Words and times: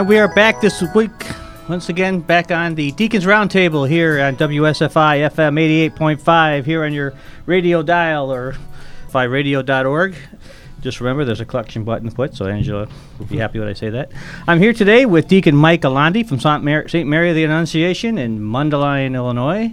And 0.00 0.08
we 0.08 0.18
are 0.18 0.34
back 0.34 0.62
this 0.62 0.82
week, 0.94 1.10
once 1.68 1.90
again, 1.90 2.20
back 2.20 2.50
on 2.50 2.74
the 2.74 2.90
Deacons 2.92 3.26
Roundtable 3.26 3.86
here 3.86 4.18
on 4.18 4.34
WSFI 4.34 5.28
FM 5.30 5.92
88.5 5.94 6.64
here 6.64 6.84
on 6.84 6.94
your 6.94 7.12
radio 7.44 7.82
dial 7.82 8.32
or 8.32 8.56
firadio.org. 9.10 10.14
Just 10.80 11.00
remember, 11.02 11.26
there's 11.26 11.42
a 11.42 11.44
collection 11.44 11.84
button 11.84 12.08
to 12.08 12.16
put, 12.16 12.34
so 12.34 12.46
Angela 12.46 12.88
will 13.18 13.26
be 13.26 13.36
happy 13.36 13.58
when 13.58 13.68
I 13.68 13.74
say 13.74 13.90
that. 13.90 14.10
I'm 14.48 14.58
here 14.58 14.72
today 14.72 15.04
with 15.04 15.28
Deacon 15.28 15.54
Mike 15.54 15.82
Alandi 15.82 16.26
from 16.26 16.40
St. 16.40 16.64
Mary. 16.64 17.04
Mary 17.04 17.28
of 17.28 17.36
the 17.36 17.44
Annunciation 17.44 18.16
in 18.16 18.40
Mundelein, 18.40 19.14
Illinois. 19.14 19.70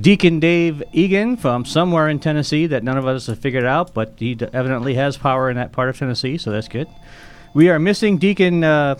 Deacon 0.00 0.40
Dave 0.40 0.82
Egan 0.92 1.36
from 1.36 1.64
somewhere 1.64 2.08
in 2.08 2.18
Tennessee 2.18 2.66
that 2.66 2.82
none 2.82 2.98
of 2.98 3.06
us 3.06 3.28
have 3.28 3.38
figured 3.38 3.64
out, 3.64 3.94
but 3.94 4.14
he 4.16 4.34
d- 4.34 4.48
evidently 4.52 4.94
has 4.94 5.16
power 5.16 5.48
in 5.48 5.54
that 5.58 5.70
part 5.70 5.88
of 5.88 5.96
Tennessee, 5.96 6.38
so 6.38 6.50
that's 6.50 6.66
good. 6.66 6.88
We 7.54 7.68
are 7.70 7.78
missing 7.78 8.18
Deacon 8.18 8.64
uh, 8.64 8.96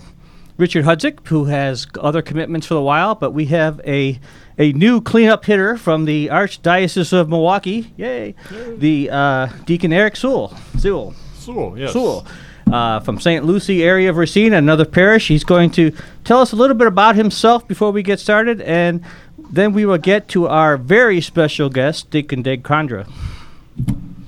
Richard 0.60 0.84
Hudzik, 0.84 1.26
who 1.28 1.46
has 1.46 1.86
other 1.98 2.20
commitments 2.20 2.66
for 2.66 2.74
a 2.74 2.82
while, 2.82 3.14
but 3.14 3.30
we 3.32 3.46
have 3.46 3.80
a 3.86 4.20
a 4.58 4.72
new 4.72 5.00
cleanup 5.00 5.46
hitter 5.46 5.78
from 5.78 6.04
the 6.04 6.26
Archdiocese 6.26 7.14
of 7.14 7.30
Milwaukee. 7.30 7.94
Yay! 7.96 8.34
The 8.76 9.08
uh, 9.10 9.48
Deacon 9.64 9.90
Eric 9.90 10.16
Sewell. 10.16 10.54
Sewell. 10.78 11.14
Sewell, 11.34 11.78
yes. 11.78 11.94
Sewell. 11.94 12.26
Uh, 12.70 13.00
from 13.00 13.18
St. 13.18 13.44
Lucie 13.44 13.82
area 13.82 14.10
of 14.10 14.18
Racine, 14.18 14.52
another 14.52 14.84
parish. 14.84 15.28
He's 15.28 15.44
going 15.44 15.70
to 15.72 15.92
tell 16.24 16.40
us 16.40 16.52
a 16.52 16.56
little 16.56 16.76
bit 16.76 16.86
about 16.86 17.16
himself 17.16 17.66
before 17.66 17.90
we 17.90 18.02
get 18.02 18.20
started, 18.20 18.60
and 18.60 19.02
then 19.38 19.72
we 19.72 19.86
will 19.86 19.98
get 19.98 20.28
to 20.28 20.46
our 20.46 20.76
very 20.76 21.22
special 21.22 21.70
guest, 21.70 22.10
Deacon 22.10 22.42
Deg 22.42 22.62
Kandra. 22.62 23.10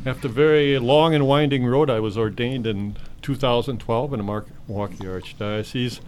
After 0.06 0.28
a 0.28 0.30
very 0.30 0.78
long 0.78 1.14
and 1.14 1.28
winding 1.28 1.66
road, 1.66 1.91
I 1.91 2.00
was 2.00 2.16
ordained 2.16 2.66
in 2.66 2.97
2012 3.20 4.12
in 4.14 4.19
the 4.19 4.44
Milwaukee 4.66 5.05
Archdiocese. 5.05 6.00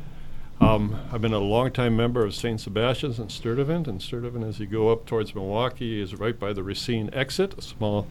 Um, 0.60 0.98
I've 1.12 1.20
been 1.20 1.32
a 1.32 1.38
longtime 1.38 1.96
member 1.96 2.24
of 2.24 2.34
St. 2.34 2.60
Sebastian's 2.60 3.18
in 3.18 3.28
Sturtevant, 3.28 3.88
and 3.88 4.00
Sturtevant, 4.00 4.44
as 4.44 4.60
you 4.60 4.66
go 4.66 4.90
up 4.90 5.06
towards 5.06 5.34
Milwaukee, 5.34 6.00
is 6.00 6.14
right 6.14 6.38
by 6.38 6.52
the 6.52 6.62
Racine 6.62 7.10
exit, 7.12 7.58
a 7.58 7.62
small 7.62 8.06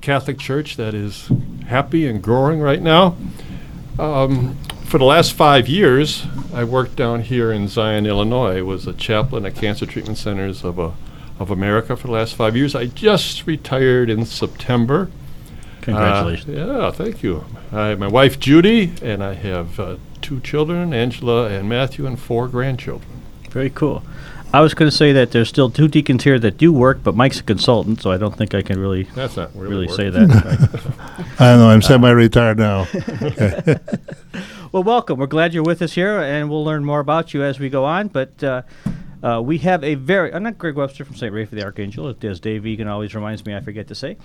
Catholic 0.00 0.38
church 0.38 0.76
that 0.76 0.94
is 0.94 1.30
happy 1.66 2.06
and 2.06 2.22
growing 2.22 2.60
right 2.60 2.82
now. 2.82 3.16
Um, 3.98 4.56
for 4.84 4.98
the 4.98 5.04
last 5.04 5.32
five 5.32 5.68
years, 5.68 6.26
I 6.52 6.64
worked 6.64 6.96
down 6.96 7.22
here 7.22 7.52
in 7.52 7.68
Zion, 7.68 8.06
Illinois. 8.06 8.62
Was 8.62 8.86
a 8.86 8.92
chaplain 8.92 9.46
at 9.46 9.54
Cancer 9.54 9.86
Treatment 9.86 10.18
Centers 10.18 10.64
of 10.64 10.78
a, 10.78 10.92
of 11.38 11.50
America 11.50 11.96
for 11.96 12.08
the 12.08 12.12
last 12.12 12.34
five 12.34 12.56
years. 12.56 12.74
I 12.74 12.86
just 12.86 13.46
retired 13.46 14.10
in 14.10 14.26
September. 14.26 15.10
Congratulations. 15.82 16.58
Uh, 16.58 16.80
yeah, 16.80 16.90
thank 16.90 17.22
you. 17.22 17.44
I 17.72 17.88
have 17.88 17.98
my 17.98 18.08
wife 18.08 18.38
Judy, 18.40 18.92
and 19.02 19.22
I 19.22 19.34
have 19.34 19.78
uh, 19.78 19.96
two 20.20 20.40
children, 20.40 20.94
Angela 20.94 21.48
and 21.48 21.68
Matthew, 21.68 22.06
and 22.06 22.18
four 22.18 22.48
grandchildren. 22.48 23.22
Very 23.50 23.70
cool. 23.70 24.02
I 24.54 24.60
was 24.60 24.74
going 24.74 24.90
to 24.90 24.96
say 24.96 25.12
that 25.12 25.30
there's 25.30 25.48
still 25.48 25.70
two 25.70 25.88
deacons 25.88 26.24
here 26.24 26.38
that 26.38 26.58
do 26.58 26.72
work, 26.72 27.02
but 27.02 27.14
Mike's 27.14 27.40
a 27.40 27.42
consultant, 27.42 28.02
so 28.02 28.10
I 28.10 28.18
don't 28.18 28.36
think 28.36 28.54
I 28.54 28.60
can 28.60 28.78
really 28.78 29.04
That's 29.14 29.36
not 29.36 29.54
really, 29.54 29.86
really 29.86 29.88
say 29.88 30.10
that. 30.10 30.30
I 31.38 31.52
don't 31.52 31.58
know. 31.58 31.68
I'm 31.68 31.82
semi-retired 31.82 32.58
now. 32.58 32.86
Well, 34.72 34.82
welcome. 34.82 35.18
We're 35.18 35.26
glad 35.26 35.52
you're 35.52 35.62
with 35.62 35.82
us 35.82 35.92
here, 35.92 36.18
and 36.22 36.48
we'll 36.48 36.64
learn 36.64 36.82
more 36.82 37.00
about 37.00 37.34
you 37.34 37.42
as 37.42 37.60
we 37.60 37.68
go 37.68 37.84
on. 37.84 38.08
But 38.08 38.42
uh, 38.42 38.62
uh, 39.22 39.42
we 39.44 39.58
have 39.58 39.84
a 39.84 39.96
very, 39.96 40.32
I'm 40.32 40.42
not 40.42 40.56
Greg 40.56 40.76
Webster 40.76 41.04
from 41.04 41.14
St. 41.14 41.30
Raphael 41.30 41.60
the 41.60 41.64
Archangel, 41.66 42.14
as 42.22 42.40
Dave 42.40 42.66
Egan 42.66 42.88
always 42.88 43.14
reminds 43.14 43.44
me, 43.44 43.54
I 43.54 43.60
forget 43.60 43.88
to 43.88 43.94
say. 43.94 44.16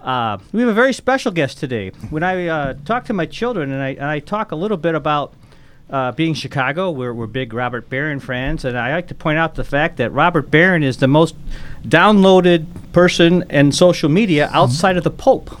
Uh, 0.00 0.38
we 0.52 0.60
have 0.60 0.68
a 0.68 0.74
very 0.74 0.92
special 0.92 1.32
guest 1.32 1.58
today. 1.58 1.90
When 2.10 2.22
I 2.22 2.46
uh, 2.46 2.74
talk 2.84 3.04
to 3.06 3.12
my 3.12 3.26
children, 3.26 3.72
and 3.72 3.82
I, 3.82 3.88
and 3.90 4.04
I 4.04 4.20
talk 4.20 4.52
a 4.52 4.56
little 4.56 4.76
bit 4.76 4.94
about 4.94 5.34
uh, 5.90 6.12
being 6.12 6.34
Chicago, 6.34 6.90
we're, 6.90 7.12
we're 7.12 7.26
big 7.26 7.52
Robert 7.52 7.88
Barron 7.88 8.20
fans, 8.20 8.64
and 8.64 8.78
I 8.78 8.92
like 8.92 9.08
to 9.08 9.14
point 9.14 9.38
out 9.38 9.56
the 9.56 9.64
fact 9.64 9.96
that 9.96 10.10
Robert 10.12 10.50
Barron 10.50 10.82
is 10.82 10.98
the 10.98 11.08
most 11.08 11.34
downloaded 11.82 12.66
person 12.92 13.44
in 13.50 13.72
social 13.72 14.08
media 14.08 14.50
outside 14.52 14.96
of 14.96 15.04
the 15.04 15.10
Pope. 15.10 15.58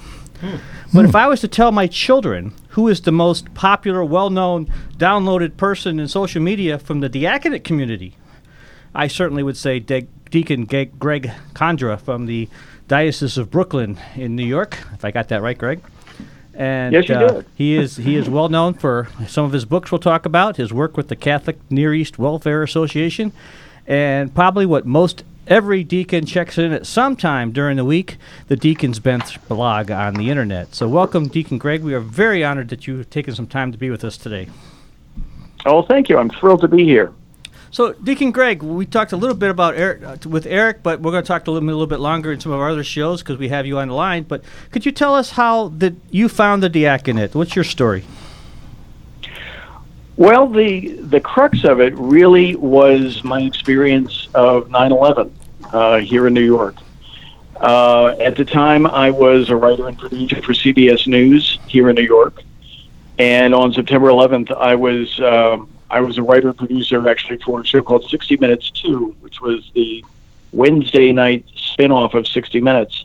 But 0.94 1.04
if 1.04 1.14
I 1.14 1.26
was 1.26 1.40
to 1.40 1.48
tell 1.48 1.72
my 1.72 1.86
children 1.86 2.54
who 2.70 2.88
is 2.88 3.00
the 3.00 3.12
most 3.12 3.52
popular, 3.54 4.04
well 4.04 4.30
known, 4.30 4.72
downloaded 4.96 5.56
person 5.56 5.98
in 5.98 6.06
social 6.06 6.40
media 6.40 6.78
from 6.78 7.00
the 7.00 7.08
diaconate 7.08 7.64
community, 7.64 8.14
I 8.94 9.08
certainly 9.08 9.42
would 9.42 9.56
say 9.56 9.80
De- 9.80 10.06
Deacon 10.30 10.64
Greg 10.64 11.32
Kandra 11.54 12.00
from 12.00 12.26
the 12.26 12.48
Diocese 12.88 13.36
of 13.36 13.50
Brooklyn 13.50 13.98
in 14.16 14.34
New 14.34 14.44
York, 14.44 14.78
if 14.94 15.04
I 15.04 15.10
got 15.10 15.28
that 15.28 15.42
right, 15.42 15.56
Greg. 15.56 15.80
And 16.54 16.92
Yes, 16.92 17.08
you 17.08 17.14
uh, 17.14 17.28
did. 17.28 17.46
he 17.54 17.76
is 17.76 17.98
he 17.98 18.16
is 18.16 18.28
well 18.28 18.48
known 18.48 18.74
for 18.74 19.08
some 19.28 19.44
of 19.44 19.52
his 19.52 19.64
books 19.64 19.92
we'll 19.92 20.00
talk 20.00 20.26
about, 20.26 20.56
his 20.56 20.72
work 20.72 20.96
with 20.96 21.08
the 21.08 21.14
Catholic 21.14 21.58
Near 21.70 21.94
East 21.94 22.18
Welfare 22.18 22.62
Association, 22.62 23.32
and 23.86 24.34
probably 24.34 24.66
what 24.66 24.84
most 24.84 25.22
every 25.46 25.84
deacon 25.84 26.26
checks 26.26 26.58
in 26.58 26.72
at 26.72 26.86
some 26.86 27.14
time 27.14 27.52
during 27.52 27.76
the 27.76 27.84
week, 27.84 28.16
the 28.48 28.56
Deacon's 28.56 28.98
Bench 28.98 29.38
blog 29.48 29.90
on 29.90 30.14
the 30.14 30.30
internet. 30.30 30.74
So 30.74 30.88
welcome, 30.88 31.28
Deacon 31.28 31.58
Greg. 31.58 31.82
We 31.82 31.94
are 31.94 32.00
very 32.00 32.42
honored 32.42 32.70
that 32.70 32.86
you've 32.86 33.08
taken 33.10 33.34
some 33.34 33.46
time 33.46 33.70
to 33.70 33.78
be 33.78 33.90
with 33.90 34.02
us 34.02 34.16
today. 34.16 34.48
Oh, 35.64 35.82
thank 35.82 36.08
you. 36.08 36.18
I'm 36.18 36.30
thrilled 36.30 36.62
to 36.62 36.68
be 36.68 36.84
here. 36.84 37.12
So, 37.70 37.92
Deacon 37.92 38.30
Greg, 38.30 38.62
we 38.62 38.86
talked 38.86 39.12
a 39.12 39.16
little 39.16 39.36
bit 39.36 39.50
about 39.50 39.74
Eric 39.76 40.02
uh, 40.02 40.28
with 40.28 40.46
Eric, 40.46 40.82
but 40.82 41.00
we're 41.00 41.10
going 41.10 41.22
to 41.22 41.28
talk 41.28 41.46
a 41.46 41.50
little, 41.50 41.66
bit- 41.66 41.72
a 41.72 41.76
little 41.76 41.86
bit 41.86 42.00
longer 42.00 42.32
in 42.32 42.40
some 42.40 42.52
of 42.52 42.60
our 42.60 42.70
other 42.70 42.84
shows 42.84 43.22
because 43.22 43.38
we 43.38 43.48
have 43.48 43.66
you 43.66 43.78
on 43.78 43.88
the 43.88 43.94
line. 43.94 44.22
But 44.22 44.42
could 44.70 44.86
you 44.86 44.92
tell 44.92 45.14
us 45.14 45.32
how 45.32 45.68
that 45.68 45.94
you 46.10 46.28
found 46.28 46.62
the 46.62 46.68
diaconate? 46.70 47.34
What's 47.34 47.54
your 47.54 47.64
story? 47.64 48.04
Well, 50.16 50.48
the 50.48 50.88
the 50.94 51.20
crux 51.20 51.62
of 51.62 51.80
it 51.80 51.94
really 51.96 52.56
was 52.56 53.22
my 53.22 53.40
experience 53.42 54.28
of 54.34 54.68
9/11 54.68 55.30
uh, 55.72 55.98
here 55.98 56.26
in 56.26 56.34
New 56.34 56.44
York. 56.44 56.74
Uh, 57.60 58.16
at 58.18 58.34
the 58.34 58.44
time, 58.44 58.84
I 58.86 59.10
was 59.10 59.48
a 59.50 59.54
writer 59.56 59.86
and 59.86 59.96
producer 59.96 60.42
for 60.42 60.54
CBS 60.54 61.06
News 61.06 61.58
here 61.68 61.88
in 61.88 61.94
New 61.94 62.02
York, 62.02 62.42
and 63.18 63.54
on 63.54 63.72
September 63.72 64.08
11th, 64.08 64.50
I 64.56 64.74
was 64.74 65.20
um 65.20 65.68
I 65.90 66.00
was 66.00 66.18
a 66.18 66.22
writer 66.22 66.48
and 66.48 66.58
producer 66.58 67.08
actually 67.08 67.38
for 67.38 67.60
a 67.60 67.64
show 67.64 67.82
called 67.82 68.08
60 68.08 68.36
Minutes 68.36 68.70
2, 68.70 69.16
which 69.20 69.40
was 69.40 69.70
the 69.74 70.04
Wednesday 70.52 71.12
night 71.12 71.46
spinoff 71.56 72.14
of 72.14 72.26
60 72.26 72.60
Minutes. 72.60 73.04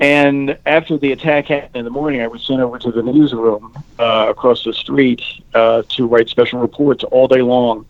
And 0.00 0.56
after 0.64 0.96
the 0.96 1.12
attack 1.12 1.46
happened 1.46 1.76
in 1.76 1.84
the 1.84 1.90
morning, 1.90 2.20
I 2.20 2.28
was 2.28 2.44
sent 2.44 2.60
over 2.60 2.78
to 2.78 2.92
the 2.92 3.02
newsroom 3.02 3.76
uh, 3.98 4.26
across 4.28 4.62
the 4.62 4.72
street 4.72 5.22
uh, 5.54 5.82
to 5.88 6.06
write 6.06 6.28
special 6.28 6.60
reports 6.60 7.02
all 7.04 7.26
day 7.26 7.42
long 7.42 7.84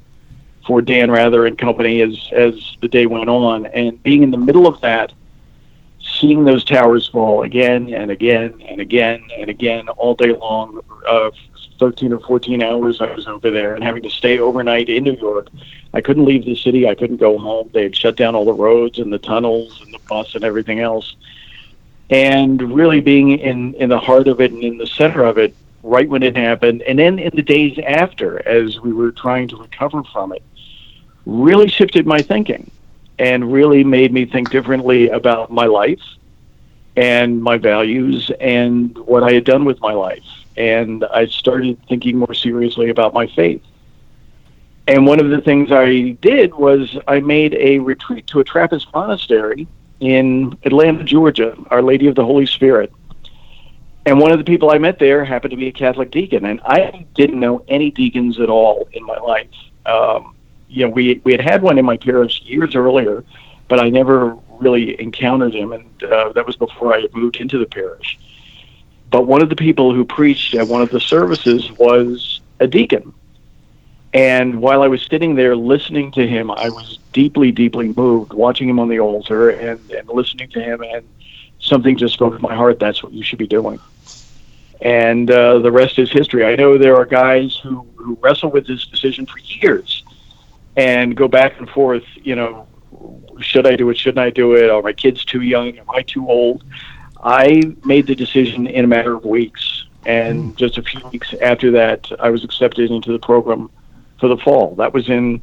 for 0.66 0.80
Dan 0.80 1.10
Rather 1.10 1.46
and 1.46 1.58
company 1.58 2.00
as 2.02 2.28
as 2.32 2.76
the 2.80 2.88
day 2.88 3.06
went 3.06 3.28
on. 3.28 3.66
And 3.66 4.02
being 4.02 4.22
in 4.22 4.30
the 4.30 4.38
middle 4.38 4.66
of 4.66 4.80
that, 4.80 5.12
seeing 6.00 6.44
those 6.44 6.64
towers 6.64 7.08
fall 7.08 7.42
again 7.42 7.92
and 7.92 8.10
again 8.10 8.62
and 8.66 8.80
again 8.80 9.22
and 9.36 9.50
again 9.50 9.88
all 9.90 10.14
day 10.14 10.32
long, 10.32 10.80
uh, 11.06 11.30
13 11.78 12.12
or 12.12 12.20
14 12.20 12.62
hours 12.62 13.00
I 13.00 13.12
was 13.14 13.26
over 13.26 13.50
there, 13.50 13.74
and 13.74 13.84
having 13.84 14.02
to 14.02 14.10
stay 14.10 14.38
overnight 14.38 14.88
in 14.88 15.04
New 15.04 15.16
York. 15.16 15.48
I 15.94 16.00
couldn't 16.00 16.24
leave 16.24 16.44
the 16.44 16.56
city. 16.56 16.88
I 16.88 16.94
couldn't 16.94 17.16
go 17.16 17.38
home. 17.38 17.70
They 17.72 17.84
had 17.84 17.96
shut 17.96 18.16
down 18.16 18.34
all 18.34 18.44
the 18.44 18.52
roads 18.52 18.98
and 18.98 19.12
the 19.12 19.18
tunnels 19.18 19.80
and 19.82 19.92
the 19.94 20.00
bus 20.08 20.34
and 20.34 20.44
everything 20.44 20.80
else 20.80 21.16
and 22.10 22.74
really 22.74 23.00
being 23.00 23.30
in 23.38 23.74
in 23.74 23.88
the 23.88 23.98
heart 23.98 24.28
of 24.28 24.40
it 24.40 24.52
and 24.52 24.62
in 24.62 24.78
the 24.78 24.86
center 24.86 25.24
of 25.24 25.38
it 25.38 25.54
right 25.82 26.08
when 26.08 26.22
it 26.22 26.36
happened 26.36 26.82
and 26.82 26.98
then 26.98 27.18
in 27.18 27.30
the 27.34 27.42
days 27.42 27.78
after 27.86 28.46
as 28.48 28.80
we 28.80 28.92
were 28.92 29.12
trying 29.12 29.46
to 29.46 29.56
recover 29.56 30.02
from 30.04 30.32
it 30.32 30.42
really 31.26 31.68
shifted 31.68 32.06
my 32.06 32.22
thinking 32.22 32.70
and 33.18 33.52
really 33.52 33.84
made 33.84 34.12
me 34.12 34.24
think 34.24 34.50
differently 34.50 35.08
about 35.10 35.50
my 35.50 35.66
life 35.66 36.00
and 36.96 37.42
my 37.42 37.58
values 37.58 38.30
and 38.40 38.96
what 38.98 39.22
I 39.22 39.32
had 39.32 39.44
done 39.44 39.64
with 39.64 39.80
my 39.80 39.92
life 39.92 40.24
and 40.58 41.04
I 41.04 41.26
started 41.26 41.78
thinking 41.88 42.18
more 42.18 42.34
seriously 42.34 42.90
about 42.90 43.14
my 43.14 43.26
faith 43.28 43.62
and 44.88 45.06
one 45.06 45.20
of 45.20 45.28
the 45.28 45.42
things 45.42 45.70
I 45.70 46.16
did 46.22 46.54
was 46.54 46.96
I 47.06 47.20
made 47.20 47.54
a 47.54 47.78
retreat 47.78 48.26
to 48.28 48.40
a 48.40 48.44
Trappist 48.44 48.88
monastery 48.94 49.68
in 50.00 50.56
Atlanta, 50.64 51.04
Georgia, 51.04 51.54
Our 51.70 51.82
Lady 51.82 52.06
of 52.06 52.14
the 52.14 52.24
Holy 52.24 52.46
Spirit. 52.46 52.90
And 54.06 54.18
one 54.18 54.32
of 54.32 54.38
the 54.38 54.44
people 54.44 54.70
I 54.70 54.78
met 54.78 54.98
there 54.98 55.26
happened 55.26 55.50
to 55.50 55.58
be 55.58 55.66
a 55.66 55.72
Catholic 55.72 56.10
deacon, 56.10 56.46
and 56.46 56.62
I 56.64 57.06
didn't 57.14 57.38
know 57.38 57.62
any 57.68 57.90
deacons 57.90 58.40
at 58.40 58.48
all 58.48 58.88
in 58.92 59.04
my 59.04 59.18
life. 59.18 59.50
Um, 59.84 60.34
you 60.70 60.86
know, 60.86 60.90
we 60.90 61.20
we 61.22 61.32
had 61.32 61.42
had 61.42 61.60
one 61.60 61.76
in 61.76 61.84
my 61.84 61.98
parish 61.98 62.40
years 62.40 62.74
earlier, 62.74 63.24
but 63.68 63.80
I 63.80 63.90
never 63.90 64.38
really 64.58 64.98
encountered 64.98 65.54
him, 65.54 65.72
and 65.72 66.02
uh, 66.02 66.32
that 66.32 66.46
was 66.46 66.56
before 66.56 66.94
I 66.94 67.06
moved 67.12 67.36
into 67.36 67.58
the 67.58 67.66
parish. 67.66 68.18
But 69.10 69.26
one 69.26 69.42
of 69.42 69.48
the 69.48 69.56
people 69.56 69.94
who 69.94 70.04
preached 70.04 70.54
at 70.54 70.68
one 70.68 70.82
of 70.82 70.90
the 70.90 71.00
services 71.00 71.70
was 71.72 72.40
a 72.60 72.66
deacon. 72.66 73.14
And 74.14 74.60
while 74.60 74.82
I 74.82 74.88
was 74.88 75.02
sitting 75.10 75.34
there 75.34 75.56
listening 75.56 76.12
to 76.12 76.26
him, 76.26 76.50
I 76.50 76.68
was 76.70 76.98
deeply, 77.12 77.52
deeply 77.52 77.92
moved 77.96 78.32
watching 78.32 78.68
him 78.68 78.78
on 78.80 78.88
the 78.88 79.00
altar 79.00 79.50
and, 79.50 79.80
and 79.90 80.08
listening 80.08 80.48
to 80.50 80.60
him. 80.60 80.82
And 80.82 81.06
something 81.58 81.96
just 81.96 82.14
spoke 82.14 82.34
to 82.34 82.40
my 82.40 82.54
heart 82.54 82.78
that's 82.78 83.02
what 83.02 83.12
you 83.12 83.22
should 83.22 83.38
be 83.38 83.46
doing. 83.46 83.78
and 84.80 85.30
uh, 85.30 85.58
the 85.58 85.72
rest 85.72 85.98
is 85.98 86.10
history. 86.10 86.44
I 86.44 86.54
know 86.56 86.78
there 86.78 86.96
are 86.96 87.04
guys 87.04 87.56
who, 87.56 87.86
who 87.96 88.16
wrestle 88.20 88.50
with 88.50 88.66
this 88.66 88.86
decision 88.86 89.26
for 89.26 89.38
years 89.40 90.04
and 90.76 91.16
go 91.16 91.28
back 91.28 91.58
and 91.58 91.68
forth. 91.68 92.04
You 92.16 92.36
know, 92.36 92.68
should 93.40 93.66
I 93.66 93.76
do 93.76 93.90
it? 93.90 93.98
Shouldn't 93.98 94.18
I 94.20 94.30
do 94.30 94.54
it? 94.54 94.70
Are 94.70 94.82
my 94.82 94.92
kids 94.92 95.24
too 95.24 95.42
young? 95.42 95.76
Am 95.78 95.90
I 95.90 96.02
too 96.02 96.28
old? 96.28 96.64
I 97.22 97.74
made 97.84 98.06
the 98.06 98.14
decision 98.14 98.66
in 98.66 98.84
a 98.84 98.88
matter 98.88 99.14
of 99.14 99.24
weeks, 99.24 99.84
and 100.06 100.56
just 100.56 100.78
a 100.78 100.82
few 100.82 101.06
weeks 101.08 101.34
after 101.42 101.70
that, 101.72 102.10
I 102.20 102.30
was 102.30 102.44
accepted 102.44 102.90
into 102.90 103.12
the 103.12 103.18
program 103.18 103.70
for 104.20 104.28
the 104.28 104.36
fall. 104.36 104.74
That 104.76 104.92
was 104.92 105.08
in 105.08 105.42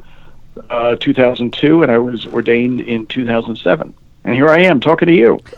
uh, 0.70 0.96
2002, 0.98 1.84
and 1.84 1.92
I 1.92 1.98
was 1.98 2.26
ordained 2.28 2.82
in 2.82 3.06
2007. 3.08 3.94
And 4.24 4.34
here 4.34 4.50
I 4.50 4.62
am 4.62 4.80
talking 4.80 5.08
to 5.08 5.14
you. 5.14 5.40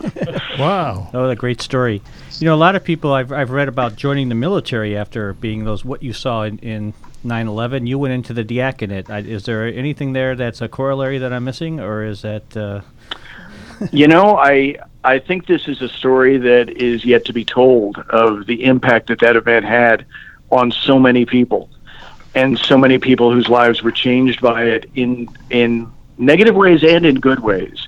Wow. 0.58 1.08
Oh, 1.14 1.28
a 1.28 1.36
great 1.36 1.60
story. 1.60 2.02
You 2.40 2.46
know, 2.46 2.54
a 2.54 2.56
lot 2.56 2.74
of 2.74 2.82
people 2.82 3.12
I've, 3.12 3.30
I've 3.30 3.50
read 3.50 3.68
about 3.68 3.94
joining 3.94 4.28
the 4.28 4.34
military 4.34 4.96
after 4.96 5.32
being 5.32 5.64
those 5.64 5.84
what 5.84 6.02
you 6.02 6.12
saw 6.12 6.42
in, 6.42 6.58
in 6.58 6.94
9/11. 7.24 7.86
You 7.86 7.96
went 7.96 8.12
into 8.12 8.32
the 8.32 8.42
diaconate. 8.42 9.08
I, 9.08 9.20
is 9.20 9.44
there 9.44 9.66
anything 9.66 10.14
there 10.14 10.34
that's 10.34 10.60
a 10.60 10.68
corollary 10.68 11.18
that 11.18 11.32
I'm 11.32 11.44
missing, 11.44 11.78
or 11.78 12.02
is 12.02 12.22
that? 12.22 12.56
Uh... 12.56 12.80
you 13.92 14.08
know, 14.08 14.36
I 14.36 14.78
I 15.04 15.18
think 15.18 15.46
this 15.46 15.68
is 15.68 15.80
a 15.80 15.88
story 15.88 16.38
that 16.38 16.70
is 16.70 17.04
yet 17.04 17.24
to 17.26 17.32
be 17.32 17.44
told 17.44 17.98
of 18.10 18.46
the 18.46 18.64
impact 18.64 19.06
that 19.08 19.20
that 19.20 19.36
event 19.36 19.64
had 19.64 20.04
on 20.50 20.72
so 20.72 20.98
many 20.98 21.24
people, 21.24 21.70
and 22.34 22.58
so 22.58 22.76
many 22.76 22.98
people 22.98 23.32
whose 23.32 23.48
lives 23.48 23.82
were 23.82 23.92
changed 23.92 24.40
by 24.40 24.64
it 24.64 24.90
in 24.94 25.28
in 25.50 25.90
negative 26.18 26.56
ways 26.56 26.82
and 26.82 27.06
in 27.06 27.20
good 27.20 27.40
ways. 27.40 27.86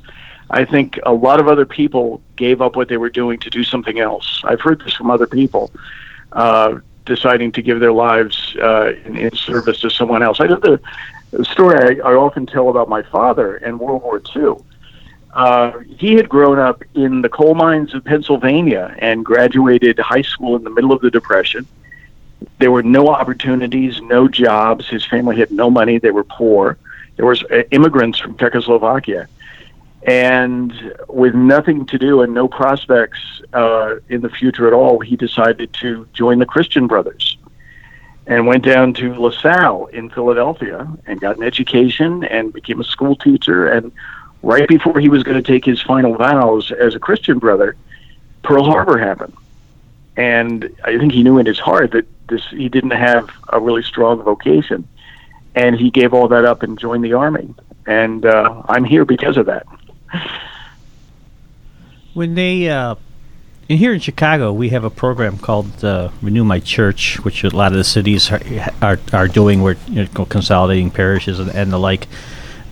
I 0.51 0.65
think 0.65 0.99
a 1.05 1.13
lot 1.13 1.41
of 1.41 1.49
other 1.49 1.67
people 1.67 2.21
gave 2.37 2.61
up 2.61 2.77
what 2.77 2.89
they 2.89 2.97
were 2.97 3.11
doing 3.11 3.39
to 3.41 3.51
do 3.51 3.65
something 3.65 3.99
else. 4.01 4.43
I've 4.45 4.61
heard 4.61 4.81
this 4.85 4.95
from 4.95 5.11
other 5.11 5.27
people. 5.27 5.71
Uh, 6.33 6.79
deciding 7.07 7.51
to 7.51 7.61
give 7.61 7.81
their 7.81 7.93
lives 7.93 8.55
uh, 8.63 8.93
in, 9.05 9.17
in, 9.17 9.35
service 9.35 9.81
to 9.81 9.91
someone 9.91 10.23
else. 10.23 10.39
I 10.39 10.47
know 10.47 10.57
the, 10.57 11.45
story 11.45 12.01
I, 12.01 12.09
I, 12.09 12.15
often 12.15 12.47
tell 12.47 12.69
about 12.69 12.89
my 12.89 13.03
father 13.03 13.57
in 13.57 13.79
World 13.79 14.03
War 14.03 14.23
II. 14.37 14.55
Uh, 15.33 15.79
he 15.97 16.15
had 16.15 16.29
grown 16.29 16.59
up 16.59 16.83
in 16.95 17.23
the 17.23 17.29
coal 17.29 17.55
mines 17.55 17.95
of 17.95 18.05
Pennsylvania 18.05 18.95
and 18.99 19.25
graduated 19.25 19.99
high 19.99 20.23
school 20.23 20.57
in 20.57 20.65
the 20.65 20.71
middle 20.71 20.93
of 20.93 21.01
the 21.01 21.11
Depression. 21.11 21.67
There 22.59 22.73
were 22.73 22.83
no 22.83 23.09
opportunities, 23.09 24.01
no 24.03 24.27
jobs. 24.27 24.89
His 24.89 25.05
family 25.05 25.37
had 25.37 25.51
no 25.51 25.71
money. 25.71 25.99
They 25.99 26.11
were 26.11 26.25
poor. 26.25 26.79
There 27.17 27.27
was 27.27 27.45
uh, 27.45 27.63
immigrants 27.71 28.19
from 28.19 28.37
Czechoslovakia 28.37 29.29
and 30.03 30.95
with 31.09 31.35
nothing 31.35 31.85
to 31.87 31.99
do 31.99 32.23
and 32.23 32.33
no 32.33 32.49
prospects 32.49 33.19
uh, 33.53 33.97
in 34.09 34.23
the 34.23 34.31
future 34.31 34.67
at 34.67 34.73
all, 34.73 35.01
he 35.01 35.17
decided 35.17 35.73
to 35.75 36.09
join 36.15 36.39
the 36.39 36.47
Christian 36.47 36.87
Brothers 36.87 37.37
and 38.27 38.47
went 38.47 38.65
down 38.65 38.95
to 38.95 39.15
LaSalle 39.15 39.87
in 39.87 40.09
Philadelphia 40.09 40.89
and 41.07 41.21
got 41.21 41.37
an 41.37 41.43
education 41.43 42.25
and 42.25 42.53
became 42.53 42.81
a 42.81 42.85
school 42.85 43.17
teacher. 43.17 43.67
And 43.67 43.93
right 44.43 44.69
before 44.69 44.99
he 45.01 45.09
was 45.09 45.23
going 45.23 45.43
to 45.43 45.53
take 45.53 45.65
his 45.65 45.81
final 45.83 46.17
vows 46.17 46.73
as 46.73 46.95
a 46.95 46.99
Christian 46.99 47.39
brother, 47.39 47.77
Pearl 48.43 48.65
Harbor 48.65 48.99
happened. 48.99 49.35
And 50.17 50.75
I 50.85 50.99
think 50.99 51.13
he 51.13 51.23
knew 51.23 51.39
in 51.39 51.47
his 51.47 51.59
heart 51.59 51.93
that 51.93 52.07
this 52.29 52.47
he 52.51 52.69
didn't 52.69 52.93
have 52.93 53.31
a 53.49 53.61
really 53.61 53.83
strong 53.83 54.23
vocation, 54.23 54.87
and 55.55 55.77
he 55.77 55.91
gave 55.91 56.13
all 56.13 56.29
that 56.29 56.45
up 56.45 56.63
and 56.63 56.79
joined 56.79 57.05
the 57.05 57.15
army. 57.15 57.55
And 57.87 58.25
uh, 58.27 58.63
I'm 58.69 58.85
here 58.85 59.05
because 59.05 59.37
of 59.37 59.47
that. 59.47 59.67
When 62.13 62.35
they, 62.35 62.69
uh, 62.69 62.97
in 63.69 63.79
here 63.79 63.95
in 63.95 64.01
Chicago, 64.01 64.53
we 64.53 64.71
have 64.71 64.85
a 64.85 64.91
program 64.91 65.39
called 65.39 65.85
uh, 65.85 66.11
Renew 66.21 66.45
My 66.45 66.61
Church, 66.61 67.21
which 67.21 67.45
a 67.45 67.49
lot 67.51 67.73
of 67.73 67.79
the 67.79 67.85
cities 67.85 68.31
are 68.31 68.41
are, 68.83 68.99
are 69.13 69.29
doing. 69.29 69.63
We're 69.63 69.77
you 69.89 70.09
know, 70.13 70.25
consolidating 70.25 70.91
parishes 70.91 71.39
and, 71.39 71.51
and 71.51 71.73
the 71.73 71.79
like. 71.79 72.07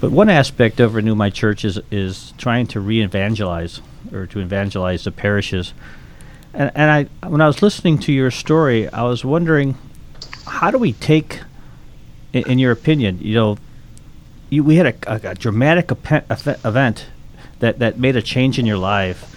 But 0.01 0.11
one 0.13 0.29
aspect 0.29 0.81
of 0.81 0.95
Renew 0.95 1.15
My 1.15 1.31
Church 1.31 1.65
is 1.65 1.81
is 1.91 2.33
trying 2.39 2.67
to 2.69 2.81
re-evangelize 2.81 3.81
or 4.13 4.27
to 4.27 4.41
evangelize 4.41 5.05
the 5.05 5.13
parishes. 5.13 5.75
And, 6.55 6.71
and 6.75 6.91
I, 6.91 7.27
when 7.29 7.41
I 7.41 7.47
was 7.47 7.63
listening 7.63 7.99
to 8.01 8.13
your 8.13 8.31
story, 8.31 8.89
I 8.89 9.03
was 9.03 9.25
wondering, 9.25 9.77
how 10.47 10.71
do 10.71 10.79
we 10.79 10.93
take, 10.95 11.41
in, 12.33 12.49
in 12.51 12.59
your 12.59 12.73
opinion, 12.73 13.19
you 13.21 13.35
know, 13.35 13.59
you, 14.51 14.65
we 14.65 14.77
had 14.77 14.87
a, 14.87 15.29
a, 15.29 15.33
a 15.33 15.35
dramatic 15.35 15.91
event 15.91 17.07
that 17.59 17.79
that 17.81 17.99
made 17.99 18.17
a 18.17 18.23
change 18.23 18.59
in 18.59 18.67
your 18.67 18.79
life 18.79 19.35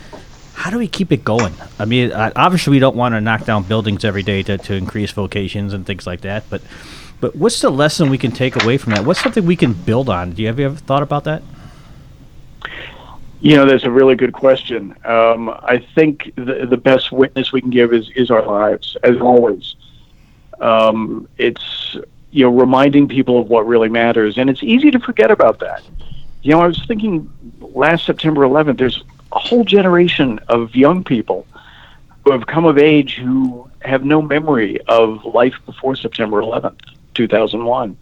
how 0.61 0.69
do 0.69 0.77
we 0.77 0.87
keep 0.87 1.11
it 1.11 1.23
going? 1.23 1.55
I 1.79 1.85
mean, 1.85 2.13
obviously 2.13 2.69
we 2.69 2.77
don't 2.77 2.95
want 2.95 3.15
to 3.15 3.21
knock 3.21 3.45
down 3.45 3.63
buildings 3.63 4.05
every 4.05 4.21
day 4.21 4.43
to, 4.43 4.59
to 4.59 4.75
increase 4.75 5.09
vocations 5.09 5.73
and 5.73 5.87
things 5.87 6.05
like 6.05 6.21
that, 6.21 6.43
but 6.51 6.61
but 7.21 7.35
what's 7.35 7.61
the 7.61 7.69
lesson 7.69 8.09
we 8.09 8.17
can 8.17 8.31
take 8.31 8.61
away 8.61 8.77
from 8.77 8.93
that? 8.93 9.05
What's 9.05 9.21
something 9.21 9.45
we 9.45 9.55
can 9.55 9.73
build 9.73 10.09
on? 10.09 10.31
Do 10.31 10.41
you 10.41 10.47
have 10.47 10.59
you 10.59 10.65
ever 10.65 10.75
thought 10.75 11.03
about 11.03 11.23
that? 11.25 11.43
You 13.39 13.55
know, 13.55 13.65
that's 13.65 13.85
a 13.85 13.91
really 13.91 14.15
good 14.15 14.33
question. 14.33 14.95
Um, 15.05 15.49
I 15.49 15.83
think 15.95 16.31
the, 16.35 16.67
the 16.69 16.77
best 16.77 17.11
witness 17.11 17.51
we 17.51 17.61
can 17.61 17.69
give 17.69 17.93
is, 17.93 18.09
is 18.15 18.29
our 18.29 18.45
lives, 18.45 18.97
as 19.03 19.17
always. 19.21 19.75
Um, 20.59 21.27
it's 21.37 21.97
you 22.31 22.45
know 22.45 22.51
reminding 22.51 23.07
people 23.07 23.39
of 23.39 23.49
what 23.49 23.67
really 23.67 23.89
matters, 23.89 24.37
and 24.37 24.49
it's 24.49 24.63
easy 24.63 24.91
to 24.91 24.99
forget 24.99 25.31
about 25.31 25.59
that. 25.59 25.83
You 26.41 26.51
know, 26.51 26.61
I 26.61 26.67
was 26.67 26.83
thinking 26.87 27.31
last 27.59 28.05
September 28.05 28.41
11th, 28.41 28.77
there's 28.77 29.03
a 29.31 29.39
whole 29.39 29.63
generation 29.63 30.39
of 30.47 30.75
young 30.75 31.03
people 31.03 31.45
who 32.23 32.31
have 32.31 32.47
come 32.47 32.65
of 32.65 32.77
age 32.77 33.15
who 33.15 33.69
have 33.81 34.05
no 34.05 34.21
memory 34.21 34.79
of 34.87 35.23
life 35.25 35.55
before 35.65 35.95
September 35.95 36.41
11th, 36.41 36.79
2001. 37.13 37.97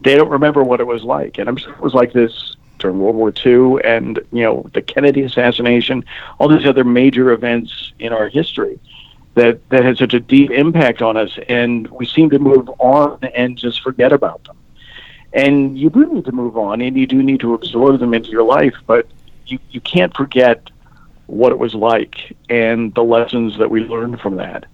They 0.00 0.14
don't 0.14 0.30
remember 0.30 0.62
what 0.62 0.80
it 0.80 0.86
was 0.86 1.02
like. 1.02 1.38
And 1.38 1.48
I'm 1.48 1.56
sure 1.56 1.72
it 1.72 1.80
was 1.80 1.94
like 1.94 2.12
this 2.12 2.56
during 2.78 2.98
World 3.00 3.16
War 3.16 3.32
II 3.44 3.82
and, 3.84 4.20
you 4.32 4.42
know, 4.42 4.68
the 4.72 4.82
Kennedy 4.82 5.22
assassination, 5.22 6.04
all 6.38 6.48
these 6.48 6.66
other 6.66 6.84
major 6.84 7.32
events 7.32 7.92
in 7.98 8.12
our 8.12 8.28
history 8.28 8.78
that, 9.34 9.68
that 9.70 9.84
had 9.84 9.98
such 9.98 10.14
a 10.14 10.20
deep 10.20 10.50
impact 10.50 11.02
on 11.02 11.16
us. 11.16 11.36
And 11.48 11.88
we 11.88 12.06
seem 12.06 12.30
to 12.30 12.38
move 12.38 12.68
on 12.78 13.18
and 13.34 13.56
just 13.56 13.82
forget 13.82 14.12
about 14.12 14.44
them. 14.44 14.56
And 15.32 15.78
you 15.78 15.90
do 15.90 16.12
need 16.12 16.24
to 16.24 16.32
move 16.32 16.56
on 16.56 16.80
and 16.80 16.96
you 16.96 17.06
do 17.06 17.22
need 17.22 17.40
to 17.40 17.54
absorb 17.54 18.00
them 18.00 18.14
into 18.14 18.30
your 18.30 18.44
life, 18.44 18.74
but 18.86 19.06
you, 19.46 19.58
you 19.70 19.80
can't 19.80 20.14
forget 20.16 20.70
what 21.26 21.52
it 21.52 21.58
was 21.58 21.74
like 21.74 22.34
and 22.48 22.94
the 22.94 23.04
lessons 23.04 23.58
that 23.58 23.70
we 23.70 23.82
learned 23.82 24.20
from 24.20 24.36
that. 24.36 24.64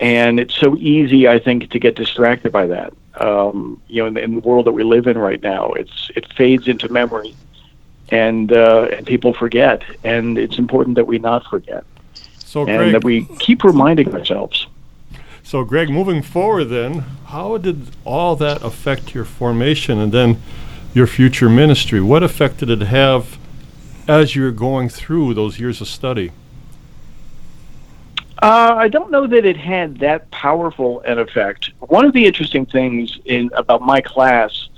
And 0.00 0.38
it's 0.38 0.54
so 0.54 0.76
easy, 0.76 1.26
I 1.26 1.38
think, 1.38 1.70
to 1.70 1.78
get 1.78 1.96
distracted 1.96 2.52
by 2.52 2.66
that. 2.68 2.92
Um, 3.20 3.82
you 3.88 4.02
know, 4.02 4.06
in 4.06 4.14
the, 4.14 4.22
in 4.22 4.34
the, 4.36 4.40
world 4.40 4.66
that 4.66 4.72
we 4.72 4.84
live 4.84 5.08
in 5.08 5.18
right 5.18 5.42
now, 5.42 5.72
it's 5.72 6.10
it 6.14 6.32
fades 6.34 6.68
into 6.68 6.88
memory, 6.88 7.34
and 8.10 8.52
uh, 8.52 8.88
and 8.92 9.04
people 9.04 9.34
forget. 9.34 9.82
And 10.04 10.38
it's 10.38 10.56
important 10.56 10.94
that 10.96 11.06
we 11.06 11.18
not 11.18 11.44
forget, 11.46 11.84
so 12.38 12.60
and 12.60 12.78
Greg, 12.78 12.92
that 12.92 13.02
we 13.02 13.24
keep 13.40 13.64
reminding 13.64 14.14
ourselves. 14.14 14.68
So, 15.42 15.64
Greg, 15.64 15.88
moving 15.88 16.20
forward, 16.20 16.66
then, 16.66 17.06
how 17.28 17.56
did 17.56 17.88
all 18.04 18.36
that 18.36 18.62
affect 18.62 19.14
your 19.14 19.24
formation 19.24 19.98
and 19.98 20.12
then 20.12 20.40
your 20.92 21.06
future 21.06 21.48
ministry? 21.48 22.02
What 22.02 22.22
effect 22.22 22.58
did 22.58 22.68
it 22.68 22.82
have 22.82 23.38
as 24.06 24.36
you're 24.36 24.52
going 24.52 24.90
through 24.90 25.34
those 25.34 25.58
years 25.58 25.80
of 25.80 25.88
study? 25.88 26.32
Uh, 28.40 28.74
I 28.76 28.86
don't 28.88 29.10
know 29.10 29.26
that 29.26 29.44
it 29.44 29.56
had 29.56 29.98
that 29.98 30.30
powerful 30.30 31.00
an 31.00 31.18
effect. 31.18 31.70
One 31.80 32.04
of 32.04 32.12
the 32.12 32.24
interesting 32.24 32.66
things 32.66 33.18
in 33.24 33.50
about 33.54 33.82
my 33.82 34.00
class, 34.00 34.68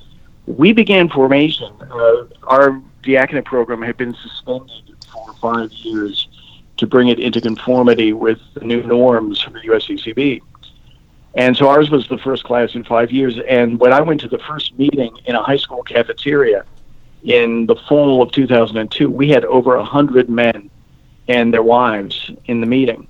we 0.46 0.72
began 0.72 1.10
formation. 1.10 1.70
Uh, 1.90 2.24
our 2.44 2.80
diaconate 3.02 3.44
program 3.44 3.82
had 3.82 3.98
been 3.98 4.14
suspended 4.14 4.94
for 5.12 5.34
five 5.34 5.70
years 5.72 6.28
to 6.78 6.86
bring 6.86 7.08
it 7.08 7.20
into 7.20 7.38
conformity 7.38 8.14
with 8.14 8.38
the 8.54 8.64
new 8.64 8.82
norms 8.82 9.42
from 9.42 9.52
the 9.52 9.60
USCCB. 9.60 10.40
And 11.34 11.54
so 11.54 11.68
ours 11.68 11.90
was 11.90 12.08
the 12.08 12.18
first 12.18 12.44
class 12.44 12.74
in 12.74 12.82
five 12.84 13.12
years. 13.12 13.38
And 13.46 13.78
when 13.78 13.92
I 13.92 14.00
went 14.00 14.22
to 14.22 14.28
the 14.28 14.38
first 14.38 14.76
meeting 14.78 15.14
in 15.26 15.34
a 15.34 15.42
high 15.42 15.58
school 15.58 15.82
cafeteria 15.82 16.64
in 17.24 17.66
the 17.66 17.76
fall 17.76 18.22
of 18.22 18.32
2002, 18.32 19.10
we 19.10 19.28
had 19.28 19.44
over 19.44 19.76
100 19.76 20.30
men 20.30 20.70
and 21.28 21.52
their 21.52 21.62
wives 21.62 22.30
in 22.46 22.62
the 22.62 22.66
meeting. 22.66 23.06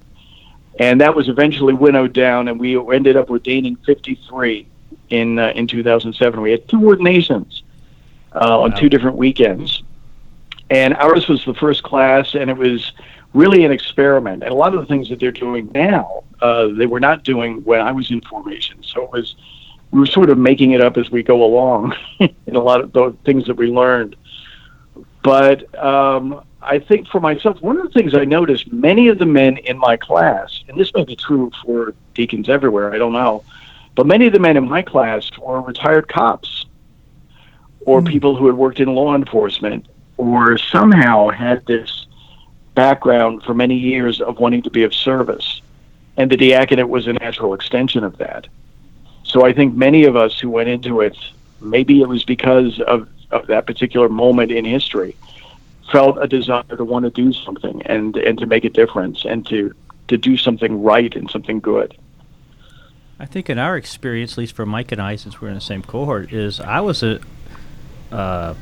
And 0.81 0.99
that 1.03 1.15
was 1.15 1.29
eventually 1.29 1.75
winnowed 1.75 2.15
down, 2.15 2.49
and 2.49 2.59
we 2.59 2.75
ended 2.95 3.15
up 3.15 3.29
ordaining 3.29 3.77
53 3.85 4.67
in, 5.11 5.39
uh, 5.39 5.53
in 5.55 5.67
2007. 5.67 6.41
We 6.41 6.53
had 6.53 6.67
two 6.69 6.87
ordinations 6.87 7.63
uh, 8.33 8.39
wow. 8.41 8.63
on 8.63 8.75
two 8.75 8.89
different 8.89 9.19
weekends. 9.19 9.83
And 10.71 10.95
ours 10.95 11.29
was 11.29 11.45
the 11.45 11.53
first 11.53 11.83
class, 11.83 12.35
and 12.35 12.49
it 12.49 12.57
was 12.57 12.93
really 13.35 13.67
an 13.67 13.73
experiment. 13.73 14.43
And 14.43 14.53
a 14.53 14.55
lot 14.55 14.73
of 14.73 14.81
the 14.81 14.87
things 14.87 15.11
that 15.11 15.21
they're 15.21 15.31
doing 15.31 15.71
now, 15.75 16.25
uh, 16.41 16.69
they 16.69 16.87
were 16.87 17.01
not 17.01 17.25
doing 17.25 17.63
when 17.65 17.83
I 17.83 17.93
was 17.93 18.11
in 18.11 18.23
formation. 18.23 18.83
So 18.83 19.05
it 19.05 19.11
was, 19.11 19.37
we 19.91 20.01
were 20.01 20.07
sort 20.07 20.31
of 20.31 20.39
making 20.39 20.71
it 20.71 20.81
up 20.81 20.97
as 20.97 21.11
we 21.11 21.23
go 21.23 21.45
along 21.45 21.95
in 22.21 22.57
a 22.57 22.61
lot 22.61 22.81
of 22.81 22.91
the 22.93 23.15
things 23.27 23.47
that 23.49 23.57
we 23.57 23.67
learned. 23.67 24.17
But 25.23 25.79
um, 25.79 26.43
I 26.63 26.79
think 26.79 27.09
for 27.09 27.21
myself, 27.21 27.61
one 27.63 27.79
of 27.79 27.85
the 27.85 27.91
things 27.91 28.15
I 28.15 28.25
noticed, 28.25 28.73
many 28.73 29.09
of 29.09 29.19
the 29.19 29.27
men 29.27 29.57
in 29.59 29.79
my 29.79 29.97
class, 29.97 30.63
and 30.69 30.79
this 30.79 30.93
may 30.95 31.05
be 31.05 31.17
true 31.17 31.51
for 31.65 31.95
deacons 32.15 32.49
everywhere, 32.49 32.93
I 32.93 32.99
don't 32.99 33.13
know, 33.13 33.45
but 33.95 34.07
many 34.07 34.27
of 34.27 34.33
the 34.33 34.41
men 34.41 34.57
in 34.57 34.69
my 34.69 34.83
class 34.83 35.31
were 35.39 35.61
retired 35.63 36.09
cops 36.09 36.67
or 37.81 38.01
hmm. 38.01 38.07
people 38.07 38.37
who 38.37 38.47
had 38.47 38.57
worked 38.57 38.81
in 38.81 38.95
law 38.95 39.15
enforcement 39.15 39.87
or 40.17 40.59
somehow 40.59 41.29
had 41.29 41.65
this 41.67 42.07
background 42.75 43.43
for 43.43 43.55
many 43.55 43.77
years 43.77 44.21
of 44.21 44.39
wanting 44.39 44.63
to 44.63 44.71
be 44.71 44.83
of 44.83 44.95
service. 44.95 45.63
And 46.17 46.31
the 46.31 46.37
diaconate 46.37 46.89
was 46.89 47.07
a 47.07 47.15
natural 47.15 47.55
extension 47.55 48.05
of 48.05 48.19
that. 48.19 48.47
So 49.23 49.47
I 49.47 49.53
think 49.53 49.75
many 49.75 50.05
of 50.05 50.17
us 50.17 50.39
who 50.39 50.51
went 50.51 50.69
into 50.69 51.01
it, 51.01 51.17
maybe 51.61 52.03
it 52.03 52.09
was 52.09 52.25
because 52.25 52.81
of, 52.81 53.09
of 53.31 53.47
that 53.47 53.67
particular 53.67 54.09
moment 54.09 54.51
in 54.51 54.65
history, 54.65 55.17
felt 55.93 56.19
a 56.23 56.27
desire 56.29 56.63
to 56.77 56.85
want 56.85 57.05
to 57.05 57.11
do 57.11 57.33
something 57.33 57.83
and, 57.87 58.17
and 58.17 58.39
to 58.39 58.47
make 58.47 58.65
a 58.65 58.71
difference 58.71 59.25
and 59.25 59.47
to, 59.49 59.75
to 60.09 60.17
do 60.17 60.37
something 60.37 60.83
right 60.83 61.15
and 61.17 61.31
something 61.31 61.61
good. 61.61 61.97
I 63.19 63.27
think 63.27 63.51
in 63.51 63.59
our 63.59 63.77
experience, 63.77 64.33
at 64.33 64.39
least 64.39 64.55
for 64.55 64.65
Mike 64.65 64.93
and 64.93 65.01
I, 65.03 65.17
since 65.17 65.41
we're 65.41 65.49
in 65.49 65.55
the 65.55 65.61
same 65.61 65.83
cohort, 65.83 66.33
is 66.33 66.59
I 66.61 66.81
was 66.81 67.03
a, 67.03 67.21
uh, 68.11 68.55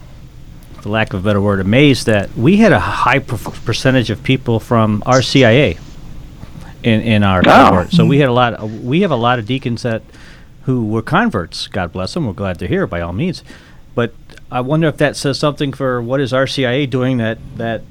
for 0.81 0.89
lack 0.89 1.13
of 1.15 1.21
a 1.21 1.23
better 1.23 1.41
word, 1.41 1.61
amazed 1.61 2.07
that 2.07 2.35
we 2.37 2.57
had 2.57 2.73
a 2.73 2.81
high 2.81 3.21
per- 3.21 3.37
percentage 3.37 4.11
of 4.11 4.23
people 4.23 4.59
from 4.61 5.03
RCIA 5.07 5.79
in 6.83 7.01
in 7.01 7.23
our 7.25 7.41
Oh. 7.41 7.43
cohort. 7.71 7.91
So 7.93 8.05
we 8.07 8.19
had 8.19 8.29
a 8.29 8.33
lot. 8.33 8.55
Of, 8.55 8.85
we 8.85 9.01
have 9.03 9.11
a 9.11 9.17
lot 9.17 9.39
of 9.39 9.47
deacons 9.47 9.83
that 9.83 10.03
who 10.63 10.85
were 10.85 11.03
converts. 11.03 11.67
God 11.67 11.93
bless 11.93 12.15
them. 12.15 12.27
We're 12.27 12.33
glad 12.33 12.59
they're 12.59 12.69
here 12.69 12.87
by 12.87 13.01
all 13.01 13.13
means. 13.13 13.43
But 13.95 14.15
I 14.51 14.61
wonder 14.61 14.87
if 14.89 14.97
that 14.99 15.17
says 15.17 15.39
something 15.39 15.73
for 15.73 16.01
what 16.01 16.21
is 16.21 16.33
RCIA 16.33 16.89
doing 16.89 17.19
that 17.19 17.39
that 17.57 17.83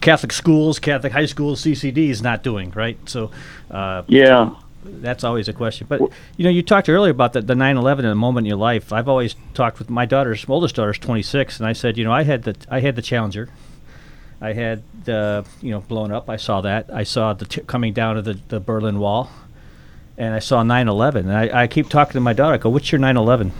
Catholic 0.00 0.32
schools, 0.32 0.78
Catholic 0.78 1.12
high 1.12 1.26
schools, 1.26 1.62
CCD 1.62 2.08
is 2.08 2.22
not 2.22 2.42
doing, 2.42 2.70
right? 2.74 2.98
So. 3.08 3.30
Uh, 3.70 4.02
Yeah. 4.08 4.50
that's 4.82 5.22
always 5.24 5.46
a 5.46 5.52
question. 5.52 5.86
But 5.88 6.00
you 6.36 6.44
know, 6.44 6.50
you 6.50 6.62
talked 6.62 6.88
earlier 6.88 7.10
about 7.10 7.34
the, 7.34 7.42
the 7.42 7.54
9/11 7.54 7.98
and 7.98 8.06
a 8.08 8.14
moment 8.14 8.46
in 8.46 8.48
your 8.48 8.56
life. 8.58 8.92
I've 8.92 9.08
always 9.08 9.36
talked 9.54 9.78
with 9.78 9.90
my 9.90 10.06
daughter's 10.06 10.44
oldest 10.48 10.74
daughter's 10.76 10.98
26, 10.98 11.60
and 11.60 11.68
I 11.68 11.74
said, 11.74 11.98
you 11.98 12.04
know, 12.04 12.12
I 12.12 12.22
had 12.22 12.44
the 12.44 12.56
I 12.70 12.80
had 12.80 12.96
the 12.96 13.02
Challenger, 13.02 13.50
I 14.40 14.54
had 14.54 14.82
the 15.04 15.44
you 15.60 15.70
know 15.70 15.80
blown 15.80 16.10
up. 16.12 16.30
I 16.30 16.36
saw 16.36 16.62
that. 16.62 16.88
I 16.92 17.02
saw 17.04 17.34
the 17.34 17.44
t- 17.44 17.60
coming 17.66 17.92
down 17.92 18.16
of 18.16 18.24
the, 18.24 18.38
the 18.48 18.58
Berlin 18.58 18.98
Wall, 18.98 19.30
and 20.16 20.34
I 20.34 20.38
saw 20.38 20.62
9/11. 20.64 21.14
And 21.16 21.32
I, 21.36 21.62
I 21.64 21.66
keep 21.66 21.88
talking 21.90 22.14
to 22.14 22.20
my 22.20 22.32
daughter. 22.32 22.54
I 22.54 22.58
go, 22.58 22.70
"What's 22.70 22.90
your 22.90 23.00
9/11?" 23.02 23.50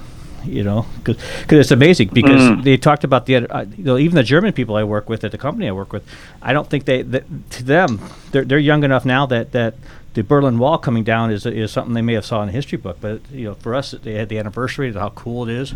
You 0.44 0.62
know, 0.64 0.86
because 1.04 1.16
it's 1.50 1.70
amazing 1.70 2.10
because 2.12 2.40
Mm. 2.40 2.64
they 2.64 2.76
talked 2.76 3.04
about 3.04 3.26
the 3.26 3.36
other- 3.36 3.54
uh, 3.54 3.64
you 3.76 3.84
know 3.84 3.98
even 3.98 4.16
the 4.16 4.22
German 4.22 4.52
people 4.52 4.76
I 4.76 4.84
work 4.84 5.08
with 5.08 5.22
at 5.24 5.32
the 5.32 5.38
company 5.38 5.68
I 5.68 5.72
work 5.72 5.92
with. 5.92 6.02
I 6.42 6.52
don't 6.52 6.68
think 6.70 6.84
they 6.86 7.02
that, 7.02 7.24
to 7.50 7.62
them 7.64 8.00
they're 8.32 8.44
they're 8.44 8.58
young 8.58 8.82
enough 8.84 9.04
now 9.04 9.26
that 9.26 9.52
that 9.52 9.74
the 10.14 10.22
Berlin 10.22 10.58
Wall 10.58 10.78
coming 10.78 11.04
down 11.04 11.30
is 11.30 11.44
is 11.46 11.70
something 11.70 11.94
they 11.94 12.02
may 12.02 12.14
have 12.14 12.24
saw 12.24 12.42
in 12.42 12.48
a 12.48 12.52
history 12.52 12.78
book, 12.78 12.96
but 13.00 13.20
you 13.32 13.44
know 13.44 13.54
for 13.54 13.74
us 13.74 13.94
they 14.02 14.14
had 14.14 14.28
the 14.28 14.38
anniversary 14.38 14.88
of 14.88 14.94
how 14.96 15.10
cool 15.10 15.48
it 15.48 15.52
is, 15.54 15.74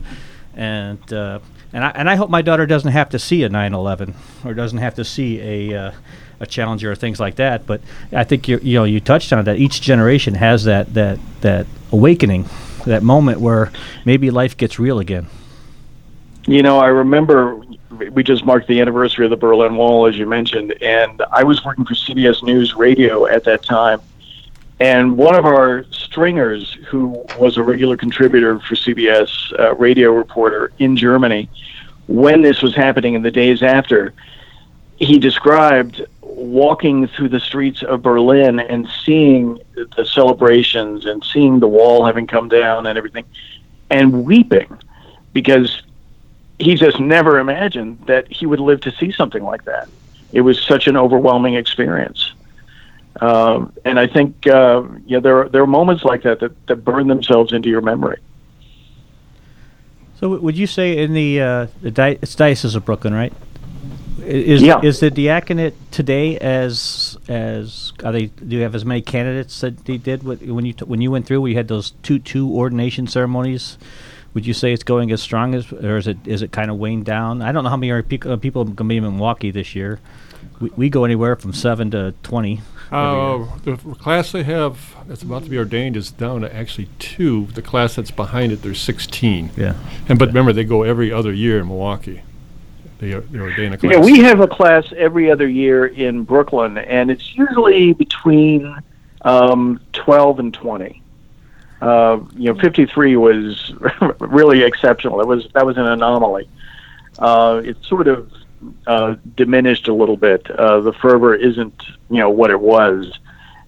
and 0.57 1.13
uh, 1.13 1.39
and 1.73 1.85
I 1.85 1.93
and 1.95 2.09
I 2.11 2.17
hope 2.17 2.31
my 2.31 2.43
daughter 2.43 2.67
doesn't 2.67 2.91
have 2.93 3.11
to 3.11 3.19
see 3.19 3.43
a 3.45 3.49
9/11 3.49 4.15
or 4.45 4.55
doesn't 4.55 4.79
have 4.79 4.95
to 4.97 5.05
see 5.05 5.41
a 5.41 5.87
uh, 5.89 5.91
a 6.41 6.47
Challenger 6.47 6.91
or 6.91 6.95
things 6.97 7.21
like 7.21 7.37
that. 7.37 7.67
But 7.67 7.81
I 8.13 8.25
think 8.25 8.49
you 8.49 8.59
you 8.63 8.79
know 8.79 8.85
you 8.85 9.01
touched 9.01 9.33
on 9.33 9.45
that. 9.45 9.59
Each 9.59 9.81
generation 9.81 10.35
has 10.35 10.65
that 10.65 10.95
that 10.95 11.19
that 11.43 11.67
awakening, 11.93 12.47
that 12.85 13.03
moment 13.03 13.41
where 13.41 13.73
maybe 14.05 14.31
life 14.31 14.57
gets 14.57 14.79
real 14.79 14.99
again. 14.99 15.27
You 16.47 16.63
know, 16.63 16.79
I 16.79 16.89
remember 16.89 17.61
we 18.13 18.23
just 18.23 18.45
marked 18.45 18.69
the 18.69 18.81
anniversary 18.81 19.25
of 19.25 19.31
the 19.31 19.37
Berlin 19.37 19.77
Wall, 19.77 20.07
as 20.07 20.17
you 20.17 20.27
mentioned, 20.27 20.73
and 20.83 21.23
I 21.33 21.45
was 21.45 21.65
working 21.65 21.85
for 21.85 21.95
CBS 21.95 22.43
News 22.43 22.75
Radio 22.75 23.27
at 23.27 23.45
that 23.45 23.63
time. 23.63 24.01
And 24.81 25.17
one 25.17 25.37
of 25.37 25.45
our 25.45 25.85
stringers, 25.91 26.77
who 26.89 27.25
was 27.39 27.57
a 27.57 27.63
regular 27.63 27.97
contributor 27.97 28.59
for 28.59 28.75
CBS, 28.75 29.59
uh, 29.59 29.75
radio 29.77 30.13
reporter 30.13 30.73
in 30.79 30.97
Germany, 30.97 31.49
when 32.09 32.43
this 32.43 32.61
was 32.61 32.75
happening 32.75 33.15
in 33.15 33.23
the 33.23 33.31
days 33.31 33.63
after, 33.63 34.13
he 34.97 35.19
described 35.19 36.05
walking 36.35 37.07
through 37.07 37.29
the 37.29 37.41
streets 37.41 37.83
of 37.83 38.03
Berlin 38.03 38.61
and 38.61 38.89
seeing 39.05 39.61
the 39.97 40.05
celebrations 40.05 41.07
and 41.07 41.23
seeing 41.25 41.61
the 41.61 41.69
wall 41.69 42.05
having 42.05 42.27
come 42.27 42.49
down 42.49 42.87
and 42.87 42.99
everything, 42.99 43.25
and 43.91 44.25
weeping 44.25 44.79
because 45.33 45.83
he 46.59 46.75
just 46.75 47.01
never 47.01 47.39
imagined 47.39 47.99
that 48.07 48.31
he 48.31 48.47
would 48.47 48.61
live 48.61 48.81
to 48.83 48.91
see 48.93 49.13
something 49.13 49.43
like 49.43 49.65
that. 49.65 49.89
It 50.33 50.41
was 50.41 50.61
such 50.61 50.87
an 50.87 50.97
overwhelming 50.97 51.55
experience. 51.55 52.33
Um, 53.21 53.73
and 53.85 53.99
I 53.99 54.07
think 54.07 54.47
uh, 54.47 54.83
yeah, 55.07 55.21
there 55.21 55.43
are, 55.43 55.49
there 55.49 55.63
are 55.63 55.67
moments 55.67 56.05
like 56.05 56.23
that, 56.23 56.41
that 56.41 56.67
that 56.67 56.77
burn 56.85 57.07
themselves 57.07 57.53
into 57.53 57.69
your 57.69 57.81
memory. 57.81 58.19
So 60.19 60.37
would 60.37 60.57
you 60.57 60.67
say 60.67 60.99
in 60.99 61.15
the 61.15 61.41
uh, 61.41 61.67
the 61.81 61.91
di- 61.91 62.19
it's 62.21 62.35
diocese 62.35 62.75
of 62.75 62.85
Brooklyn, 62.85 63.15
right? 63.15 63.33
I- 64.25 64.29
Is 64.29 64.63
Yeah. 64.63 64.81
is 64.83 65.01
the 65.01 65.11
diaconate 65.11 65.75
today 65.91 66.39
as 66.39 67.17
as 67.29 67.93
are 68.05 68.13
they 68.13 68.27
do 68.27 68.57
you 68.57 68.63
have 68.63 68.75
as 68.75 68.85
many 68.85 69.03
candidates 69.03 69.61
that 69.61 69.85
they 69.85 69.97
did 69.99 70.23
with, 70.23 70.43
when 70.43 70.65
you 70.65 70.73
t- 70.73 70.85
when 70.85 71.01
you 71.01 71.11
went 71.11 71.27
through? 71.27 71.41
We 71.41 71.55
had 71.55 71.69
those 71.69 71.93
two 72.03 72.19
two 72.19 72.49
ordination 72.51 73.07
ceremonies. 73.07 73.79
Would 74.35 74.47
you 74.47 74.55
say 74.55 74.73
it's 74.73 74.83
going 74.83 75.13
as 75.13 75.23
strong 75.23 75.55
as, 75.55 75.71
or 75.73 75.97
is 75.97 76.09
it 76.09 76.17
is 76.27 76.43
it 76.43 76.51
kind 76.53 76.71
of 76.71 76.77
waned 76.79 77.05
down? 77.05 77.41
I 77.43 77.53
don't 77.53 77.63
know 77.65 77.71
how 77.71 77.77
many 77.77 77.91
are 77.91 78.03
peop- 78.03 78.27
uh, 78.27 78.37
people 78.37 78.65
going 78.65 78.77
to 78.77 78.85
be 78.85 78.97
in 78.97 79.03
Milwaukee 79.05 79.51
this 79.53 79.75
year. 79.77 80.01
We, 80.61 80.71
we 80.77 80.89
go 80.91 81.05
anywhere 81.05 81.37
from 81.37 81.53
seven 81.53 81.91
to 81.93 82.15
twenty. 82.23 82.61
Uh, 82.93 83.45
the 83.65 83.77
class 83.77 84.31
they 84.33 84.43
have 84.45 84.95
that's 85.09 85.23
about 85.23 85.43
to 85.45 85.51
be 85.51 85.59
ordained 85.59 85.97
is 85.97 86.11
down 86.11 86.43
to 86.43 86.55
actually 86.55 86.89
two. 86.99 87.47
The 87.55 87.63
class 87.63 87.95
that's 87.97 88.11
behind 88.11 88.53
it, 88.53 88.63
there's 88.63 88.81
16. 88.81 89.51
Yeah. 89.57 89.75
And 90.09 90.19
but 90.19 90.29
remember, 90.29 90.53
they 90.53 90.65
go 90.65 90.83
every 90.83 91.11
other 91.13 91.33
year 91.33 91.59
in 91.61 91.67
Milwaukee. 91.69 92.23
They, 93.05 93.13
are- 93.13 93.21
they 93.21 93.39
ordain 93.39 93.73
a 93.75 93.77
class. 93.79 93.93
Yeah, 93.93 94.01
we 94.01 94.21
have 94.21 94.41
a 94.41 94.49
class 94.49 94.91
every 94.97 95.31
other 95.31 95.47
year 95.47 95.87
in 95.87 96.23
Brooklyn, 96.25 96.79
and 96.79 97.11
it's 97.11 97.37
usually 97.37 97.93
between 97.93 98.75
um, 99.23 99.79
12 99.93 100.39
and 100.39 100.55
20. 100.55 101.03
Uh, 101.83 102.21
you 102.35 102.51
know, 102.51 102.59
53 102.59 103.17
was 103.17 103.75
really 104.21 104.63
exceptional. 104.63 105.21
It 105.21 105.27
was 105.27 105.47
that 105.53 105.67
was 105.67 105.77
an 105.77 105.85
anomaly. 105.87 106.49
Uh, 107.19 107.61
it's 107.63 107.87
sort 107.87 108.09
of 108.09 108.33
uh, 108.87 109.17
diminished 109.37 109.89
a 109.89 109.93
little 109.93 110.17
bit. 110.17 110.51
Uh, 110.51 110.81
the 110.81 110.95
fervor 110.95 111.35
isn't 111.35 111.83
you 112.09 112.19
know 112.19 112.31
what 112.31 112.51
it 112.51 112.59
was, 112.61 113.19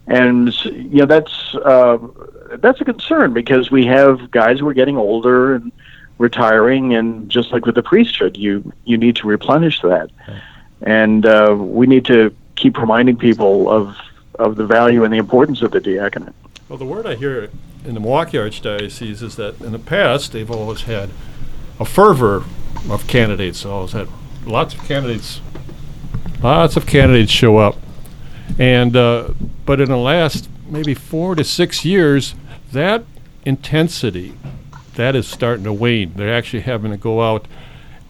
and 0.07 0.51
you 0.65 1.01
know 1.01 1.05
that's 1.05 1.53
uh, 1.63 1.99
that's 2.57 2.81
a 2.81 2.85
concern 2.85 3.33
because 3.33 3.69
we 3.69 3.85
have 3.85 4.31
guys 4.31 4.59
who 4.59 4.67
are 4.67 4.73
getting 4.73 4.97
older 4.97 5.53
and 5.53 5.71
retiring, 6.17 6.93
and 6.95 7.29
just 7.29 7.51
like 7.51 7.65
with 7.65 7.75
the 7.75 7.83
priesthood, 7.83 8.37
you 8.37 8.71
you 8.85 8.97
need 8.97 9.15
to 9.17 9.27
replenish 9.27 9.81
that, 9.81 10.09
and 10.81 11.25
uh, 11.25 11.55
we 11.57 11.87
need 11.87 12.05
to 12.05 12.33
keep 12.55 12.77
reminding 12.77 13.17
people 13.17 13.69
of 13.69 13.95
of 14.39 14.55
the 14.55 14.65
value 14.65 15.03
and 15.03 15.13
the 15.13 15.17
importance 15.17 15.61
of 15.61 15.71
the 15.71 15.79
diaconate. 15.79 16.33
Well, 16.69 16.77
the 16.77 16.85
word 16.85 17.05
I 17.05 17.15
hear 17.15 17.49
in 17.85 17.93
the 17.93 17.99
Milwaukee 17.99 18.37
Archdiocese 18.37 19.21
is 19.21 19.35
that 19.37 19.59
in 19.61 19.71
the 19.71 19.79
past 19.79 20.31
they've 20.31 20.51
always 20.51 20.81
had 20.81 21.09
a 21.79 21.85
fervor 21.85 22.43
of 22.89 23.07
candidates. 23.07 23.65
Always 23.65 23.93
had 23.93 24.07
lots 24.45 24.73
of 24.73 24.83
candidates, 24.83 25.41
lots 26.41 26.75
of 26.75 26.85
candidates 26.85 27.31
show 27.31 27.57
up, 27.57 27.77
and 28.59 28.95
uh, 28.95 29.29
but 29.65 29.79
in 29.79 29.89
the 29.89 29.97
last 29.97 30.49
maybe 30.67 30.93
four 30.93 31.35
to 31.35 31.43
six 31.43 31.85
years, 31.85 32.35
that 32.71 33.05
intensity 33.45 34.37
that 34.97 35.15
is 35.15 35.27
starting 35.27 35.63
to 35.63 35.73
wane. 35.73 36.13
They're 36.15 36.33
actually 36.33 36.61
having 36.61 36.91
to 36.91 36.97
go 36.97 37.21
out 37.21 37.47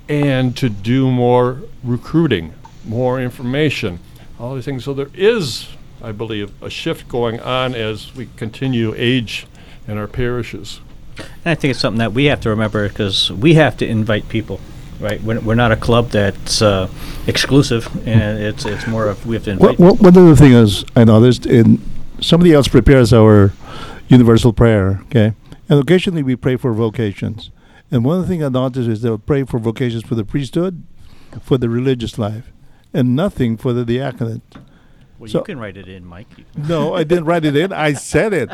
and 0.10 0.56
to 0.58 0.70
do 0.70 1.12
more 1.12 1.62
recruiting, 1.84 2.53
more 2.86 3.22
information, 3.22 4.00
all 4.39 4.56
these 4.56 4.65
things. 4.65 4.84
So 4.86 4.94
there 4.94 5.10
is, 5.13 5.67
I 6.01 6.12
believe, 6.12 6.51
a 6.63 6.70
shift 6.70 7.08
going 7.08 7.39
on 7.39 7.75
as 7.75 8.15
we 8.15 8.29
continue 8.36 8.94
age 8.98 9.48
in 9.88 9.98
our 9.98 10.08
parishes. 10.08 10.82
And 11.17 11.51
I 11.51 11.56
think 11.56 11.72
it's 11.72 11.79
something 11.79 12.00
that 12.00 12.13
we 12.13 12.25
have 12.25 12.41
to 12.41 12.50
remember 12.50 12.88
because 12.88 13.32
we 13.32 13.56
have 13.56 13.75
to 13.77 13.88
invite 13.88 14.29
people, 14.29 14.60
right? 15.00 15.22
We're, 15.22 15.39
we're 15.41 15.56
not 15.56 15.72
a 15.72 15.75
club 15.75 16.10
that's 16.10 16.62
uh, 16.62 16.89
exclusive, 17.25 17.88
and 18.08 18.39
it's 18.39 18.65
it's 18.65 18.86
more 18.88 19.08
of 19.08 19.25
we 19.25 19.36
have 19.36 19.44
to 19.46 19.51
invite. 19.51 19.79
What, 19.79 20.01
what, 20.01 20.13
one 20.13 20.17
other 20.17 20.36
thing 20.36 20.53
is 20.53 20.86
I 20.96 21.03
noticed 21.03 21.46
in 21.46 21.82
somebody 22.22 22.53
else 22.53 22.67
prepares 22.67 23.13
our 23.13 23.53
universal 24.08 24.53
prayer, 24.53 25.01
okay, 25.08 25.34
and 25.69 25.79
occasionally 25.79 26.24
we 26.24 26.36
pray 26.36 26.55
for 26.55 26.74
vocations. 26.74 27.51
And 27.91 28.03
one 28.03 28.17
of 28.19 28.24
the 28.24 28.27
things 28.27 28.43
I 28.43 28.50
noticed 28.50 28.89
is 28.89 29.01
they'll 29.01 29.17
pray 29.17 29.43
for 29.43 29.59
vocations 29.59 30.03
for 30.03 30.15
the 30.15 30.25
priesthood, 30.25 30.83
for 31.41 31.57
the 31.57 31.69
religious 31.69 32.17
life, 32.17 32.51
and 32.93 33.15
nothing 33.15 33.55
for 33.57 33.71
the 33.74 33.86
diaconate. 33.86 34.41
well, 35.19 35.29
so- 35.29 35.39
you 35.39 35.43
can 35.45 35.59
write 35.59 35.77
it 35.77 35.88
in, 35.88 36.05
Mike. 36.05 36.27
No, 36.55 36.93
I 36.95 37.03
didn't 37.03 37.25
write 37.25 37.45
it 37.45 37.55
in. 37.55 37.71
I 37.71 37.93
said 37.93 38.33
it. 38.33 38.50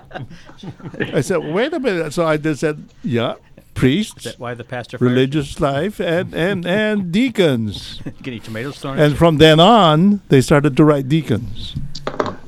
I 0.99 1.21
said, 1.21 1.37
wait 1.37 1.73
a 1.73 1.79
minute. 1.79 2.13
So 2.13 2.25
I 2.25 2.37
just 2.37 2.59
said, 2.61 2.83
yeah. 3.03 3.35
priests, 3.73 4.25
Is 4.25 4.33
that 4.33 4.39
why 4.39 4.53
the 4.53 4.63
pastor 4.63 4.97
fired 4.99 5.09
religious 5.09 5.59
life, 5.59 5.99
and 5.99 6.33
and 6.35 6.63
and 6.65 7.11
deacons. 7.11 8.01
you? 8.05 8.11
Getting 8.21 8.41
tomatoes 8.41 8.77
thrown 8.77 8.99
And 8.99 9.17
from 9.17 9.37
then 9.37 9.59
on, 9.59 10.21
they 10.29 10.41
started 10.41 10.77
to 10.77 10.83
write 10.85 11.09
deacons. 11.09 11.75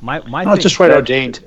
My, 0.00 0.20
my 0.20 0.44
Not 0.44 0.54
thing- 0.54 0.62
just 0.62 0.78
right 0.78 0.86
that- 0.88 0.96
ordained. 0.96 1.40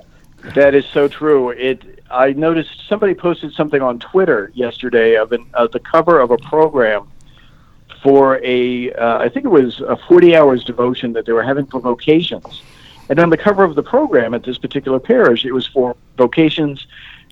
That 0.56 0.74
is 0.76 0.86
so 0.86 1.08
true. 1.08 1.50
It. 1.52 1.89
I 2.12 2.34
noticed 2.34 2.88
somebody 2.88 3.14
posted 3.14 3.54
something 3.54 3.82
on 3.82 4.00
Twitter 4.00 4.52
yesterday 4.54 5.16
of 5.16 5.32
an, 5.32 5.46
uh, 5.54 5.68
the 5.68 5.80
cover 5.80 6.20
of 6.20 6.32
a 6.32 6.38
program 6.38 7.10
for 8.02 8.44
a. 8.44 8.92
Uh, 8.94 9.20
I 9.20 9.30
think 9.30 9.46
it 9.46 9.50
was 9.50 9.82
a 9.82 9.98
40 10.08 10.36
hours 10.36 10.64
devotion 10.64 11.14
that 11.14 11.26
they 11.26 11.34
were 11.34 11.44
having 11.44 11.66
for 11.66 11.80
vocations, 11.80 12.62
and 13.10 13.20
on 13.20 13.30
the 13.30 13.38
cover 13.38 13.64
of 13.64 13.76
the 13.76 13.84
program 13.84 14.34
at 14.34 14.44
this 14.44 14.58
particular 14.58 15.00
parish, 15.00 15.46
it 15.46 15.52
was 15.52 15.68
for 15.68 15.96
vocations 16.18 16.88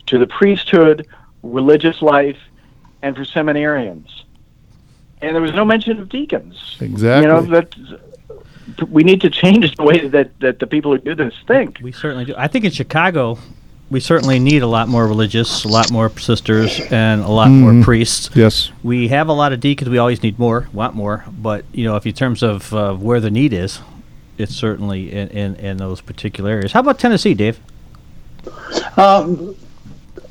to 0.08 0.18
the 0.18 0.28
priesthood, 0.28 1.08
religious 1.44 2.02
life, 2.02 2.38
and 3.02 3.16
for 3.16 3.24
seminarians. 3.24 4.24
And 5.22 5.36
there 5.36 5.42
was 5.42 5.54
no 5.54 5.66
mention 5.66 6.00
of 6.00 6.10
deacons. 6.10 6.78
Exactly. 6.80 7.24
You 7.24 7.28
know 7.28 7.42
that 7.42 7.76
we 8.90 9.04
need 9.04 9.22
to 9.22 9.30
change 9.30 9.76
the 9.76 9.84
way 9.84 10.08
that, 10.08 10.40
that 10.40 10.60
the 10.60 10.68
people 10.68 10.92
who 10.92 11.00
do 11.00 11.16
this 11.16 11.34
think. 11.48 11.80
We 11.82 11.92
certainly 11.92 12.26
do. 12.26 12.36
I 12.38 12.48
think 12.48 12.66
in 12.66 12.72
Chicago, 12.72 13.40
we 13.90 14.00
certainly 14.00 14.38
need 14.40 14.62
a 14.64 14.68
lot 14.68 14.88
more 14.90 15.08
religious, 15.08 15.64
a 15.64 15.68
lot 15.68 15.92
more 15.92 16.10
sisters, 16.18 16.80
and 16.92 17.22
a 17.22 17.28
lot 17.28 17.50
more 17.50 17.72
Mhm. 17.72 17.84
priests. 17.84 18.30
Yes. 18.36 18.72
We 18.84 19.08
have 19.08 19.30
a 19.30 19.34
lot 19.34 19.54
of 19.54 19.60
deacons. 19.62 19.90
We 19.90 19.98
always 19.98 20.22
need 20.22 20.38
more, 20.38 20.68
want 20.74 20.94
more. 20.94 21.24
But 21.42 21.64
you 21.72 21.86
know, 21.86 21.96
if 21.96 22.06
in 22.06 22.14
terms 22.14 22.44
of 22.44 22.74
uh, 22.74 22.94
where 22.96 23.20
the 23.22 23.32
need 23.32 23.54
is, 23.54 23.80
it's 24.38 24.56
certainly 24.56 25.12
in, 25.12 25.30
in, 25.30 25.56
in 25.56 25.78
those 25.78 26.02
particular 26.02 26.52
areas. 26.52 26.74
How 26.74 26.82
about 26.82 27.00
Tennessee, 27.00 27.34
Dave? 27.34 27.60
Um, 28.98 29.56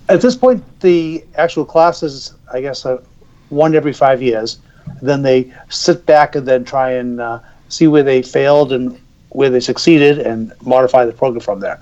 at 0.08 0.20
this 0.20 0.36
point, 0.36 0.62
the 0.80 1.25
actual 1.36 1.64
classes, 1.64 2.34
I 2.52 2.60
guess, 2.60 2.84
are 2.86 3.00
one 3.48 3.75
every 3.75 3.92
five 3.92 4.22
years. 4.22 4.58
Then 5.02 5.22
they 5.22 5.52
sit 5.68 6.06
back 6.06 6.36
and 6.36 6.46
then 6.46 6.64
try 6.64 6.92
and 6.92 7.20
uh, 7.20 7.40
see 7.68 7.88
where 7.88 8.02
they 8.02 8.22
failed 8.22 8.72
and 8.72 8.98
where 9.30 9.50
they 9.50 9.60
succeeded 9.60 10.18
and 10.18 10.52
modify 10.62 11.04
the 11.04 11.12
program 11.12 11.40
from 11.40 11.60
there. 11.60 11.80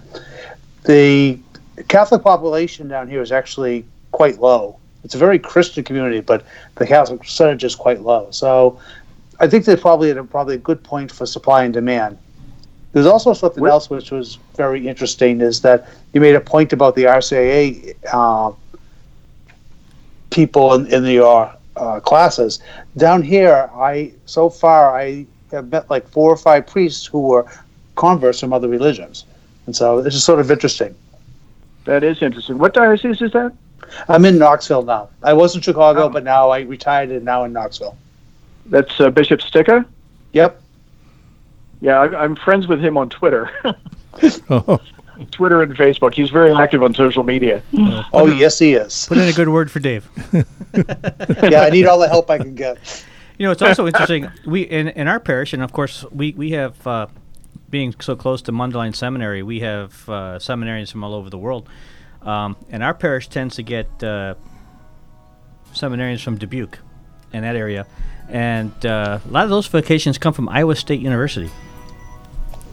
The 0.85 1.39
Catholic 1.89 2.23
population 2.23 2.89
down 2.89 3.09
here 3.09 3.21
is 3.21 3.33
actually 3.33 3.85
quite 4.13 4.41
low. 4.41 4.79
It's 5.03 5.15
a 5.15 5.19
very 5.19 5.39
Christian 5.39 5.85
community, 5.85 6.21
but 6.21 6.45
the 6.77 6.87
Catholic 6.87 7.21
percentage 7.21 7.65
is 7.65 7.75
quite 7.75 8.01
low. 8.01 8.29
So 8.31 8.79
I 9.41 9.47
think 9.49 9.65
they're 9.65 9.77
probably 9.77 10.11
at 10.11 10.17
a, 10.17 10.25
probably 10.25 10.55
a 10.55 10.59
good 10.59 10.83
point 10.83 11.11
for 11.11 11.27
supply 11.27 11.65
and 11.65 11.75
demand. 11.75 12.19
There's 12.93 13.07
also 13.07 13.33
something 13.33 13.67
else 13.67 13.91
which 13.91 14.13
was 14.13 14.39
very 14.55 14.87
interesting 14.87 15.41
is 15.41 15.63
that 15.63 15.89
you 16.13 16.21
made 16.21 16.37
a 16.37 16.41
point 16.41 16.73
about 16.73 16.95
the 16.95 17.05
RCA 17.05 17.95
uh, 18.13 18.53
people 20.31 20.75
in, 20.75 20.87
in 20.87 21.05
your 21.05 21.53
uh, 21.77 21.99
classes. 21.99 22.61
Down 22.97 23.21
here, 23.21 23.69
I 23.75 24.13
so 24.27 24.49
far 24.49 24.97
I 24.97 25.27
have 25.51 25.71
met 25.71 25.91
like 25.91 26.07
four 26.09 26.31
or 26.31 26.37
five 26.37 26.69
priests 26.69 27.05
who 27.05 27.21
were 27.21 27.45
converts 27.97 28.39
from 28.39 28.53
other 28.53 28.69
religions, 28.69 29.25
and 29.67 29.75
so 29.75 30.01
this 30.01 30.15
is 30.15 30.23
sort 30.23 30.39
of 30.39 30.49
interesting. 30.53 30.95
That 31.85 32.03
is 32.03 32.23
interesting. 32.23 32.59
What 32.59 32.75
diocese 32.75 33.21
is 33.21 33.33
that? 33.33 33.53
I'm 34.09 34.25
in 34.25 34.39
Knoxville 34.39 34.83
now. 34.83 35.11
I 35.23 35.33
was 35.35 35.55
in 35.55 35.61
Chicago, 35.61 36.05
Oh. 36.05 36.09
but 36.09 36.25
now 36.25 36.51
I 36.51 36.61
retired 36.61 37.11
and 37.11 37.25
now 37.25 37.45
in 37.45 37.53
Knoxville. 37.53 37.97
That's 38.67 38.99
uh, 39.01 39.11
Bishop 39.11 39.41
Stika? 39.41 39.85
Yep. 40.33 40.61
Yeah, 41.81 42.01
I, 42.01 42.23
I'm 42.25 42.35
friends 42.35 42.67
with 42.67 42.81
him 42.83 42.97
on 42.97 43.11
Twitter, 43.11 43.51
Oh, 44.49 44.81
Twitter 45.31 45.63
and 45.63 45.77
Facebook. 45.77 46.15
He's 46.15 46.31
very 46.31 46.53
active 46.55 46.83
on 46.83 46.95
social 46.95 47.23
media. 47.25 47.63
Oh 48.13 48.27
yes, 48.27 48.59
he 48.59 48.73
is. 48.73 49.05
Put 49.07 49.19
in 49.19 49.29
a 49.29 49.33
good 49.33 49.51
word 49.51 49.71
for 49.71 49.81
Dave. 49.81 50.09
yeah, 50.33 51.61
I 51.61 51.71
need 51.71 51.87
all 51.87 51.99
the 51.99 52.09
help 52.09 52.31
I 52.31 52.39
can 52.39 52.55
get. 52.55 53.05
You 53.39 53.47
know, 53.47 53.53
it's 53.53 53.61
also 53.63 53.87
interesting. 53.87 54.31
We 54.47 54.63
in, 54.63 54.89
in 54.89 55.09
our 55.09 55.21
parish, 55.21 55.53
and 55.53 55.63
of 55.63 55.73
course, 55.73 56.05
we 56.11 56.33
we 56.33 56.53
have 56.53 56.87
uh, 56.87 57.07
being 57.71 57.95
so 58.01 58.15
close 58.17 58.43
to 58.43 58.53
Mundelein 58.53 58.95
Seminary, 58.95 59.43
we 59.43 59.61
have 59.61 60.09
uh, 60.09 60.39
seminarians 60.39 60.91
from 60.93 61.03
all 61.05 61.15
over 61.15 61.31
the 61.31 61.39
world, 61.39 61.69
um, 62.23 62.57
and 62.71 62.83
our 62.83 62.95
parish 62.95 63.29
tends 63.29 63.57
to 63.57 63.63
get 63.63 63.87
uh, 64.03 64.35
seminarians 65.73 66.23
from 66.23 66.39
Dubuque, 66.39 66.79
and 67.33 67.45
that 67.45 67.57
area, 67.57 67.87
and 68.29 68.73
uh, 68.87 69.19
a 69.25 69.31
lot 69.31 69.45
of 69.45 69.51
those 69.51 69.67
vocations 69.67 70.19
come 70.19 70.33
from 70.33 70.49
Iowa 70.49 70.77
State 70.77 71.01
University. 71.01 71.51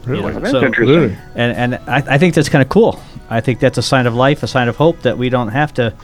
really? 0.04 0.32
Yeah. 0.32 0.38
That's 0.40 0.50
So- 0.52 0.64
interesting. 0.64 0.96
Really? 0.96 1.16
and 1.34 1.74
and 1.74 1.74
I, 1.88 2.14
I 2.14 2.18
think 2.18 2.34
that's 2.34 2.48
kind 2.48 2.62
of 2.62 2.68
cool. 2.68 3.00
I 3.30 3.40
think 3.40 3.60
that's 3.60 3.78
a 3.78 3.82
sign 3.82 4.06
of 4.06 4.14
life, 4.14 4.42
a 4.42 4.46
sign 4.46 4.68
of 4.68 4.76
hope 4.76 5.02
that 5.02 5.16
we 5.18 5.28
don't 5.30 5.48
have 5.48 5.72
to. 5.74 5.94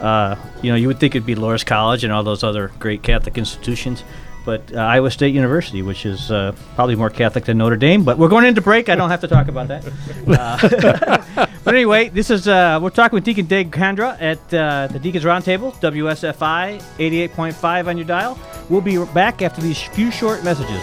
Uh, 0.00 0.34
you 0.62 0.70
know, 0.70 0.76
you 0.76 0.88
would 0.88 0.98
think 0.98 1.14
it'd 1.14 1.24
be 1.24 1.36
Loras 1.36 1.64
College 1.64 2.02
and 2.02 2.12
all 2.12 2.24
those 2.24 2.42
other 2.42 2.72
great 2.80 3.02
Catholic 3.04 3.38
institutions, 3.38 4.02
but 4.44 4.74
uh, 4.74 4.78
Iowa 4.78 5.10
State 5.10 5.34
University, 5.34 5.82
which 5.82 6.06
is 6.06 6.30
uh, 6.30 6.54
probably 6.74 6.96
more 6.96 7.10
Catholic 7.10 7.44
than 7.44 7.58
Notre 7.58 7.76
Dame. 7.76 8.04
But 8.04 8.18
we're 8.18 8.28
going 8.28 8.44
into 8.44 8.60
break. 8.60 8.88
I 8.88 8.94
don't 8.94 9.10
have 9.10 9.20
to 9.20 9.28
talk 9.28 9.48
about 9.48 9.68
that. 9.68 9.84
Uh, 10.32 11.46
but 11.64 11.74
anyway, 11.74 12.08
this 12.08 12.30
is 12.30 12.46
uh, 12.46 12.78
we're 12.80 12.90
talking 12.90 13.16
with 13.16 13.24
Deacon 13.24 13.46
Dave 13.46 13.68
Kandra 13.68 14.16
at 14.20 14.54
uh, 14.54 14.86
the 14.86 14.98
Deacons 14.98 15.24
Roundtable, 15.24 15.74
WSFI 15.80 16.80
88.5 16.98 17.86
on 17.88 17.96
your 17.98 18.06
dial. 18.06 18.38
We'll 18.68 18.80
be 18.80 19.04
back 19.06 19.42
after 19.42 19.60
these 19.60 19.80
few 19.80 20.10
short 20.10 20.44
messages. 20.44 20.80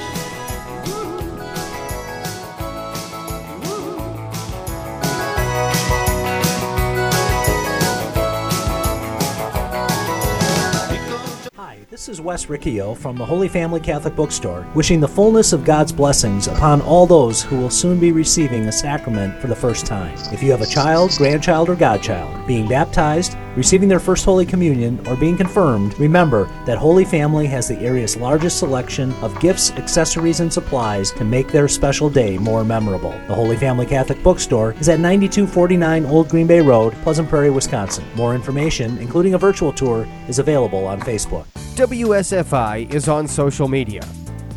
This 11.99 12.07
is 12.07 12.21
Wes 12.21 12.49
Riccio 12.49 12.95
from 12.95 13.17
the 13.17 13.25
Holy 13.25 13.49
Family 13.49 13.81
Catholic 13.81 14.15
Bookstore, 14.15 14.65
wishing 14.73 15.01
the 15.01 15.07
fullness 15.07 15.51
of 15.51 15.65
God's 15.65 15.91
blessings 15.91 16.47
upon 16.47 16.79
all 16.83 17.05
those 17.05 17.43
who 17.43 17.57
will 17.57 17.69
soon 17.69 17.99
be 17.99 18.13
receiving 18.13 18.65
the 18.65 18.71
sacrament 18.71 19.37
for 19.41 19.47
the 19.47 19.55
first 19.55 19.85
time. 19.85 20.17
If 20.31 20.41
you 20.41 20.49
have 20.51 20.61
a 20.61 20.65
child, 20.65 21.11
grandchild, 21.17 21.67
or 21.67 21.75
godchild 21.75 22.47
being 22.47 22.69
baptized, 22.69 23.35
receiving 23.57 23.89
their 23.89 23.99
first 23.99 24.23
Holy 24.23 24.45
Communion, 24.45 25.05
or 25.09 25.17
being 25.17 25.35
confirmed, 25.35 25.99
remember 25.99 26.45
that 26.65 26.77
Holy 26.77 27.03
Family 27.03 27.47
has 27.47 27.67
the 27.67 27.77
area's 27.79 28.15
largest 28.15 28.59
selection 28.59 29.11
of 29.15 29.37
gifts, 29.41 29.71
accessories, 29.71 30.39
and 30.39 30.53
supplies 30.53 31.11
to 31.11 31.25
make 31.25 31.49
their 31.49 31.67
special 31.67 32.09
day 32.09 32.37
more 32.37 32.63
memorable. 32.63 33.11
The 33.27 33.35
Holy 33.35 33.57
Family 33.57 33.85
Catholic 33.85 34.23
Bookstore 34.23 34.71
is 34.79 34.87
at 34.87 35.01
9249 35.01 36.05
Old 36.05 36.29
Green 36.29 36.47
Bay 36.47 36.61
Road, 36.61 36.93
Pleasant 37.03 37.27
Prairie, 37.27 37.49
Wisconsin. 37.49 38.05
More 38.15 38.35
information, 38.35 38.97
including 38.99 39.33
a 39.33 39.37
virtual 39.37 39.73
tour, 39.73 40.07
is 40.29 40.39
available 40.39 40.85
on 40.87 41.01
Facebook. 41.01 41.45
WSFI 41.79 42.93
is 42.93 43.07
on 43.07 43.25
social 43.25 43.69
media. 43.69 44.01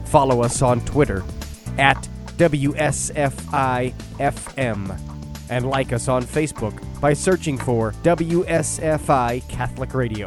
Follow 0.06 0.42
us 0.42 0.61
on 0.61 0.80
Twitter 0.80 1.22
at 1.78 1.96
WSFIFM 2.37 3.92
and 5.48 5.70
like 5.70 5.92
us 5.92 6.08
on 6.08 6.24
Facebook 6.24 7.00
by 7.00 7.12
searching 7.12 7.56
for 7.56 7.92
WSFI 8.02 9.48
Catholic 9.48 9.94
Radio. 9.94 10.26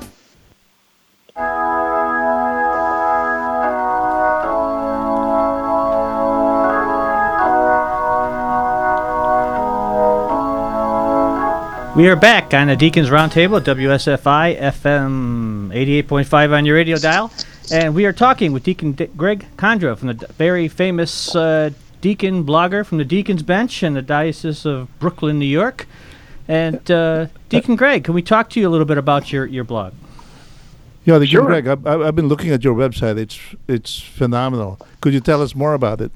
We 11.93 12.07
are 12.07 12.15
back 12.15 12.53
on 12.53 12.67
the 12.67 12.75
Deacons 12.75 13.09
Roundtable 13.09 13.59
at 13.59 13.65
WSFI 13.65 14.59
FM 14.59 15.69
88.5 15.69 16.51
on 16.53 16.65
your 16.65 16.75
radio 16.75 16.97
dial. 16.97 17.31
And 17.71 17.93
we 17.93 18.05
are 18.05 18.13
talking 18.13 18.53
with 18.53 18.63
Deacon 18.63 18.93
D- 18.93 19.07
Greg 19.15 19.45
Kandra 19.57 19.97
from 19.97 20.07
the 20.09 20.13
d- 20.15 20.25
very 20.37 20.67
famous 20.67 21.35
uh, 21.35 21.69
deacon 22.01 22.43
blogger 22.43 22.85
from 22.85 22.97
the 22.97 23.05
Deacon's 23.05 23.43
Bench 23.43 23.83
in 23.83 23.93
the 23.93 24.01
Diocese 24.01 24.65
of 24.65 24.87
Brooklyn, 24.99 25.37
New 25.39 25.45
York. 25.45 25.85
And 26.47 26.89
uh, 26.89 27.27
Deacon 27.49 27.75
Greg, 27.75 28.03
can 28.03 28.13
we 28.13 28.21
talk 28.21 28.49
to 28.51 28.59
you 28.59 28.67
a 28.67 28.71
little 28.71 28.85
bit 28.85 28.97
about 28.97 29.31
your, 29.31 29.45
your 29.45 29.63
blog? 29.63 29.93
Yeah, 31.05 31.17
the 31.17 31.25
Sure. 31.25 31.45
Greg, 31.45 31.67
I've, 31.67 31.85
I've 31.85 32.15
been 32.15 32.27
looking 32.27 32.51
at 32.51 32.63
your 32.63 32.75
website. 32.75 33.17
It's 33.17 33.39
it's 33.67 33.99
phenomenal. 33.99 34.79
Could 35.01 35.13
you 35.13 35.19
tell 35.19 35.41
us 35.41 35.55
more 35.55 35.73
about 35.73 35.99
it? 35.99 36.11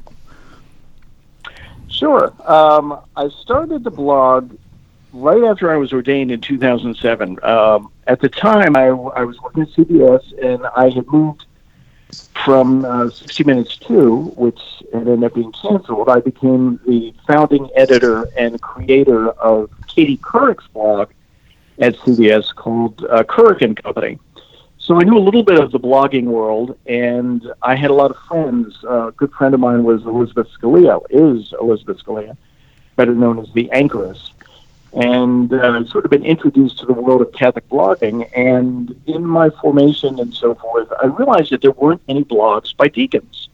Sure. 1.88 2.34
Um, 2.46 3.00
I 3.16 3.30
started 3.30 3.84
the 3.84 3.92
blog 3.92 4.56
right 5.14 5.44
after 5.44 5.72
I 5.72 5.78
was 5.78 5.94
ordained 5.94 6.30
in 6.30 6.42
2007. 6.42 7.40
Um, 7.44 7.92
at 8.08 8.20
the 8.20 8.30
time, 8.30 8.76
I, 8.76 8.88
I 8.88 9.24
was 9.24 9.40
working 9.42 9.64
at 9.64 9.70
CBS, 9.70 10.22
and 10.44 10.68
I 10.76 10.90
had 10.90 11.08
moved 11.08 11.46
from 12.44 12.86
uh, 12.86 13.10
60 13.10 13.44
Minutes 13.46 13.78
2, 13.78 14.34
which 14.36 14.60
ended 14.94 15.24
up 15.24 15.34
being 15.34 15.52
canceled. 15.54 16.10
I 16.10 16.20
became 16.20 16.80
the 16.86 17.14
founding 17.26 17.70
editor 17.76 18.28
and 18.38 18.62
creator 18.62 19.30
of 19.32 19.70
Katie 19.88 20.18
Couric's 20.18 20.68
blog 20.68 21.10
at 21.80 21.96
CBS 21.98 22.54
called 22.54 23.06
uh, 23.10 23.24
Couric 23.24 23.62
and 23.62 23.82
Company. 23.82 24.20
So 24.86 25.00
I 25.00 25.04
knew 25.04 25.18
a 25.18 25.26
little 25.28 25.42
bit 25.42 25.60
of 25.60 25.72
the 25.72 25.80
blogging 25.80 26.26
world, 26.26 26.78
and 26.86 27.42
I 27.64 27.74
had 27.74 27.90
a 27.90 27.94
lot 27.96 28.12
of 28.12 28.18
friends. 28.28 28.78
Uh, 28.84 29.08
a 29.08 29.12
good 29.14 29.32
friend 29.32 29.56
of 29.56 29.60
mine 29.60 29.84
was 29.84 30.04
Elizabeth 30.04 30.48
Scalia, 30.56 31.02
is 31.10 31.56
Elizabeth 31.60 31.98
Scalia, 32.04 32.38
better 32.96 33.16
known 33.16 33.40
as 33.40 33.52
the 33.54 33.68
Anchoress 33.74 34.30
and 34.94 35.52
uh, 35.52 35.84
sort 35.88 36.06
of 36.06 36.12
been 36.12 36.24
introduced 36.24 36.78
to 36.80 36.86
the 36.86 36.94
world 36.94 37.24
of 37.24 37.32
Catholic 37.34 37.68
blogging. 37.68 38.30
And 38.38 38.96
in 39.08 39.26
my 39.26 39.50
formation 39.50 40.20
and 40.20 40.32
so 40.32 40.54
forth, 40.54 40.88
I 41.02 41.08
realized 41.08 41.52
that 41.52 41.64
there 41.64 41.72
weren't 41.72 42.04
any 42.08 42.24
blogs 42.24 42.78
by 42.78 42.88
deacons. 42.88 43.50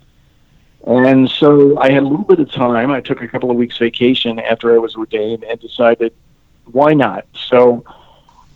And 0.86 1.30
so 1.30 1.80
I 1.80 1.91
had 1.91 2.04
a 2.04 2.08
little 2.08 2.26
bit 2.26 2.41
of 2.41 2.52
time. 2.52 2.91
I 2.91 3.00
took 3.00 3.22
a 3.22 3.28
couple 3.30 3.50
of 3.50 3.56
weeks 3.56 3.78
vacation 3.78 4.38
after 4.38 4.76
I 4.76 4.80
was 4.80 4.96
ordained 4.96 5.46
and 5.46 5.58
decided, 5.62 6.13
why 6.65 6.94
not? 6.94 7.26
So 7.34 7.86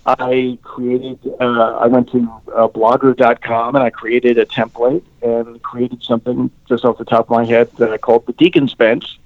I 0.05 0.59
created, 0.61 1.19
uh, 1.39 1.77
I 1.77 1.87
went 1.87 2.11
to 2.11 2.19
uh, 2.55 2.67
blogger.com 2.67 3.75
and 3.75 3.83
I 3.83 3.89
created 3.89 4.37
a 4.37 4.45
template 4.45 5.03
and 5.21 5.61
created 5.63 6.03
something 6.03 6.51
just 6.69 6.85
off 6.85 6.99
the 6.99 7.05
top 7.05 7.25
of 7.25 7.29
my 7.31 7.45
head 7.45 7.71
that 7.77 7.91
I 7.91 7.97
called 7.97 8.25
the 8.27 8.33
Deacon's 8.33 8.75
Bench 8.75 9.19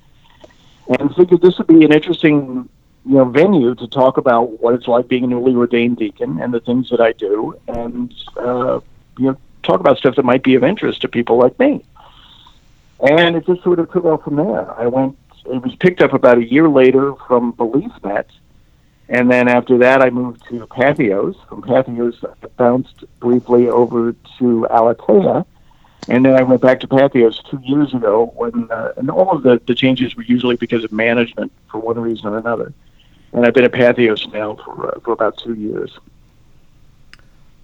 and 0.97 1.13
figured 1.15 1.41
this 1.41 1.57
would 1.57 1.67
be 1.67 1.85
an 1.85 1.93
interesting 1.93 2.69
you 3.05 3.15
know 3.15 3.25
venue 3.25 3.75
to 3.75 3.87
talk 3.87 4.17
about 4.17 4.59
what 4.61 4.73
it's 4.73 4.87
like 4.87 5.07
being 5.07 5.23
a 5.23 5.27
newly 5.27 5.55
ordained 5.55 5.97
deacon 5.97 6.39
and 6.41 6.53
the 6.53 6.59
things 6.59 6.89
that 6.89 6.99
I 6.99 7.13
do, 7.13 7.59
and 7.67 8.13
uh, 8.37 8.79
you 9.17 9.27
know 9.27 9.37
talk 9.63 9.79
about 9.79 9.97
stuff 9.97 10.15
that 10.15 10.25
might 10.25 10.43
be 10.43 10.55
of 10.55 10.63
interest 10.63 11.01
to 11.01 11.07
people 11.07 11.37
like 11.37 11.57
me. 11.59 11.83
And 13.01 13.35
it 13.35 13.45
just 13.45 13.63
sort 13.63 13.79
of 13.79 13.91
took 13.91 14.05
off 14.05 14.23
from 14.23 14.35
there. 14.35 14.71
I 14.79 14.87
went. 14.87 15.17
It 15.45 15.63
was 15.63 15.75
picked 15.75 16.01
up 16.01 16.13
about 16.13 16.37
a 16.37 16.45
year 16.45 16.67
later 16.67 17.15
from 17.27 17.53
BeliefNet, 17.53 18.25
and 19.09 19.29
then 19.29 19.47
after 19.47 19.77
that, 19.79 20.01
I 20.01 20.09
moved 20.09 20.45
to 20.49 20.65
Patheos. 20.67 21.35
From 21.47 21.61
Patheos, 21.61 22.23
I 22.23 22.47
bounced 22.57 23.03
briefly 23.19 23.67
over 23.67 24.13
to 24.37 24.67
Aleteia. 24.71 25.45
and 26.07 26.23
then 26.25 26.35
I 26.35 26.43
went 26.43 26.61
back 26.61 26.79
to 26.81 26.87
Patheos 26.87 27.43
two 27.49 27.59
years 27.63 27.93
ago. 27.93 28.31
When 28.35 28.71
uh, 28.71 28.93
and 28.97 29.09
all 29.09 29.31
of 29.35 29.43
the, 29.43 29.61
the 29.67 29.75
changes 29.75 30.15
were 30.15 30.23
usually 30.23 30.55
because 30.55 30.83
of 30.83 30.91
management 30.91 31.51
for 31.69 31.79
one 31.79 31.99
reason 31.99 32.27
or 32.27 32.37
another 32.37 32.73
and 33.33 33.45
I've 33.45 33.53
been 33.53 33.63
at 33.63 33.71
Patheos 33.71 34.31
now 34.33 34.55
for 34.55 34.95
uh, 34.95 34.99
for 35.01 35.11
about 35.13 35.37
two 35.37 35.53
years. 35.53 35.97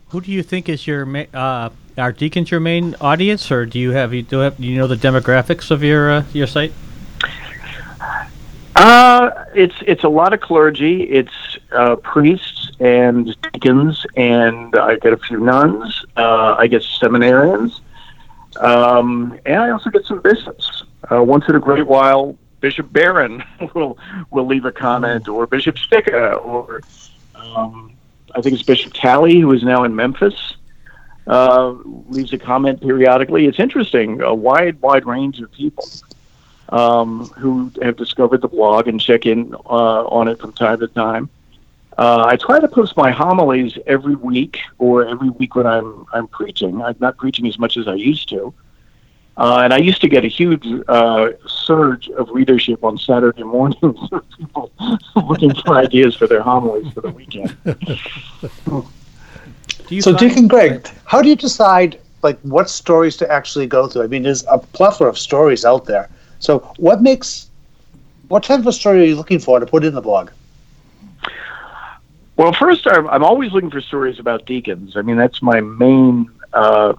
Who 0.09 0.21
do 0.21 0.31
you 0.31 0.43
think 0.43 0.69
is 0.69 0.85
your 0.85 1.05
ma- 1.05 1.25
uh, 1.33 1.69
are 1.97 2.11
deacons 2.11 2.51
your 2.51 2.59
main 2.59 2.95
audience, 3.01 3.51
or 3.51 3.65
do 3.65 3.79
you 3.79 3.91
have 3.91 4.13
you 4.13 4.21
do 4.21 4.39
have 4.39 4.59
you 4.59 4.77
know 4.77 4.87
the 4.87 4.95
demographics 4.95 5.71
of 5.71 5.83
your 5.83 6.11
uh, 6.11 6.23
your 6.33 6.47
site? 6.47 6.73
Uh, 8.75 9.45
it's 9.53 9.75
it's 9.87 10.03
a 10.03 10.09
lot 10.09 10.33
of 10.33 10.41
clergy. 10.41 11.03
It's 11.03 11.57
uh, 11.71 11.95
priests 11.95 12.71
and 12.79 13.35
deacons, 13.53 14.05
and 14.17 14.75
I 14.75 14.97
get 14.97 15.13
a 15.13 15.17
few 15.17 15.39
nuns. 15.39 16.05
Uh, 16.17 16.55
I 16.57 16.67
get 16.67 16.81
seminarians, 16.81 17.79
um, 18.59 19.39
and 19.45 19.59
I 19.59 19.69
also 19.69 19.89
get 19.89 20.05
some 20.05 20.19
bishops. 20.19 20.83
Uh, 21.09 21.23
once 21.23 21.45
in 21.47 21.55
a 21.55 21.59
great 21.59 21.87
while, 21.87 22.37
Bishop 22.59 22.91
Barron 22.91 23.41
will 23.73 23.97
will 24.31 24.45
leave 24.45 24.65
a 24.65 24.73
comment, 24.73 25.29
or 25.29 25.47
Bishop 25.47 25.75
Stika, 25.77 26.43
or 26.45 26.81
um, 27.33 27.93
I 28.35 28.41
think 28.41 28.55
it's 28.55 28.63
Bishop 28.63 28.91
Talley, 28.91 29.39
who 29.39 29.53
is 29.53 29.63
now 29.63 29.85
in 29.85 29.95
Memphis, 29.95 30.57
uh, 31.27 31.75
leaves 32.09 32.33
a 32.33 32.37
comment 32.37 32.81
periodically. 32.81 33.45
It's 33.45 33.59
interesting, 33.59 34.21
a 34.21 34.35
wide 34.35 34.81
wide 34.81 35.05
range 35.05 35.39
of 35.39 35.49
people 35.53 35.87
um, 36.69 37.27
who 37.37 37.71
have 37.81 37.95
discovered 37.95 38.41
the 38.41 38.47
blog 38.47 38.87
and 38.87 38.99
check 38.99 39.25
in 39.25 39.53
uh, 39.65 40.05
on 40.05 40.27
it 40.27 40.39
from 40.39 40.53
time 40.53 40.79
to 40.79 40.87
time. 40.87 41.29
Uh, 41.97 42.25
I 42.27 42.35
try 42.35 42.59
to 42.59 42.67
post 42.67 42.97
my 42.97 43.11
homilies 43.11 43.77
every 43.87 44.15
week 44.15 44.59
or 44.79 45.07
every 45.07 45.29
week 45.29 45.55
when 45.55 45.65
I'm 45.65 46.05
I'm 46.11 46.27
preaching. 46.27 46.81
I'm 46.81 46.95
not 46.99 47.17
preaching 47.17 47.47
as 47.47 47.57
much 47.57 47.77
as 47.77 47.87
I 47.87 47.93
used 47.95 48.27
to. 48.29 48.53
Uh, 49.37 49.61
and 49.63 49.73
I 49.73 49.77
used 49.77 49.99
to 50.01 50.07
get 50.07 50.23
a 50.23 50.29
huge 50.29 50.65
uh, 50.87 51.31
surge 51.45 52.09
of 52.09 52.29
readership 52.29 52.83
on 52.83 52.97
Saturday 52.97 53.43
mornings 53.55 54.09
of 54.11 54.23
people 54.37 54.71
looking 55.15 55.53
for 55.53 55.75
ideas 55.75 56.15
for 56.15 56.27
their 56.27 56.41
homilies 56.41 56.91
for 56.93 57.01
the 57.01 57.09
weekend. 57.09 57.55
so, 60.01 60.15
Deacon 60.15 60.47
Greg, 60.47 60.87
how 61.03 61.21
do 61.21 61.27
you 61.27 61.35
decide 61.35 61.99
like 62.21 62.39
what 62.41 62.69
stories 62.69 63.17
to 63.17 63.31
actually 63.31 63.67
go 63.67 63.87
through? 63.87 64.03
I 64.03 64.07
mean, 64.07 64.23
there's 64.23 64.45
a 64.47 64.57
plethora 64.57 65.09
of 65.09 65.17
stories 65.17 65.65
out 65.65 65.85
there. 65.85 66.09
So, 66.45 66.59
what 66.77 67.01
makes 67.01 67.49
what 68.27 68.43
type 68.43 68.59
of 68.59 68.67
a 68.67 68.73
story 68.73 69.01
are 69.01 69.05
you 69.05 69.15
looking 69.15 69.39
for 69.39 69.59
to 69.59 69.65
put 69.65 69.83
in 69.83 69.95
the 69.95 70.01
blog? 70.01 70.29
Well, 72.37 72.53
first, 72.53 72.85
I'm, 72.87 73.23
always 73.23 73.51
looking 73.51 73.71
for 73.71 73.81
stories 73.81 74.19
about 74.19 74.45
deacons. 74.45 74.97
I 74.97 75.01
mean, 75.01 75.15
that's 75.15 75.41
my 75.41 75.61
main 75.61 76.29
uh, 76.53 76.93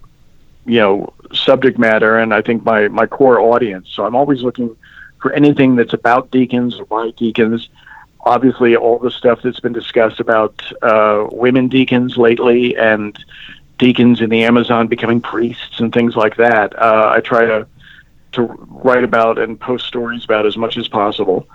you 0.64 0.80
know 0.80 1.12
subject 1.32 1.78
matter 1.78 2.18
and 2.18 2.34
I 2.34 2.42
think 2.42 2.64
my 2.64 2.88
my 2.88 3.06
core 3.06 3.38
audience. 3.38 3.88
So 3.90 4.04
I'm 4.04 4.16
always 4.16 4.42
looking 4.42 4.76
for 5.22 5.32
anything 5.32 5.76
that's 5.76 5.92
about 5.92 6.32
deacons 6.32 6.80
or 6.80 6.84
by 6.86 7.10
deacons. 7.10 7.68
Obviously, 8.22 8.74
all 8.74 8.98
the 8.98 9.12
stuff 9.12 9.42
that's 9.42 9.60
been 9.60 9.72
discussed 9.72 10.18
about 10.18 10.60
uh, 10.82 11.28
women 11.30 11.68
deacons 11.68 12.16
lately 12.16 12.76
and 12.76 13.16
deacons 13.78 14.20
in 14.20 14.30
the 14.30 14.42
Amazon 14.42 14.88
becoming 14.88 15.20
priests 15.20 15.78
and 15.78 15.92
things 15.92 16.16
like 16.16 16.36
that. 16.36 16.76
Uh, 16.76 17.12
I 17.14 17.20
try 17.20 17.44
to 17.44 17.68
to 18.36 18.42
write 18.42 19.04
about 19.04 19.38
and 19.38 19.58
post 19.58 19.86
stories 19.86 20.24
about 20.24 20.46
as 20.46 20.56
much 20.56 20.76
as 20.76 20.88
possible. 20.88 21.46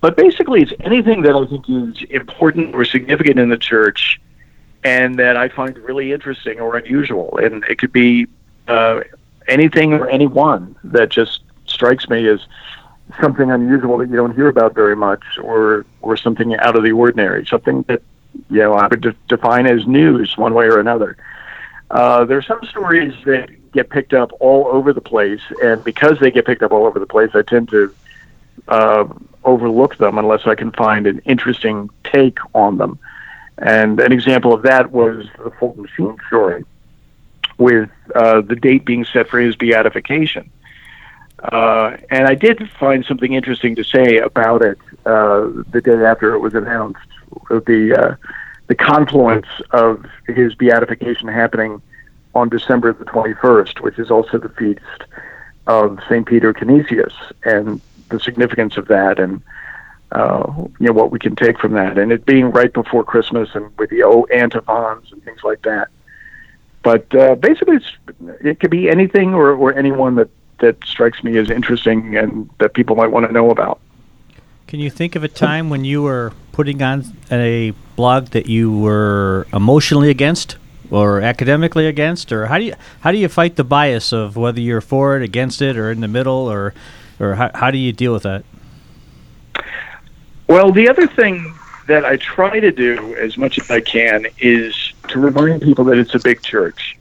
But 0.00 0.16
basically, 0.16 0.62
it's 0.62 0.72
anything 0.80 1.22
that 1.22 1.36
I 1.36 1.46
think 1.46 1.68
is 1.68 2.02
important 2.10 2.74
or 2.74 2.84
significant 2.84 3.38
in 3.38 3.50
the 3.50 3.58
church 3.58 4.20
and 4.84 5.16
that 5.18 5.36
I 5.36 5.48
find 5.48 5.78
really 5.78 6.12
interesting 6.12 6.58
or 6.58 6.76
unusual. 6.76 7.38
And 7.38 7.62
it 7.64 7.78
could 7.78 7.92
be 7.92 8.26
uh, 8.66 9.02
anything 9.46 9.92
or 9.92 10.08
anyone 10.08 10.74
that 10.84 11.10
just 11.10 11.42
strikes 11.66 12.08
me 12.08 12.26
as 12.28 12.40
something 13.20 13.50
unusual 13.50 13.98
that 13.98 14.08
you 14.08 14.16
don't 14.16 14.34
hear 14.34 14.48
about 14.48 14.74
very 14.74 14.96
much, 14.96 15.22
or 15.40 15.84
or 16.00 16.16
something 16.16 16.56
out 16.56 16.76
of 16.76 16.82
the 16.82 16.92
ordinary, 16.92 17.46
something 17.46 17.82
that 17.88 18.02
you 18.50 18.58
know 18.58 18.74
I 18.74 18.86
would 18.86 19.00
de- 19.00 19.16
define 19.28 19.66
as 19.66 19.86
news 19.86 20.36
one 20.36 20.54
way 20.54 20.66
or 20.66 20.78
another. 20.80 21.16
Uh, 21.90 22.24
there 22.24 22.38
are 22.38 22.42
some 22.42 22.60
stories 22.64 23.14
that 23.24 23.50
get 23.72 23.90
picked 23.90 24.12
up 24.12 24.30
all 24.40 24.66
over 24.68 24.92
the 24.92 25.00
place, 25.00 25.40
and 25.62 25.82
because 25.84 26.18
they 26.20 26.30
get 26.30 26.46
picked 26.46 26.62
up 26.62 26.72
all 26.72 26.86
over 26.86 26.98
the 26.98 27.06
place, 27.06 27.30
I 27.34 27.42
tend 27.42 27.68
to 27.70 27.94
uh, 28.68 29.08
overlook 29.44 29.96
them 29.98 30.18
unless 30.18 30.46
I 30.46 30.54
can 30.54 30.70
find 30.72 31.06
an 31.06 31.20
interesting 31.20 31.90
take 32.04 32.38
on 32.54 32.78
them. 32.78 32.98
And 33.58 34.00
an 34.00 34.12
example 34.12 34.52
of 34.52 34.62
that 34.62 34.92
was 34.92 35.26
the 35.42 35.50
Fulton 35.50 35.86
Sheen 35.96 36.16
story 36.26 36.64
with 37.58 37.90
uh, 38.14 38.40
the 38.40 38.56
date 38.56 38.84
being 38.84 39.04
set 39.04 39.28
for 39.28 39.38
his 39.38 39.56
beatification. 39.56 40.50
Uh, 41.38 41.96
and 42.10 42.26
I 42.26 42.34
did 42.34 42.70
find 42.78 43.04
something 43.04 43.32
interesting 43.32 43.74
to 43.76 43.84
say 43.84 44.18
about 44.18 44.62
it 44.62 44.78
uh, 45.04 45.48
the 45.70 45.80
day 45.82 46.04
after 46.04 46.34
it 46.34 46.38
was 46.38 46.54
announced. 46.54 47.00
The 47.48 47.96
uh, 47.98 48.28
the 48.68 48.74
confluence 48.74 49.48
of 49.70 50.06
his 50.26 50.54
beatification 50.54 51.28
happening 51.28 51.82
on 52.34 52.48
December 52.48 52.92
the 52.92 53.04
21st, 53.04 53.80
which 53.80 53.98
is 53.98 54.10
also 54.10 54.38
the 54.38 54.48
feast 54.50 54.80
of 55.66 55.98
Saint 56.08 56.26
Peter 56.26 56.52
Canisius, 56.52 57.12
and 57.44 57.80
the 58.08 58.18
significance 58.18 58.76
of 58.76 58.88
that, 58.88 59.18
and 59.18 59.42
uh, 60.12 60.52
you 60.78 60.86
know 60.86 60.92
what 60.92 61.10
we 61.10 61.18
can 61.18 61.36
take 61.36 61.58
from 61.58 61.72
that, 61.72 61.98
and 61.98 62.12
it 62.12 62.26
being 62.26 62.50
right 62.50 62.72
before 62.72 63.04
Christmas, 63.04 63.50
and 63.54 63.76
with 63.78 63.90
the 63.90 64.02
O 64.02 64.24
antiphons 64.24 65.12
and 65.12 65.22
things 65.24 65.40
like 65.42 65.62
that. 65.62 65.88
But 66.82 67.14
uh, 67.14 67.36
basically, 67.36 67.78
it 68.40 68.60
could 68.60 68.70
be 68.70 68.90
anything 68.90 69.34
or, 69.34 69.52
or 69.52 69.72
anyone 69.74 70.16
that, 70.16 70.28
that 70.58 70.84
strikes 70.84 71.22
me 71.22 71.38
as 71.38 71.48
interesting 71.48 72.16
and 72.16 72.50
that 72.58 72.74
people 72.74 72.96
might 72.96 73.08
want 73.08 73.26
to 73.26 73.32
know 73.32 73.50
about. 73.50 73.80
Can 74.66 74.80
you 74.80 74.90
think 74.90 75.14
of 75.14 75.22
a 75.22 75.28
time 75.28 75.70
when 75.70 75.84
you 75.84 76.02
were 76.02 76.32
putting 76.50 76.82
on 76.82 77.04
a 77.30 77.72
blog 77.94 78.28
that 78.28 78.46
you 78.46 78.76
were 78.76 79.46
emotionally 79.52 80.10
against 80.10 80.56
or 80.92 81.22
academically 81.22 81.86
against, 81.86 82.30
or 82.30 82.46
how 82.46 82.58
do 82.58 82.64
you 82.64 82.74
how 83.00 83.10
do 83.10 83.18
you 83.18 83.28
fight 83.28 83.56
the 83.56 83.64
bias 83.64 84.12
of 84.12 84.36
whether 84.36 84.60
you're 84.60 84.82
for 84.82 85.16
it, 85.16 85.22
against 85.22 85.62
it, 85.62 85.76
or 85.76 85.90
in 85.90 86.00
the 86.00 86.08
middle, 86.08 86.34
or 86.34 86.74
or 87.18 87.34
how, 87.34 87.50
how 87.54 87.70
do 87.70 87.78
you 87.78 87.92
deal 87.92 88.12
with 88.12 88.24
that? 88.24 88.44
Well, 90.48 90.70
the 90.70 90.88
other 90.90 91.06
thing 91.06 91.54
that 91.86 92.04
I 92.04 92.16
try 92.18 92.60
to 92.60 92.70
do 92.70 93.16
as 93.16 93.38
much 93.38 93.58
as 93.58 93.70
I 93.70 93.80
can 93.80 94.26
is 94.38 94.92
to 95.08 95.18
remind 95.18 95.62
people 95.62 95.84
that 95.86 95.98
it's 95.98 96.14
a 96.14 96.18
big 96.18 96.42
church. 96.42 96.98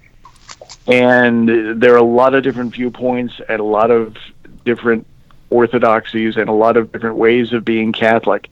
And 0.87 1.81
there 1.81 1.93
are 1.93 1.97
a 1.97 2.03
lot 2.03 2.33
of 2.33 2.43
different 2.43 2.73
viewpoints 2.73 3.41
and 3.47 3.59
a 3.59 3.63
lot 3.63 3.91
of 3.91 4.15
different 4.63 5.05
orthodoxies 5.49 6.37
and 6.37 6.49
a 6.49 6.53
lot 6.53 6.77
of 6.77 6.91
different 6.91 7.17
ways 7.17 7.51
of 7.51 7.65
being 7.65 7.91
Catholic. 7.91 8.47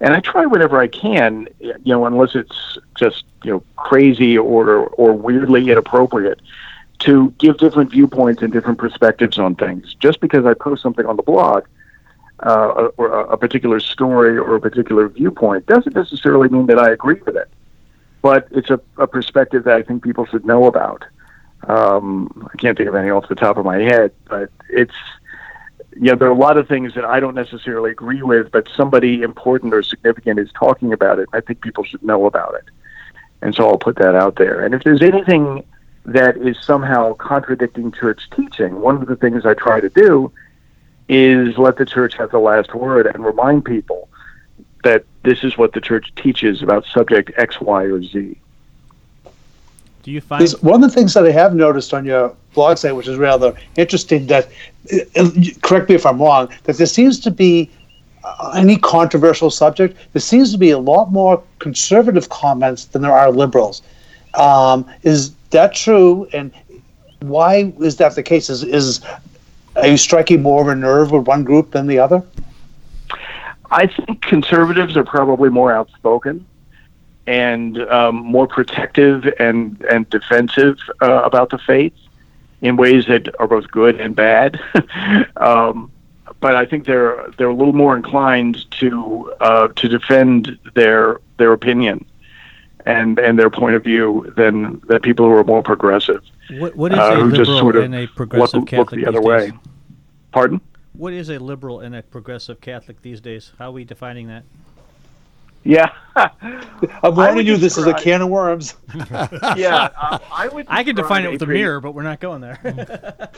And 0.00 0.12
I 0.12 0.20
try 0.20 0.46
whatever 0.46 0.78
I 0.80 0.88
can, 0.88 1.48
you 1.60 1.74
know, 1.84 2.04
unless 2.06 2.34
it's 2.34 2.78
just 2.96 3.24
you 3.42 3.52
know 3.52 3.62
crazy 3.76 4.36
or 4.36 4.68
or 4.88 5.12
weirdly 5.12 5.70
inappropriate, 5.70 6.40
to 7.00 7.32
give 7.38 7.58
different 7.58 7.90
viewpoints 7.90 8.42
and 8.42 8.52
different 8.52 8.78
perspectives 8.78 9.38
on 9.38 9.54
things. 9.54 9.94
Just 9.94 10.20
because 10.20 10.46
I 10.46 10.54
post 10.54 10.82
something 10.82 11.06
on 11.06 11.16
the 11.16 11.22
blog 11.22 11.64
uh, 12.40 12.88
or 12.96 13.20
a 13.20 13.36
particular 13.36 13.80
story 13.80 14.36
or 14.36 14.56
a 14.56 14.60
particular 14.60 15.08
viewpoint 15.08 15.66
doesn't 15.66 15.94
necessarily 15.94 16.48
mean 16.48 16.66
that 16.66 16.78
I 16.78 16.90
agree 16.90 17.20
with 17.24 17.36
it. 17.36 17.48
But 18.22 18.48
it's 18.50 18.70
a, 18.70 18.80
a 18.96 19.06
perspective 19.06 19.64
that 19.64 19.76
I 19.76 19.82
think 19.82 20.02
people 20.02 20.24
should 20.26 20.46
know 20.46 20.64
about. 20.66 21.04
Um, 21.68 22.48
I 22.52 22.56
can't 22.56 22.76
think 22.76 22.88
of 22.88 22.94
any 22.94 23.10
off 23.10 23.28
the 23.28 23.34
top 23.34 23.56
of 23.56 23.64
my 23.64 23.78
head, 23.78 24.12
but 24.28 24.50
it's 24.68 24.94
you 25.96 26.10
know 26.10 26.16
there 26.16 26.28
are 26.28 26.32
a 26.32 26.36
lot 26.36 26.56
of 26.56 26.68
things 26.68 26.94
that 26.94 27.04
I 27.04 27.20
don't 27.20 27.34
necessarily 27.34 27.90
agree 27.90 28.22
with, 28.22 28.50
but 28.50 28.68
somebody 28.76 29.22
important 29.22 29.74
or 29.74 29.82
significant 29.82 30.38
is 30.38 30.50
talking 30.52 30.92
about 30.92 31.18
it. 31.18 31.28
I 31.32 31.40
think 31.40 31.60
people 31.60 31.84
should 31.84 32.02
know 32.02 32.26
about 32.26 32.54
it, 32.54 32.64
and 33.42 33.54
so 33.54 33.68
I'll 33.68 33.78
put 33.78 33.96
that 33.96 34.14
out 34.14 34.36
there. 34.36 34.64
And 34.64 34.74
if 34.74 34.82
there's 34.82 35.02
anything 35.02 35.64
that 36.06 36.36
is 36.36 36.56
somehow 36.60 37.14
contradicting 37.14 37.92
church 37.92 38.28
teaching, 38.34 38.80
one 38.80 38.96
of 38.96 39.06
the 39.06 39.16
things 39.16 39.46
I 39.46 39.54
try 39.54 39.80
to 39.80 39.88
do 39.88 40.32
is 41.08 41.56
let 41.58 41.76
the 41.76 41.86
church 41.86 42.16
have 42.16 42.30
the 42.30 42.38
last 42.38 42.74
word 42.74 43.06
and 43.06 43.24
remind 43.24 43.64
people 43.64 44.08
that 44.84 45.04
this 45.22 45.42
is 45.44 45.56
what 45.56 45.72
the 45.72 45.80
church 45.80 46.12
teaches 46.16 46.62
about 46.62 46.84
subject 46.86 47.32
X, 47.36 47.60
Y, 47.60 47.84
or 47.84 48.02
Z. 48.02 48.38
Do 50.04 50.10
you 50.10 50.20
find 50.20 50.40
There's 50.40 50.62
one 50.62 50.84
of 50.84 50.90
the 50.90 50.94
things 50.94 51.14
that 51.14 51.24
I 51.24 51.30
have 51.32 51.54
noticed 51.54 51.94
on 51.94 52.04
your 52.04 52.36
blog 52.52 52.76
site, 52.76 52.94
which 52.94 53.08
is 53.08 53.16
rather 53.16 53.54
interesting, 53.76 54.26
that 54.26 54.48
uh, 55.16 55.30
correct 55.62 55.88
me 55.88 55.94
if 55.94 56.04
I'm 56.04 56.20
wrong, 56.20 56.50
that 56.64 56.76
there 56.76 56.86
seems 56.86 57.18
to 57.20 57.30
be 57.30 57.70
uh, 58.22 58.52
any 58.54 58.76
controversial 58.76 59.50
subject, 59.50 59.96
there 60.12 60.20
seems 60.20 60.52
to 60.52 60.58
be 60.58 60.70
a 60.70 60.78
lot 60.78 61.10
more 61.10 61.42
conservative 61.58 62.28
comments 62.28 62.84
than 62.84 63.00
there 63.00 63.12
are 63.12 63.30
liberals. 63.30 63.80
Um, 64.34 64.86
is 65.04 65.32
that 65.50 65.74
true? 65.74 66.28
And 66.34 66.52
why 67.20 67.72
is 67.80 67.96
that 67.96 68.14
the 68.14 68.22
case? 68.22 68.50
Is, 68.50 68.62
is 68.62 69.00
are 69.76 69.86
you 69.86 69.96
striking 69.96 70.42
more 70.42 70.60
of 70.60 70.68
a 70.68 70.74
nerve 70.74 71.12
with 71.12 71.26
one 71.26 71.44
group 71.44 71.70
than 71.70 71.86
the 71.86 71.98
other? 71.98 72.22
I 73.70 73.86
think 73.86 74.20
conservatives 74.20 74.98
are 74.98 75.04
probably 75.04 75.48
more 75.48 75.72
outspoken 75.72 76.44
and 77.26 77.78
um, 77.90 78.16
more 78.16 78.46
protective 78.46 79.26
and 79.38 79.80
and 79.90 80.08
defensive 80.10 80.78
uh, 81.00 81.22
about 81.22 81.50
the 81.50 81.58
faith 81.58 81.94
in 82.60 82.76
ways 82.76 83.06
that 83.06 83.28
are 83.40 83.46
both 83.46 83.70
good 83.70 84.00
and 84.00 84.16
bad. 84.16 84.60
um, 85.36 85.90
but 86.40 86.56
I 86.56 86.64
think 86.66 86.86
they're 86.86 87.30
they're 87.36 87.48
a 87.48 87.54
little 87.54 87.72
more 87.72 87.96
inclined 87.96 88.70
to 88.72 89.32
uh, 89.40 89.68
to 89.68 89.88
defend 89.88 90.58
their 90.74 91.20
their 91.36 91.52
opinion 91.52 92.04
and 92.86 93.18
and 93.18 93.38
their 93.38 93.50
point 93.50 93.76
of 93.76 93.84
view 93.84 94.32
than 94.36 94.80
than 94.86 95.00
people 95.00 95.26
who 95.26 95.32
are 95.32 95.44
more 95.44 95.62
progressive. 95.62 96.22
what, 96.58 96.76
what 96.76 96.92
is 96.92 96.98
uh, 96.98 97.12
a 97.12 97.16
who 97.16 97.32
just 97.32 97.50
sort 97.50 97.76
of 97.76 97.84
and 97.84 97.94
a 97.94 98.00
look, 98.02 98.14
progressive 98.14 98.60
look 98.60 98.68
Catholic 98.68 99.00
the 99.00 99.06
other 99.06 99.20
these 99.20 99.28
way. 99.28 99.52
Pardon? 100.32 100.60
What 100.92 101.12
is 101.12 101.28
a 101.28 101.38
liberal 101.38 101.80
and 101.80 101.94
a 101.94 102.02
progressive 102.02 102.60
Catholic 102.60 103.02
these 103.02 103.20
days? 103.20 103.52
How 103.58 103.68
are 103.68 103.72
we 103.72 103.84
defining 103.84 104.28
that? 104.28 104.44
Yeah. 105.64 105.90
I'm 106.16 107.14
warning 107.16 107.36
would 107.36 107.46
you, 107.46 107.56
this 107.56 107.76
is 107.76 107.86
a 107.86 107.94
can 107.94 108.22
of 108.22 108.28
worms. 108.28 108.76
yeah, 109.56 109.90
uh, 110.00 110.18
I 110.32 110.48
would. 110.52 110.66
I 110.68 110.84
can 110.84 110.94
define 110.94 111.24
it 111.24 111.32
with 111.32 111.42
a 111.42 111.44
a 111.44 111.46
pretty- 111.46 111.60
mirror, 111.60 111.80
but 111.80 111.92
we're 111.92 112.02
not 112.02 112.20
going 112.20 112.40
there. 112.40 113.30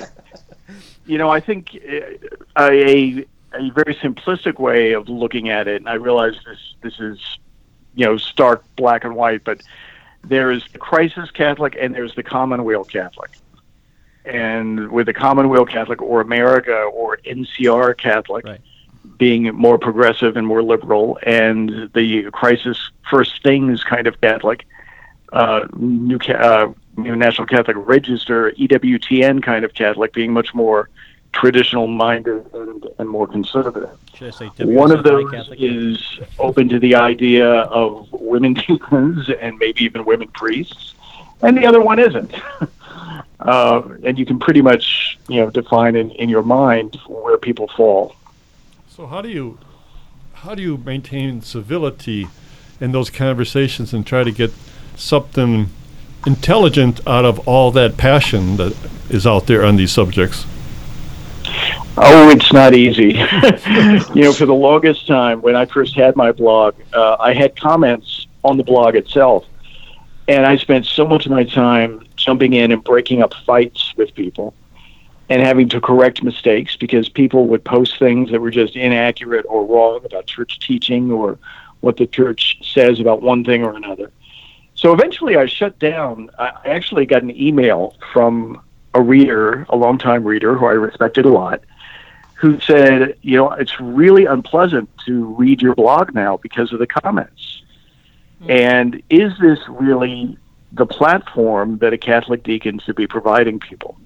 you 1.07 1.17
know, 1.17 1.31
I 1.31 1.41
think 1.41 1.71
uh, 1.75 2.63
a 2.71 3.25
a 3.55 3.71
very 3.71 3.95
simplistic 3.95 4.59
way 4.59 4.93
of 4.93 5.09
looking 5.09 5.49
at 5.49 5.69
it, 5.69 5.77
and 5.77 5.89
I 5.89 5.95
realize 5.95 6.35
this 6.45 6.59
this 6.83 7.01
is 7.01 7.39
you 7.95 8.05
know 8.05 8.19
stark 8.19 8.65
black 8.77 9.05
and 9.05 9.17
white, 9.17 9.43
but 9.45 9.63
there 10.25 10.51
is 10.51 10.63
the 10.73 10.79
crisis 10.79 11.31
Catholic 11.31 11.77
and 11.81 11.95
there's 11.95 12.15
the 12.15 12.23
commonweal 12.23 12.85
Catholic. 12.85 13.31
And 14.25 14.91
with 14.91 15.07
the 15.07 15.15
commonweal 15.15 15.65
Catholic 15.65 16.03
or 16.03 16.21
America 16.21 16.75
or 16.75 17.19
NCR 17.19 17.97
Catholic 17.97 18.45
Right. 18.45 18.61
Being 19.19 19.55
more 19.55 19.79
progressive 19.79 20.37
and 20.37 20.47
more 20.47 20.63
liberal, 20.63 21.19
and 21.23 21.91
the 21.95 22.31
crisis 22.33 22.91
first 23.09 23.43
things 23.43 23.85
kind 23.85 24.07
of 24.07 24.21
Catholic, 24.21 24.67
uh, 25.33 25.67
new 25.77 26.19
uh, 26.19 26.73
new 26.97 27.17
National 27.17 27.47
Catholic 27.47 27.77
Register, 27.79 28.53
EWTN 28.53 29.43
kind 29.43 29.65
of 29.65 29.75
Catholic 29.75 30.13
being 30.13 30.33
much 30.33 30.55
more 30.55 30.89
traditional 31.33 31.87
minded 31.87 32.47
and, 32.55 32.87
and 32.99 33.09
more 33.09 33.27
conservative. 33.27 33.91
Should 34.15 34.29
I 34.29 34.31
say 34.31 34.65
One 34.65 34.91
of 34.91 35.05
those 35.05 35.31
Catholic? 35.31 35.59
is 35.61 36.19
open 36.39 36.69
to 36.71 36.79
the 36.79 36.95
idea 36.95 37.47
of 37.47 38.11
women 38.13 38.55
deacons 38.55 39.29
and 39.41 39.59
maybe 39.59 39.85
even 39.85 40.05
women 40.05 40.29
priests, 40.29 40.95
and 41.43 41.57
the 41.57 41.67
other 41.67 41.81
one 41.83 41.99
isn't. 41.99 42.35
uh, 43.41 43.83
and 44.03 44.19
you 44.19 44.25
can 44.25 44.39
pretty 44.39 44.63
much, 44.63 45.19
you 45.29 45.41
know, 45.41 45.51
define 45.51 45.97
in, 45.97 46.11
in 46.13 46.29
your 46.29 46.43
mind 46.43 46.97
where 47.07 47.37
people 47.37 47.69
fall. 47.77 48.15
So 48.97 49.07
how 49.07 49.21
do 49.21 49.29
you 49.29 49.59
how 50.33 50.55
do 50.55 50.63
you 50.63 50.79
maintain 50.79 51.43
civility 51.43 52.29
in 52.81 52.93
those 52.93 53.11
conversations 53.11 53.93
and 53.93 54.07
try 54.07 54.25
to 54.25 54.33
get 54.33 54.51
something 54.95 55.69
intelligent 56.27 57.07
out 57.07 57.27
of 57.27 57.47
all 57.47 57.71
that 57.73 57.99
passion 57.99 58.57
that 58.57 58.75
is 59.11 59.27
out 59.27 59.49
there 59.49 59.67
on 59.67 59.77
these 59.77 59.93
subjects? 59.93 60.47
Oh, 61.99 62.31
it's 62.31 62.51
not 62.55 62.73
easy. 62.73 63.09
you 64.15 64.23
know, 64.23 64.33
for 64.33 64.47
the 64.47 64.57
longest 64.59 65.07
time, 65.07 65.43
when 65.43 65.57
I 65.57 65.67
first 65.67 65.95
had 65.95 66.17
my 66.17 66.33
blog, 66.33 66.75
uh, 66.95 67.19
I 67.21 67.35
had 67.35 67.55
comments 67.55 68.27
on 68.45 68.57
the 68.57 68.65
blog 68.65 68.95
itself. 68.95 69.45
And 70.27 70.47
I 70.47 70.57
spent 70.57 70.87
so 70.87 71.07
much 71.07 71.27
of 71.27 71.33
my 71.33 71.45
time 71.45 72.03
jumping 72.17 72.55
in 72.55 72.73
and 72.73 72.83
breaking 72.83 73.23
up 73.23 73.35
fights 73.45 73.93
with 73.99 74.15
people 74.15 74.55
and 75.29 75.43
having 75.43 75.69
to 75.69 75.81
correct 75.81 76.23
mistakes 76.23 76.77
because 76.77 77.09
people 77.09 77.47
would 77.49 77.65
post 77.65 77.99
things 77.99 78.31
that 78.31 78.41
were 78.41 78.51
just 78.51 78.77
inaccurate 78.77 79.45
or 79.49 79.67
wrong 79.67 80.05
about 80.05 80.27
church 80.27 80.61
teaching 80.61 81.11
or 81.11 81.39
what 81.81 81.97
the 81.97 82.07
church 82.07 82.59
says 82.63 83.01
about 83.01 83.23
one 83.23 83.45
thing 83.45 83.65
or 83.65 83.75
another. 83.75 84.13
So 84.75 84.93
eventually 84.93 85.37
I 85.37 85.47
shut 85.47 85.79
down. 85.79 86.31
I 86.39 86.53
actually 86.65 87.07
got 87.07 87.23
an 87.23 87.37
email 87.37 87.97
from 88.13 88.63
a 88.95 89.03
reader, 89.03 89.67
a 89.69 89.77
longtime 89.77 90.25
reader 90.25 90.57
who 90.57 90.67
I 90.67 90.73
respected 90.73 91.25
a 91.25 91.31
lot, 91.31 91.63
who 92.35 92.61
said, 92.61 93.17
you 93.23 93.37
know, 93.37 93.53
it's 93.53 93.81
really 93.81 94.27
unpleasant 94.27 94.89
to 95.07 95.25
read 95.35 95.61
your 95.61 95.75
blog 95.75 96.15
now 96.15 96.37
because 96.37 96.73
of 96.73 96.79
the 96.79 96.87
comments. 96.87 97.63
Hmm. 98.41 98.51
And 98.51 99.03
is 99.11 99.33
this 99.41 99.59
really 99.69 100.39
the 100.73 100.87
platform 100.87 101.79
that 101.79 101.93
a 101.93 101.99
Catholic 101.99 102.43
deacon 102.43 102.79
should 102.79 102.97
be 102.97 103.07
providing 103.07 103.59
people? 103.59 103.97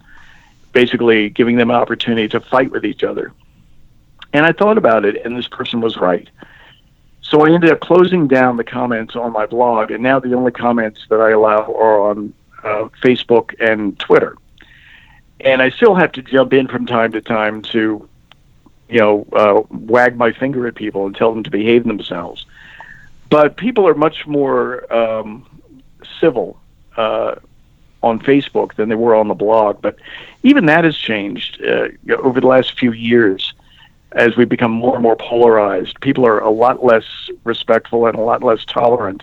Basically, 0.72 1.28
giving 1.30 1.56
them 1.56 1.70
an 1.70 1.76
opportunity 1.76 2.28
to 2.28 2.40
fight 2.40 2.70
with 2.70 2.84
each 2.84 3.02
other. 3.02 3.32
And 4.32 4.46
I 4.46 4.52
thought 4.52 4.78
about 4.78 5.04
it, 5.04 5.24
and 5.24 5.36
this 5.36 5.48
person 5.48 5.80
was 5.80 5.96
right. 5.96 6.28
So 7.22 7.44
I 7.44 7.52
ended 7.52 7.70
up 7.70 7.80
closing 7.80 8.28
down 8.28 8.56
the 8.56 8.64
comments 8.64 9.16
on 9.16 9.32
my 9.32 9.46
blog, 9.46 9.90
and 9.90 10.02
now 10.02 10.20
the 10.20 10.34
only 10.34 10.52
comments 10.52 11.00
that 11.10 11.20
I 11.20 11.30
allow 11.30 11.72
are 11.72 12.00
on 12.10 12.32
uh, 12.62 12.88
Facebook 13.02 13.54
and 13.60 13.98
Twitter. 13.98 14.36
And 15.40 15.62
I 15.62 15.70
still 15.70 15.94
have 15.94 16.12
to 16.12 16.22
jump 16.22 16.52
in 16.52 16.68
from 16.68 16.86
time 16.86 17.12
to 17.12 17.20
time 17.20 17.62
to, 17.62 18.08
you 18.88 18.98
know, 18.98 19.26
uh, 19.32 19.62
wag 19.70 20.16
my 20.16 20.32
finger 20.32 20.66
at 20.66 20.74
people 20.74 21.06
and 21.06 21.14
tell 21.14 21.32
them 21.32 21.42
to 21.44 21.50
behave 21.50 21.84
themselves. 21.84 22.46
But 23.30 23.56
people 23.56 23.86
are 23.86 23.94
much 23.94 24.26
more 24.26 24.92
um, 24.92 25.46
civil 26.20 26.60
uh, 26.96 27.36
on 28.02 28.18
Facebook 28.18 28.74
than 28.74 28.88
they 28.88 28.94
were 28.94 29.14
on 29.14 29.28
the 29.28 29.34
blog. 29.34 29.80
But 29.82 29.96
even 30.42 30.66
that 30.66 30.84
has 30.84 30.96
changed 30.96 31.62
uh, 31.62 31.88
over 32.18 32.40
the 32.40 32.46
last 32.46 32.78
few 32.78 32.92
years 32.92 33.52
as 34.12 34.36
we 34.36 34.44
become 34.44 34.72
more 34.72 34.94
and 34.94 35.02
more 35.02 35.16
polarized. 35.16 36.00
People 36.00 36.26
are 36.26 36.40
a 36.40 36.50
lot 36.50 36.84
less 36.84 37.04
respectful 37.44 38.06
and 38.06 38.16
a 38.16 38.20
lot 38.20 38.42
less 38.42 38.64
tolerant 38.64 39.22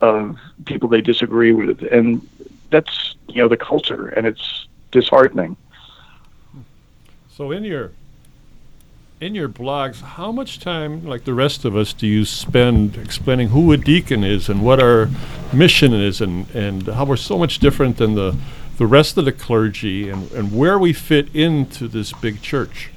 of 0.00 0.36
people 0.64 0.88
they 0.88 1.00
disagree 1.00 1.52
with, 1.52 1.82
and 1.90 2.26
that's 2.70 3.14
you 3.28 3.42
know 3.42 3.48
the 3.48 3.56
culture, 3.56 4.08
and 4.08 4.26
it's 4.26 4.66
disheartening. 4.90 5.56
So 7.28 7.50
in 7.50 7.64
your 7.64 7.92
in 9.20 9.34
your 9.34 9.48
blogs, 9.48 10.02
how 10.02 10.30
much 10.30 10.60
time, 10.60 11.04
like 11.04 11.24
the 11.24 11.34
rest 11.34 11.64
of 11.64 11.74
us, 11.74 11.92
do 11.92 12.06
you 12.06 12.24
spend 12.24 12.96
explaining 12.96 13.48
who 13.48 13.72
a 13.72 13.76
deacon 13.76 14.22
is 14.22 14.48
and 14.48 14.62
what 14.62 14.82
our 14.82 15.08
mission 15.52 15.94
is, 15.94 16.20
and, 16.20 16.48
and 16.54 16.86
how 16.88 17.04
we're 17.04 17.16
so 17.16 17.38
much 17.38 17.58
different 17.58 17.96
than 17.96 18.14
the 18.14 18.36
the 18.78 18.86
rest 18.86 19.16
of 19.16 19.24
the 19.24 19.32
clergy, 19.32 20.10
and, 20.10 20.30
and 20.32 20.54
where 20.54 20.78
we 20.78 20.92
fit 20.92 21.34
into 21.34 21.88
this 21.88 22.12
big 22.12 22.42
church? 22.42 22.90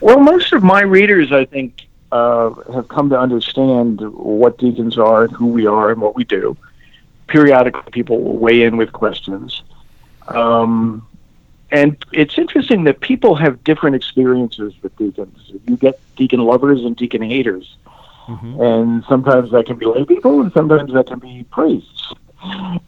Well, 0.00 0.18
most 0.18 0.52
of 0.52 0.64
my 0.64 0.80
readers, 0.80 1.30
I 1.30 1.44
think, 1.44 1.86
uh, 2.10 2.50
have 2.72 2.88
come 2.88 3.08
to 3.10 3.18
understand 3.18 4.00
what 4.00 4.58
deacons 4.58 4.98
are 4.98 5.24
and 5.24 5.32
who 5.32 5.46
we 5.46 5.66
are 5.66 5.92
and 5.92 6.00
what 6.00 6.16
we 6.16 6.24
do. 6.24 6.56
Periodically, 7.28 7.92
people 7.92 8.20
will 8.20 8.38
weigh 8.38 8.62
in 8.62 8.76
with 8.76 8.92
questions. 8.92 9.62
Um, 10.26 11.06
and 11.70 12.02
it's 12.12 12.38
interesting 12.38 12.84
that 12.84 13.00
people 13.00 13.34
have 13.34 13.62
different 13.64 13.96
experiences 13.96 14.72
with 14.82 14.96
deacons. 14.96 15.52
You 15.66 15.76
get 15.76 16.00
deacon 16.16 16.40
lovers 16.40 16.84
and 16.84 16.96
deacon 16.96 17.22
haters, 17.22 17.76
mm-hmm. 18.26 18.60
and 18.60 19.04
sometimes 19.04 19.50
that 19.50 19.66
can 19.66 19.76
be 19.76 19.86
lay 19.86 20.04
people, 20.04 20.40
and 20.40 20.52
sometimes 20.52 20.92
that 20.92 21.06
can 21.06 21.18
be 21.18 21.44
priests 21.50 22.12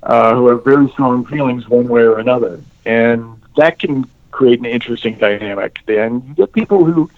uh, 0.02 0.34
who 0.34 0.48
have 0.48 0.64
very 0.64 0.88
strong 0.90 1.26
feelings 1.26 1.68
one 1.68 1.88
way 1.88 2.02
or 2.02 2.18
another, 2.18 2.62
and 2.86 3.40
that 3.56 3.78
can 3.78 4.08
create 4.30 4.60
an 4.60 4.66
interesting 4.66 5.16
dynamic. 5.18 5.80
And 5.88 6.24
you 6.28 6.34
get 6.34 6.52
people 6.52 6.84
who 6.84 7.10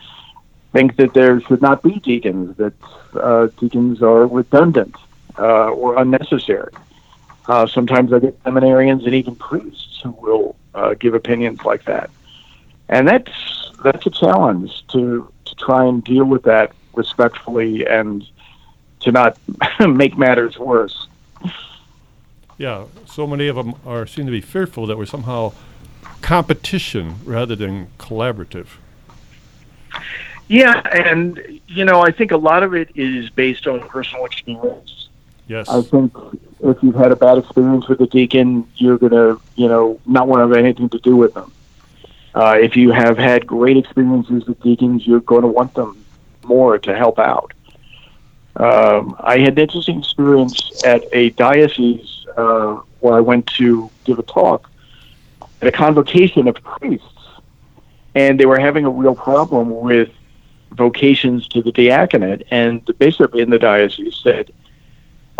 think 0.72 0.96
that 0.96 1.14
there 1.14 1.40
should 1.42 1.62
not 1.62 1.83
be 1.83 2.01
deacons, 2.01 2.57
that 2.57 2.72
uh, 3.14 3.48
deacons 3.59 4.03
are 4.03 4.27
redundant 4.27 4.96
uh, 5.38 5.68
or 5.68 5.98
unnecessary. 5.98 6.72
Uh, 7.46 7.66
sometimes 7.66 8.12
I 8.12 8.18
get 8.20 8.42
seminarians 8.44 9.05
and 9.05 9.14
even 9.14 9.37
priests 9.37 10.01
who 10.03 10.11
will 10.11 10.57
uh, 10.74 10.94
give 10.94 11.14
opinions 11.14 11.64
like 11.64 11.85
that, 11.85 12.11
and 12.88 13.06
that's 13.06 13.32
that's 13.82 14.06
a 14.06 14.11
challenge 14.11 14.87
to 14.88 15.30
to 15.44 15.54
try 15.56 15.85
and 15.85 16.02
deal 16.04 16.24
with 16.24 16.42
that 16.44 16.72
respectfully 16.94 17.87
and 17.87 18.26
to 19.00 19.12
not 19.12 19.38
make 19.80 20.16
matters 20.16 20.58
worse. 20.58 21.08
Yeah, 22.58 22.85
so 23.06 23.26
many 23.26 23.48
of 23.48 23.56
them 23.56 23.74
are 23.85 24.06
seem 24.06 24.26
to 24.26 24.32
be 24.32 24.40
fearful 24.40 24.87
that 24.87 24.96
we're 24.96 25.06
somehow 25.06 25.52
competition 26.20 27.16
rather 27.24 27.56
than 27.56 27.88
collaborative. 27.98 28.68
Yeah, 30.48 30.82
and 30.92 31.61
you 31.66 31.85
know, 31.85 32.02
I 32.02 32.12
think 32.12 32.30
a 32.30 32.37
lot 32.37 32.62
of 32.62 32.74
it 32.74 32.90
is 32.94 33.30
based 33.30 33.66
on 33.66 33.80
personal 33.88 34.24
experience. 34.26 35.08
Yes. 35.48 35.68
I 35.68 35.82
think 35.82 36.12
if 36.62 36.83
you've 36.83 36.94
had 36.94 37.12
a 37.12 37.16
bad 37.16 37.38
experience 37.38 37.88
with 37.88 38.01
a 38.01 38.07
deacon, 38.07 38.68
you're 38.77 38.98
going 38.98 39.12
to, 39.12 39.40
you 39.57 39.68
know, 39.68 40.01
not 40.07 40.29
want 40.29 40.40
to 40.40 40.48
have 40.48 40.64
anything 40.64 40.88
to 40.90 40.98
do 40.98 41.16
with 41.16 41.35
them. 41.35 41.53
Uh, 42.35 42.57
if 42.61 42.77
you 42.77 42.92
have 42.92 43.18
had 43.18 43.46
great 43.46 43.77
experiences 43.77 44.46
with 44.46 44.61
deacons, 44.62 45.07
you're 45.07 45.20
going 45.20 45.42
to 45.42 45.48
want 45.48 45.75
them 45.75 46.03
more 46.44 46.79
to 46.79 46.96
help 46.96 47.18
out. 47.18 47.53
Um, 48.57 49.16
I 49.18 49.38
had 49.38 49.55
an 49.55 49.59
interesting 49.59 49.98
experience 49.98 50.85
at 50.85 51.05
a 51.12 51.31
diocese 51.31 52.27
uh, 52.37 52.81
where 53.01 53.14
I 53.14 53.20
went 53.20 53.46
to 53.59 53.90
give 54.05 54.18
a 54.18 54.22
talk 54.22 54.70
at 55.61 55.68
a 55.68 55.72
convocation 55.72 56.48
of 56.48 56.57
priests, 56.62 57.07
and 58.14 58.38
they 58.38 58.46
were 58.46 58.59
having 58.59 58.85
a 58.85 58.90
real 58.90 59.14
problem 59.14 59.70
with 59.81 60.11
vocations 60.70 61.48
to 61.48 61.62
the 61.62 61.72
diaconate. 61.72 62.46
And 62.51 62.85
the 62.87 62.94
bishop 62.94 63.35
in 63.35 63.51
the 63.51 63.59
diocese 63.59 64.16
said, 64.22 64.53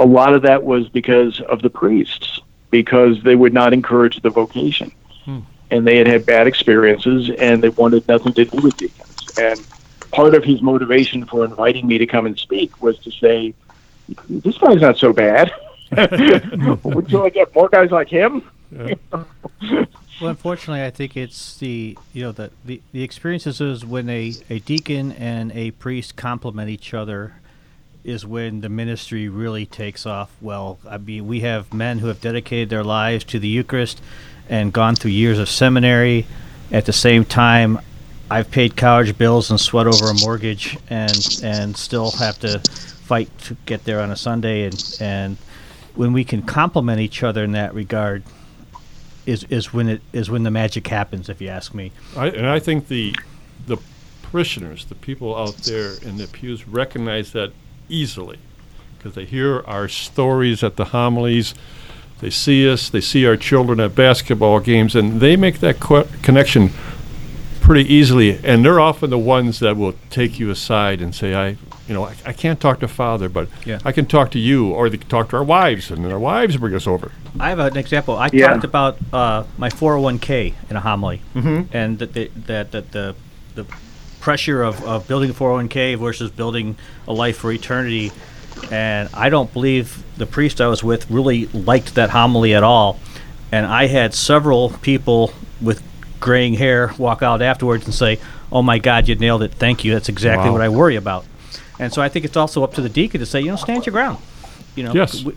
a 0.02 0.06
lot 0.06 0.34
of 0.34 0.42
that 0.42 0.64
was 0.64 0.88
because 0.88 1.40
of 1.42 1.62
the 1.62 1.70
priests, 1.70 2.40
because 2.70 3.22
they 3.22 3.36
would 3.36 3.52
not 3.52 3.72
encourage 3.72 4.20
the 4.20 4.30
vocation. 4.30 4.90
Hmm. 5.24 5.40
And 5.70 5.86
they 5.86 5.96
had 5.96 6.08
had 6.08 6.26
bad 6.26 6.46
experiences 6.46 7.30
and 7.38 7.62
they 7.62 7.70
wanted 7.70 8.06
nothing 8.08 8.32
to 8.34 8.44
do 8.44 8.60
with 8.60 8.76
deacons. 8.76 9.38
And 9.38 9.64
part 10.10 10.34
of 10.34 10.44
his 10.44 10.60
motivation 10.60 11.24
for 11.24 11.44
inviting 11.44 11.86
me 11.86 11.98
to 11.98 12.06
come 12.06 12.26
and 12.26 12.38
speak 12.38 12.82
was 12.82 12.98
to 13.00 13.10
say, 13.12 13.54
this 14.28 14.58
guy's 14.58 14.80
not 14.80 14.98
so 14.98 15.12
bad. 15.12 15.52
would 16.82 17.10
you 17.10 17.18
like 17.18 17.32
to 17.32 17.40
get 17.40 17.54
more 17.54 17.68
guys 17.68 17.90
like 17.90 18.08
him? 18.08 18.42
Yeah. 18.70 18.94
well, 19.12 19.86
unfortunately, 20.20 20.82
I 20.82 20.90
think 20.90 21.16
it's 21.16 21.58
the 21.58 21.96
you 22.14 22.22
know 22.22 22.32
the, 22.32 22.50
the, 22.64 22.80
the 22.92 23.02
experiences 23.02 23.60
is 23.60 23.84
when 23.84 24.08
a, 24.08 24.32
a 24.48 24.58
deacon 24.60 25.12
and 25.12 25.52
a 25.52 25.72
priest 25.72 26.16
complement 26.16 26.70
each 26.70 26.94
other 26.94 27.34
is 28.04 28.26
when 28.26 28.60
the 28.60 28.68
ministry 28.68 29.28
really 29.28 29.66
takes 29.66 30.06
off 30.06 30.34
well. 30.40 30.78
I 30.88 30.98
mean, 30.98 31.26
we 31.26 31.40
have 31.40 31.72
men 31.72 32.00
who 32.00 32.08
have 32.08 32.20
dedicated 32.20 32.70
their 32.70 32.84
lives 32.84 33.24
to 33.24 33.38
the 33.38 33.48
Eucharist 33.48 34.00
and 34.48 34.72
gone 34.72 34.96
through 34.96 35.12
years 35.12 35.38
of 35.38 35.48
seminary. 35.48 36.26
At 36.70 36.86
the 36.86 36.92
same 36.92 37.24
time, 37.24 37.78
I've 38.30 38.50
paid 38.50 38.76
college 38.76 39.16
bills 39.18 39.50
and 39.50 39.60
sweat 39.60 39.86
over 39.86 40.10
a 40.10 40.14
mortgage 40.14 40.78
and 40.88 41.40
and 41.42 41.76
still 41.76 42.12
have 42.12 42.38
to 42.40 42.58
fight 42.58 43.28
to 43.40 43.56
get 43.66 43.84
there 43.84 44.00
on 44.00 44.10
a 44.10 44.16
Sunday 44.16 44.64
and 44.64 44.96
and 45.00 45.36
when 45.94 46.12
we 46.12 46.24
can 46.24 46.42
complement 46.42 47.00
each 47.00 47.22
other 47.22 47.44
in 47.44 47.52
that 47.52 47.74
regard 47.74 48.22
is 49.26 49.44
is 49.44 49.72
when 49.72 49.88
it 49.88 50.00
is 50.12 50.30
when 50.30 50.42
the 50.42 50.50
magic 50.50 50.88
happens 50.88 51.28
if 51.28 51.40
you 51.40 51.48
ask 51.48 51.74
me. 51.74 51.92
I, 52.16 52.28
and 52.28 52.46
I 52.46 52.58
think 52.58 52.88
the 52.88 53.14
the 53.66 53.76
parishioners, 54.22 54.86
the 54.86 54.94
people 54.94 55.36
out 55.36 55.56
there 55.58 55.92
in 56.02 56.16
the 56.16 56.26
pews 56.26 56.66
recognize 56.66 57.32
that 57.32 57.52
easily 57.88 58.38
because 59.02 59.14
they 59.14 59.24
hear 59.24 59.62
our 59.66 59.88
stories 59.88 60.62
at 60.62 60.76
the 60.76 60.86
homilies. 60.86 61.54
They 62.20 62.30
see 62.30 62.70
us, 62.70 62.88
they 62.88 63.00
see 63.00 63.26
our 63.26 63.36
children 63.36 63.80
at 63.80 63.96
basketball 63.96 64.60
games, 64.60 64.94
and 64.94 65.20
they 65.20 65.36
make 65.36 65.58
that 65.58 65.80
co- 65.80 66.06
connection 66.22 66.70
pretty 67.60 67.92
easily. 67.92 68.38
And 68.44 68.64
they're 68.64 68.78
often 68.78 69.10
the 69.10 69.18
ones 69.18 69.58
that 69.58 69.76
will 69.76 69.94
take 70.10 70.38
you 70.38 70.50
aside 70.50 71.00
and 71.00 71.12
say, 71.12 71.34
"I, 71.34 71.56
you 71.88 71.94
know, 71.94 72.04
I, 72.04 72.14
I 72.24 72.32
can't 72.32 72.60
talk 72.60 72.78
to 72.80 72.88
father, 72.88 73.28
but 73.28 73.48
yeah. 73.66 73.80
I 73.84 73.90
can 73.90 74.06
talk 74.06 74.30
to 74.32 74.38
you, 74.38 74.70
or 74.70 74.88
they 74.88 74.98
can 74.98 75.08
talk 75.08 75.30
to 75.30 75.36
our 75.36 75.44
wives, 75.44 75.90
and 75.90 76.04
then 76.04 76.12
our 76.12 76.18
wives 76.18 76.56
bring 76.56 76.74
us 76.74 76.86
over." 76.86 77.10
I 77.40 77.48
have 77.48 77.58
an 77.58 77.76
example. 77.76 78.16
I 78.16 78.30
yeah. 78.32 78.48
talked 78.48 78.64
about 78.64 78.98
uh, 79.12 79.44
my 79.58 79.68
401k 79.68 80.54
in 80.70 80.76
a 80.76 80.80
homily, 80.80 81.22
mm-hmm. 81.34 81.74
and 81.76 81.98
that 81.98 82.12
the, 82.12 82.30
that 82.46 82.70
that 82.70 82.92
the 82.92 83.16
the 83.56 83.66
pressure 84.22 84.62
of, 84.62 84.82
of 84.85 85.06
building 85.06 85.28
a 85.28 85.35
401k 85.35 85.98
versus 85.98 86.30
building 86.30 86.76
a 87.06 87.12
life 87.12 87.37
for 87.37 87.52
eternity. 87.52 88.12
And 88.70 89.11
I 89.12 89.28
don't 89.28 89.52
believe 89.52 90.02
the 90.16 90.26
priest 90.26 90.61
I 90.61 90.68
was 90.68 90.82
with 90.82 91.11
really 91.11 91.46
liked 91.46 91.96
that 91.96 92.11
homily 92.11 92.54
at 92.54 92.62
all. 92.62 92.98
And 93.50 93.66
I 93.66 93.88
had 93.88 94.14
several 94.14 94.70
people 94.80 95.35
with 95.61 95.82
graying 96.20 96.54
hair 96.54 96.94
walk 96.96 97.22
out 97.22 97.42
afterwards 97.42 97.85
and 97.85 97.92
say, 97.92 98.18
"Oh 98.50 98.62
my 98.62 98.78
God, 98.78 99.08
you 99.08 99.14
nailed 99.16 99.42
it! 99.42 99.52
Thank 99.52 99.85
you. 99.85 99.92
That's 99.92 100.08
exactly 100.08 100.48
wow. 100.48 100.52
what 100.52 100.62
I 100.62 100.70
worry 100.70 100.96
about." 100.96 101.26
And 101.78 101.92
so 101.92 102.00
I 102.00 102.08
think 102.08 102.24
it's 102.24 102.37
also 102.37 102.62
up 102.62 102.72
to 102.74 102.80
the 102.80 102.88
deacon 102.88 103.20
to 103.20 103.26
say, 103.26 103.40
you 103.40 103.50
know, 103.50 103.56
stand 103.56 103.85
your 103.85 103.92
ground. 103.92 104.18
You 104.76 104.85
know, 104.85 104.94
yes. 104.94 105.22
we, 105.22 105.35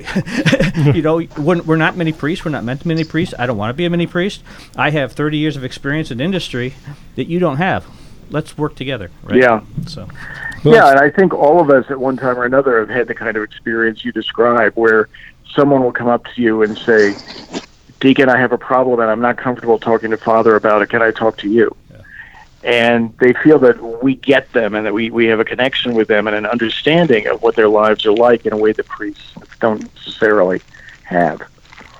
you 0.93 1.01
know, 1.01 1.21
we're, 1.37 1.61
we're 1.63 1.75
not 1.75 1.97
many 1.97 2.13
priests. 2.13 2.45
We're 2.45 2.51
not 2.51 2.63
meant 2.63 2.81
to 2.81 2.85
be 2.85 2.93
many 2.93 3.03
priests. 3.03 3.33
I 3.37 3.47
don't 3.47 3.57
want 3.57 3.71
to 3.71 3.73
be 3.73 3.83
a 3.83 3.89
many 3.89 4.07
priest. 4.07 4.43
I 4.77 4.91
have 4.91 5.11
30 5.11 5.37
years 5.37 5.57
of 5.57 5.63
experience 5.65 6.11
in 6.11 6.21
industry 6.21 6.75
that 7.15 7.27
you 7.27 7.39
don't 7.39 7.57
have 7.57 7.85
let's 8.29 8.57
work 8.57 8.75
together. 8.75 9.11
Right? 9.23 9.41
Yeah. 9.41 9.61
So. 9.87 10.07
Yeah, 10.63 10.89
and 10.89 10.99
I 10.99 11.11
think 11.11 11.33
all 11.33 11.59
of 11.59 11.69
us 11.69 11.85
at 11.91 11.99
one 11.99 12.17
time 12.17 12.39
or 12.39 12.43
another 12.43 12.79
have 12.79 12.89
had 12.89 13.07
the 13.07 13.13
kind 13.13 13.37
of 13.37 13.43
experience 13.43 14.03
you 14.03 14.11
describe, 14.11 14.73
where 14.73 15.09
someone 15.53 15.83
will 15.83 15.91
come 15.91 16.07
up 16.07 16.25
to 16.33 16.41
you 16.41 16.63
and 16.63 16.75
say, 16.77 17.13
"Deacon, 17.99 18.29
I 18.29 18.37
have 18.37 18.51
a 18.51 18.57
problem, 18.57 18.99
and 18.99 19.09
I'm 19.09 19.21
not 19.21 19.37
comfortable 19.37 19.77
talking 19.77 20.09
to 20.09 20.17
Father 20.17 20.55
about 20.55 20.81
it. 20.81 20.89
Can 20.89 21.03
I 21.03 21.11
talk 21.11 21.37
to 21.39 21.49
you?" 21.49 21.75
Yeah. 21.91 22.01
And 22.63 23.13
they 23.19 23.33
feel 23.33 23.59
that 23.59 24.03
we 24.03 24.15
get 24.15 24.51
them, 24.53 24.73
and 24.73 24.85
that 24.87 24.93
we 24.93 25.11
we 25.11 25.25
have 25.27 25.39
a 25.39 25.45
connection 25.45 25.93
with 25.93 26.07
them, 26.07 26.25
and 26.25 26.35
an 26.35 26.47
understanding 26.47 27.27
of 27.27 27.43
what 27.43 27.55
their 27.55 27.69
lives 27.69 28.05
are 28.07 28.13
like 28.13 28.47
in 28.47 28.53
a 28.53 28.57
way 28.57 28.71
that 28.71 28.87
priests 28.87 29.33
don't 29.59 29.83
necessarily 29.93 30.61
have. 31.03 31.43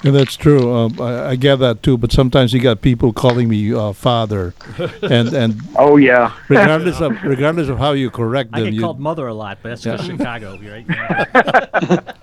Yeah, 0.06 0.12
that's 0.12 0.38
true. 0.38 0.72
Um, 0.72 1.02
I, 1.02 1.30
I, 1.30 1.36
get 1.36 1.56
that 1.56 1.82
too. 1.82 1.98
But 1.98 2.12
sometimes 2.12 2.54
you 2.54 2.60
got 2.60 2.82
people 2.82 3.12
calling 3.12 3.50
me 3.50 3.74
uh, 3.74 3.92
father, 3.92 4.54
and 5.02 5.34
and 5.34 5.60
oh 5.78 5.98
yeah. 5.98 6.32
regardless 6.48 7.02
of 7.02 7.24
regardless 7.24 7.70
of 7.70 7.80
how 7.80 7.94
you 7.94 8.12
correct 8.12 8.52
them, 8.52 8.62
I 8.62 8.66
get 8.66 8.74
you, 8.74 8.82
called 8.82 9.00
mother 9.00 9.26
a 9.26 9.34
lot, 9.34 9.58
but 9.64 9.70
that's 9.70 9.84
yeah. 9.84 9.98
Chicago, 9.98 10.60
right? 10.60 10.86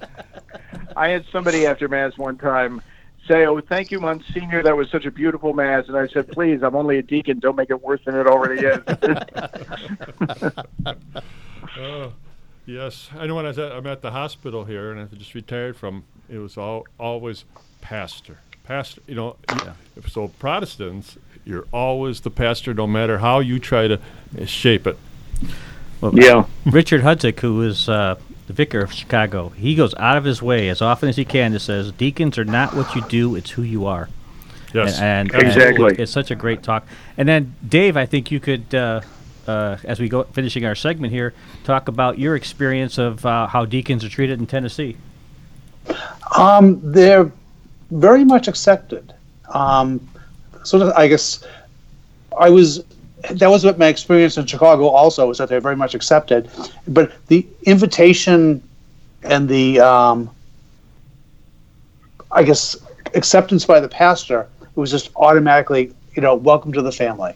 I 0.97 1.09
had 1.09 1.25
somebody 1.33 1.67
after 1.67 1.89
mass 1.89 2.17
one 2.17 2.39
time 2.39 2.83
say, 3.27 3.47
"Oh, 3.47 3.61
thank 3.61 3.91
you, 3.91 3.99
Monsignor. 3.99 4.63
That 4.63 4.77
was 4.77 4.89
such 4.89 5.05
a 5.05 5.11
beautiful 5.11 5.53
mass." 5.53 5.87
And 5.89 5.97
I 5.97 6.07
said, 6.07 6.29
"Please, 6.29 6.63
I'm 6.63 6.77
only 6.77 6.99
a 6.99 7.03
deacon. 7.03 7.41
Don't 7.41 7.57
make 7.57 7.71
it 7.71 7.83
worse 7.83 8.01
than 8.05 8.15
it 8.15 8.29
already 8.29 8.65
is." 8.65 8.79
oh, 11.81 12.13
yes, 12.65 13.11
I 13.19 13.27
know 13.27 13.35
when 13.35 13.45
I 13.45 13.49
was 13.49 13.59
at, 13.59 13.73
I'm 13.73 13.89
at 13.89 14.03
the 14.03 14.13
hospital 14.13 14.67
here, 14.67 14.93
and 14.93 15.01
I 15.01 15.07
just 15.17 15.35
retired 15.35 15.77
from. 15.77 16.05
It 16.31 16.39
was 16.39 16.57
all 16.57 16.87
always 16.99 17.45
pastor. 17.83 18.39
Pastor, 18.65 19.03
you 19.07 19.15
know, 19.15 19.37
yeah. 19.51 19.75
so 20.09 20.29
Protestants, 20.29 21.19
you're 21.45 21.67
always 21.73 22.21
the 22.21 22.31
pastor, 22.31 22.73
no 22.73 22.87
matter 22.87 23.19
how 23.19 23.41
you 23.41 23.59
try 23.59 23.89
to 23.89 24.01
shape 24.47 24.87
it. 24.87 24.97
Well, 26.01 26.13
yeah. 26.15 26.47
Richard 26.65 27.03
Hudzik, 27.03 27.41
who 27.41 27.61
is 27.63 27.89
uh, 27.89 28.17
the 28.47 28.53
vicar 28.53 28.81
of 28.81 28.93
Chicago, 28.93 29.51
he 29.51 29.75
goes 29.75 29.95
out 29.97 30.17
of 30.17 30.25
his 30.25 30.41
way 30.41 30.69
as 30.69 30.81
often 30.81 31.09
as 31.09 31.17
he 31.17 31.25
can 31.25 31.53
to 31.53 31.61
says, 31.61 31.93
"Deacons 31.93 32.39
are 32.39 32.45
not 32.45 32.75
what 32.75 32.95
you 32.95 33.03
do; 33.03 33.35
it's 33.35 33.51
who 33.51 33.63
you 33.63 33.87
are." 33.87 34.09
Yes, 34.73 34.99
and, 34.99 35.33
and 35.33 35.43
exactly. 35.43 35.91
And 35.91 36.01
it's 36.01 36.13
such 36.13 36.31
a 36.31 36.35
great 36.35 36.63
talk. 36.63 36.87
And 37.17 37.29
then, 37.29 37.55
Dave, 37.69 37.97
I 37.97 38.07
think 38.07 38.31
you 38.31 38.41
could, 38.41 38.75
uh, 38.75 39.03
uh, 39.47 39.77
as 39.85 40.01
we 40.01 40.09
go 40.09 40.23
finishing 40.25 40.65
our 40.65 40.75
segment 40.75 41.13
here, 41.13 41.35
talk 41.65 41.89
about 41.89 42.19
your 42.19 42.37
experience 42.37 42.97
of 42.97 43.27
uh, 43.27 43.49
how 43.49 43.65
deacons 43.65 44.05
are 44.05 44.09
treated 44.09 44.41
in 44.41 44.47
Tennessee. 44.47 44.97
Um, 46.37 46.81
they're 46.83 47.31
very 47.93 48.25
much 48.25 48.49
accepted. 48.49 49.13
Um, 49.49 50.07
so 50.65 50.93
I 50.95 51.09
guess 51.09 51.45
I 52.39 52.49
was 52.51 52.85
that 53.31 53.49
was 53.49 53.65
what 53.65 53.79
my 53.79 53.87
experience 53.87 54.37
in 54.37 54.47
Chicago 54.47 54.89
also 54.89 55.29
was 55.29 55.39
that 55.39 55.49
they're 55.49 55.61
very 55.61 55.77
much 55.77 55.95
accepted, 55.95 56.51
but 56.89 57.13
the 57.29 57.47
invitation 57.65 58.63
and 59.23 59.49
the 59.49 59.79
um, 59.81 60.31
I 62.31 62.43
guess 62.43 62.77
acceptance 63.15 63.65
by 63.65 63.79
the 63.81 63.89
pastor 63.89 64.49
was 64.75 64.91
just 64.91 65.11
automatically 65.17 65.95
you 66.17 66.23
know, 66.23 66.35
welcome 66.35 66.73
to 66.73 66.83
the 66.83 66.93
family. 66.93 67.35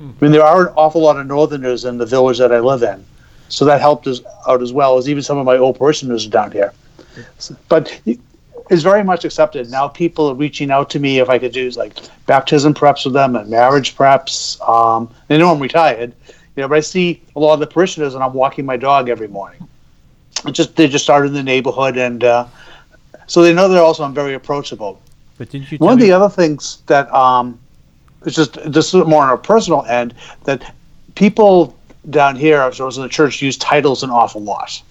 I 0.00 0.02
mean, 0.20 0.32
there 0.32 0.42
are 0.42 0.68
an 0.68 0.74
awful 0.76 1.02
lot 1.02 1.18
of 1.18 1.26
Northerners 1.26 1.84
in 1.84 1.98
the 1.98 2.06
village 2.06 2.38
that 2.38 2.52
I 2.52 2.58
live 2.58 2.82
in, 2.82 3.04
so 3.48 3.64
that 3.66 3.80
helped 3.80 4.06
us 4.06 4.20
out 4.48 4.62
as 4.62 4.72
well 4.72 4.96
as 4.98 5.08
even 5.08 5.22
some 5.22 5.38
of 5.38 5.44
my 5.46 5.56
old 5.56 5.78
parishioners 5.78 6.26
down 6.26 6.50
here. 6.52 6.72
So- 7.38 7.56
but 7.68 8.00
it's 8.70 8.82
very 8.82 9.04
much 9.04 9.24
accepted 9.24 9.70
now. 9.70 9.88
People 9.88 10.28
are 10.28 10.34
reaching 10.34 10.70
out 10.70 10.90
to 10.90 10.98
me 10.98 11.18
if 11.18 11.28
I 11.28 11.38
could 11.38 11.52
do 11.52 11.68
like 11.70 11.94
baptism 12.26 12.74
preps 12.74 13.04
with 13.04 13.14
them 13.14 13.36
and 13.36 13.50
marriage 13.50 13.96
preps. 13.96 14.60
Um, 14.66 15.12
they 15.28 15.38
know 15.38 15.52
I'm 15.52 15.60
retired, 15.60 16.14
you 16.56 16.62
know, 16.62 16.68
but 16.68 16.78
I 16.78 16.80
see 16.80 17.22
a 17.36 17.40
lot 17.40 17.54
of 17.54 17.60
the 17.60 17.66
parishioners, 17.66 18.14
and 18.14 18.22
I'm 18.22 18.32
walking 18.32 18.64
my 18.64 18.76
dog 18.76 19.08
every 19.08 19.28
morning. 19.28 19.68
It 20.46 20.52
just 20.52 20.76
they 20.76 20.88
just 20.88 21.04
started 21.04 21.28
in 21.28 21.34
the 21.34 21.42
neighborhood, 21.42 21.96
and 21.96 22.24
uh, 22.24 22.46
so 23.26 23.42
they 23.42 23.52
know 23.52 23.68
that 23.68 23.80
also 23.80 24.04
I'm 24.04 24.14
very 24.14 24.34
approachable. 24.34 25.00
But 25.36 25.50
didn't 25.50 25.70
you? 25.70 25.78
One 25.78 25.92
of 25.92 26.00
the 26.00 26.12
other 26.12 26.28
things 26.28 26.78
that 26.86 27.12
um, 27.14 27.58
it's 28.24 28.36
just 28.36 28.54
this 28.70 28.94
is 28.94 29.04
more 29.04 29.24
on 29.24 29.32
a 29.32 29.38
personal 29.38 29.84
end 29.84 30.14
that 30.44 30.74
people 31.14 31.76
down 32.10 32.36
here, 32.36 32.60
as 32.60 32.78
well 32.78 32.88
as 32.88 32.96
in 32.96 33.02
the 33.02 33.08
church, 33.08 33.42
use 33.42 33.56
titles 33.56 34.02
an 34.02 34.10
awful 34.10 34.42
lot. 34.42 34.82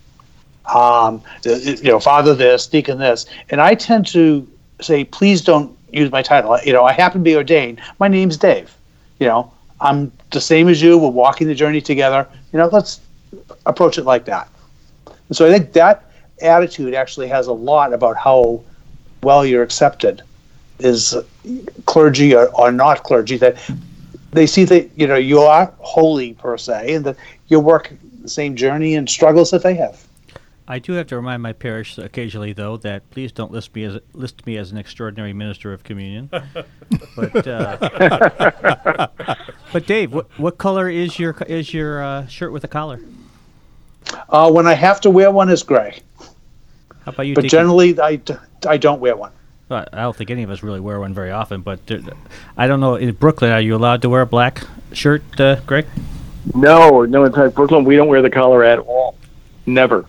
Um, 0.66 1.22
you 1.43 1.84
know, 1.84 1.99
father 1.99 2.34
this, 2.34 2.68
deacon 2.68 2.97
this, 2.97 3.26
and 3.49 3.59
I 3.59 3.76
tend 3.76 4.07
to 4.07 4.47
say, 4.82 5.03
please 5.03 5.41
don't 5.41 5.78
use 5.91 6.11
my 6.11 6.22
title. 6.22 6.57
You 6.64 6.74
know, 6.74 6.86
I 6.86 6.93
happen 6.93 7.22
to 7.22 7.24
be 7.24 7.36
ordained. 7.36 7.82
My 7.99 8.07
name's 8.07 8.38
Dave. 8.38 8.76
You 9.20 9.28
know, 9.28 9.53
I'm 9.82 10.11
the 10.32 10.41
same 10.41 10.70
as 10.70 10.82
you. 10.82 10.97
We're 10.97 11.09
walking 11.09 11.47
the 11.47 11.55
journey 11.55 11.82
together. 11.82 12.28
You 12.51 12.59
know, 12.59 12.68
let's 12.68 13.01
approach 13.66 13.97
it 13.97 14.03
like 14.03 14.26
that. 14.26 14.49
And 15.05 15.38
so 15.38 15.47
I 15.47 15.51
think 15.51 15.74
that 15.74 16.05
attitude 16.41 16.93
actually 16.93 17.28
has 17.28 17.47
a 17.47 17.53
lot 17.53 17.93
about 17.93 18.18
how 18.18 18.61
well 19.22 19.45
you're 19.45 19.64
accepted 19.64 20.22
is 20.80 21.16
clergy 21.86 22.36
or, 22.36 22.47
or 22.55 22.72
not 22.72 23.03
clergy 23.03 23.38
that 23.38 23.57
they 24.32 24.47
see 24.47 24.66
that 24.66 24.89
you 24.95 25.07
know 25.07 25.16
you 25.16 25.39
are 25.39 25.72
holy 25.80 26.34
per 26.34 26.57
se 26.57 26.93
and 26.95 27.05
that 27.05 27.16
you 27.47 27.59
work 27.59 27.93
the 28.22 28.28
same 28.28 28.55
journey 28.55 28.95
and 28.95 29.09
struggles 29.09 29.51
that 29.51 29.64
they 29.64 29.76
have 29.76 30.05
I 30.68 30.80
do 30.80 30.93
have 30.93 31.07
to 31.07 31.16
remind 31.18 31.41
my 31.43 31.51
parish 31.53 31.97
occasionally, 31.97 32.53
though, 32.53 32.78
that 32.78 33.09
please 33.09 33.32
don't 33.34 33.51
list 33.51 33.76
me 33.76 33.84
as 33.84 33.97
list 34.14 34.45
me 34.45 34.57
as 34.57 34.72
an 34.72 34.78
extraordinary 34.78 35.34
minister 35.34 35.74
of 35.74 35.84
communion. 35.84 36.30
but 37.16 37.47
uh, 37.47 39.07
but 39.74 39.86
Dave, 39.86 40.14
what 40.14 40.28
what 40.39 40.57
color 40.57 40.89
is 40.89 41.20
your 41.20 41.36
is 41.47 41.74
your 41.74 42.01
uh, 42.03 42.28
shirt 42.28 42.51
with 42.53 42.64
a 42.64 42.68
collar? 42.70 42.99
uh, 44.30 44.51
when 44.51 44.68
i 44.68 44.74
have 44.74 44.99
to 44.99 45.09
wear 45.09 45.32
one 45.32 45.49
is 45.49 45.64
gray 45.64 45.97
How 46.20 47.11
about 47.14 47.24
you? 47.26 47.36
but 47.36 47.41
Deacon? 47.43 47.49
generally 47.57 47.97
I, 47.99 48.18
d- 48.18 48.36
I 48.68 48.76
don't 48.78 48.99
wear 48.99 49.16
one 49.16 49.32
Well, 49.70 49.86
I 49.93 50.01
don't 50.01 50.16
think 50.16 50.30
any 50.30 50.43
of 50.43 50.49
us 50.49 50.61
really 50.61 50.82
wear 50.82 50.99
one 50.99 51.14
very 51.14 51.32
often. 51.32 51.61
But 51.61 51.88
there, 51.88 52.01
I 52.57 52.68
don't 52.68 52.80
know. 52.82 52.95
In 52.95 53.14
Brooklyn, 53.16 53.51
are 53.51 53.61
you 53.61 53.76
allowed 53.76 54.01
to 54.01 54.09
wear 54.09 54.22
a 54.22 54.26
black 54.26 54.61
shirt, 54.91 55.24
uh, 55.39 55.61
Greg? 55.66 55.88
No, 56.53 57.03
no, 57.05 57.24
in 57.24 57.32
fact, 57.32 57.55
Brooklyn, 57.55 57.86
we 57.86 57.95
don't 57.95 58.09
wear 58.09 58.22
the 58.22 58.30
collar 58.30 58.64
at 58.66 58.80
all. 58.80 59.16
Never. 59.66 60.05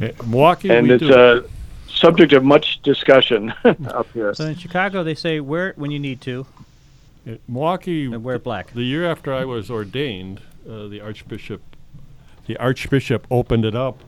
Eh, 0.00 0.12
Milwaukee, 0.26 0.70
and 0.70 0.88
we 0.88 0.94
it's 0.94 1.04
do. 1.04 1.14
a 1.14 1.44
subject 1.88 2.32
of 2.32 2.44
much 2.44 2.82
discussion 2.82 3.52
up 3.88 4.06
here. 4.12 4.34
So 4.34 4.46
in 4.46 4.56
Chicago, 4.56 5.02
they 5.02 5.14
say 5.14 5.40
wear 5.40 5.68
it 5.70 5.78
when 5.78 5.90
you 5.90 5.98
need 5.98 6.20
to. 6.22 6.46
Eh, 7.26 7.36
Milwaukee, 7.48 8.06
And 8.06 8.22
wear 8.22 8.38
black. 8.38 8.72
The 8.72 8.82
year 8.82 9.10
after 9.10 9.32
I 9.32 9.44
was 9.44 9.70
ordained, 9.70 10.40
uh, 10.68 10.88
the 10.88 11.00
archbishop, 11.00 11.62
the 12.46 12.56
archbishop 12.58 13.26
opened 13.30 13.64
it 13.64 13.74
up, 13.74 14.00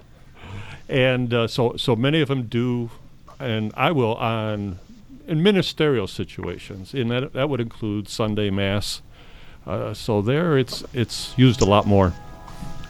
and 0.89 1.33
uh, 1.33 1.47
so 1.47 1.77
so 1.77 1.97
many 1.97 2.21
of 2.21 2.29
them 2.29 2.45
do, 2.45 2.91
and 3.39 3.73
I 3.77 3.93
will 3.93 4.15
on 4.17 4.79
in 5.27 5.43
ministerial 5.43 6.07
situations, 6.07 6.95
and 6.95 7.11
that 7.11 7.33
that 7.33 7.49
would 7.49 7.61
include 7.61 8.09
Sunday 8.09 8.51
mass. 8.51 9.03
Uh, 9.67 9.93
so 9.95 10.23
there, 10.23 10.57
it's 10.57 10.85
it's 10.93 11.35
used 11.37 11.61
a 11.61 11.65
lot 11.65 11.87
more. 11.87 12.13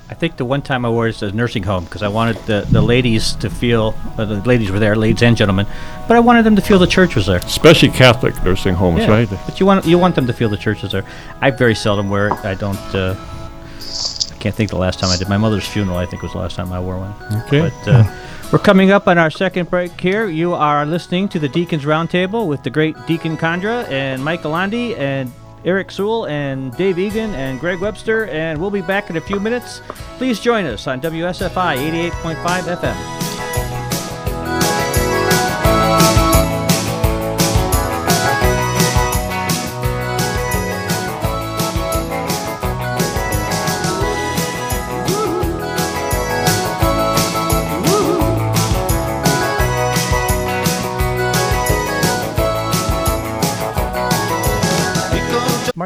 I 0.09 0.14
think 0.14 0.36
the 0.36 0.44
one 0.44 0.62
time 0.62 0.84
I 0.84 0.88
wore 0.90 1.09
it 1.09 1.20
as 1.20 1.22
a 1.22 1.32
nursing 1.32 1.64
home 1.64 1.84
because 1.84 2.02
I 2.02 2.09
wanted 2.09 2.36
the, 2.46 2.66
the 2.70 2.80
ladies 2.80 3.34
to 3.36 3.50
feel, 3.50 3.94
uh, 4.16 4.24
the 4.24 4.36
ladies 4.42 4.70
were 4.70 4.78
there, 4.78 4.94
ladies 4.94 5.22
and 5.22 5.36
gentlemen, 5.36 5.66
but 6.07 6.16
I 6.16 6.20
wanted 6.20 6.44
them 6.44 6.54
to 6.57 6.62
feel 6.62 6.78
the 6.78 6.86
church 6.86 7.16
was 7.16 7.26
there. 7.26 7.38
Especially 7.38 7.88
Catholic 7.88 8.34
nursing 8.44 8.74
homes, 8.74 9.00
Yeah, 9.00 9.11
right? 9.11 9.28
But 9.28 9.59
you 9.59 9.66
want 9.66 9.84
you 9.84 9.98
want 9.98 10.14
them 10.14 10.26
to 10.28 10.32
feel 10.32 10.48
the 10.48 10.57
church 10.57 10.84
is 10.84 10.92
there. 10.92 11.04
I 11.40 11.50
very 11.50 11.74
seldom 11.74 12.09
wear 12.09 12.28
it. 12.28 12.34
I 12.44 12.54
don't. 12.54 12.78
Uh, 12.94 13.16
I 13.18 14.38
can't 14.38 14.54
think 14.54 14.70
the 14.70 14.78
last 14.78 15.00
time 15.00 15.11
I 15.11 15.16
did. 15.16 15.28
My 15.28 15.38
mother's 15.38 15.66
funeral, 15.66 15.96
I 15.98 16.07
think, 16.07 16.22
was 16.22 16.32
the 16.32 16.38
last 16.38 16.54
time 16.54 16.72
I 16.72 16.78
wore 16.78 16.98
one. 16.98 17.14
Okay. 17.46 17.61
But 17.61 17.88
uh, 17.88 18.04
we're 18.52 18.61
coming 18.61 18.92
up 18.92 19.09
on 19.09 19.18
our 19.18 19.30
second 19.30 19.70
break 19.70 20.00
here. 20.00 20.28
You 20.28 20.54
are 20.54 20.86
listening 20.86 21.28
to 21.30 21.40
the 21.40 21.48
Deacons 21.48 21.84
Roundtable 21.84 22.46
with 22.46 22.62
the 22.62 22.70
great 22.70 22.94
Deacon 23.07 23.36
Kandra 23.36 23.88
and 23.90 24.24
Mike 24.24 24.42
Galandi 24.42 24.96
and 24.96 25.32
Eric 25.66 25.90
Sewell 25.90 26.26
and 26.28 26.74
Dave 26.76 26.98
Egan 26.98 27.34
and 27.34 27.60
Greg 27.60 27.80
Webster, 27.80 28.26
and 28.28 28.58
we'll 28.58 28.70
be 28.70 28.80
back 28.80 29.10
in 29.10 29.16
a 29.16 29.20
few 29.20 29.40
minutes. 29.40 29.82
Please 30.16 30.40
join 30.40 30.64
us 30.64 30.86
on 30.86 31.00
WSFI 31.00 31.76
88.5 32.12 32.76
FM. 32.76 33.36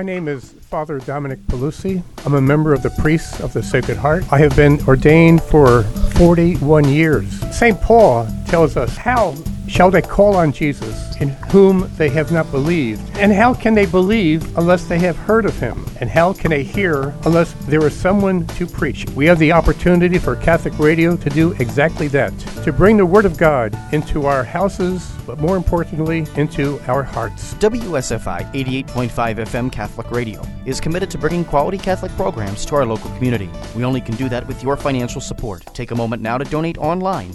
My 0.00 0.04
name 0.04 0.28
is 0.28 0.52
Father 0.52 0.98
Dominic 0.98 1.40
Pelusi. 1.40 2.02
I'm 2.24 2.32
a 2.32 2.40
member 2.40 2.72
of 2.72 2.82
the 2.82 2.88
Priests 2.88 3.38
of 3.40 3.52
the 3.52 3.62
Sacred 3.62 3.98
Heart. 3.98 4.32
I 4.32 4.38
have 4.38 4.56
been 4.56 4.80
ordained 4.88 5.42
for 5.42 5.82
41 6.14 6.88
years. 6.88 7.28
St. 7.54 7.78
Paul 7.82 8.26
tells 8.46 8.78
us, 8.78 8.96
How 8.96 9.32
shall 9.70 9.90
they 9.90 10.02
call 10.02 10.34
on 10.34 10.52
Jesus 10.52 11.16
in 11.20 11.28
whom 11.50 11.90
they 11.96 12.08
have 12.08 12.32
not 12.32 12.50
believed? 12.50 13.00
And 13.16 13.32
how 13.32 13.54
can 13.54 13.74
they 13.74 13.86
believe 13.86 14.58
unless 14.58 14.84
they 14.86 14.98
have 14.98 15.16
heard 15.16 15.44
of 15.44 15.58
him? 15.58 15.86
And 16.00 16.10
how 16.10 16.32
can 16.32 16.50
they 16.50 16.64
hear 16.64 17.14
unless 17.24 17.52
there 17.66 17.86
is 17.86 17.94
someone 17.94 18.46
to 18.48 18.66
preach? 18.66 19.08
We 19.10 19.26
have 19.26 19.38
the 19.38 19.52
opportunity 19.52 20.18
for 20.18 20.34
Catholic 20.34 20.76
Radio 20.78 21.16
to 21.16 21.30
do 21.30 21.52
exactly 21.52 22.08
that 22.08 22.36
to 22.64 22.72
bring 22.72 22.96
the 22.96 23.06
Word 23.06 23.24
of 23.24 23.38
God 23.38 23.78
into 23.92 24.26
our 24.26 24.42
houses, 24.42 25.10
but 25.26 25.38
more 25.38 25.56
importantly, 25.56 26.26
into 26.36 26.80
our 26.88 27.02
hearts. 27.02 27.54
WSFI 27.54 28.52
88.5 28.52 29.36
FM 29.36 29.70
Catholic 29.70 30.10
Radio 30.10 30.42
is 30.66 30.80
committed 30.80 31.10
to 31.10 31.18
bringing 31.18 31.44
quality 31.44 31.78
Catholic 31.78 32.12
programs 32.12 32.64
to 32.66 32.74
our 32.74 32.84
local 32.84 33.10
community. 33.12 33.48
We 33.76 33.84
only 33.84 34.00
can 34.00 34.16
do 34.16 34.28
that 34.30 34.46
with 34.48 34.62
your 34.62 34.76
financial 34.76 35.20
support. 35.20 35.64
Take 35.74 35.92
a 35.92 35.94
moment 35.94 36.22
now 36.22 36.38
to 36.38 36.44
donate 36.44 36.78
online 36.78 37.34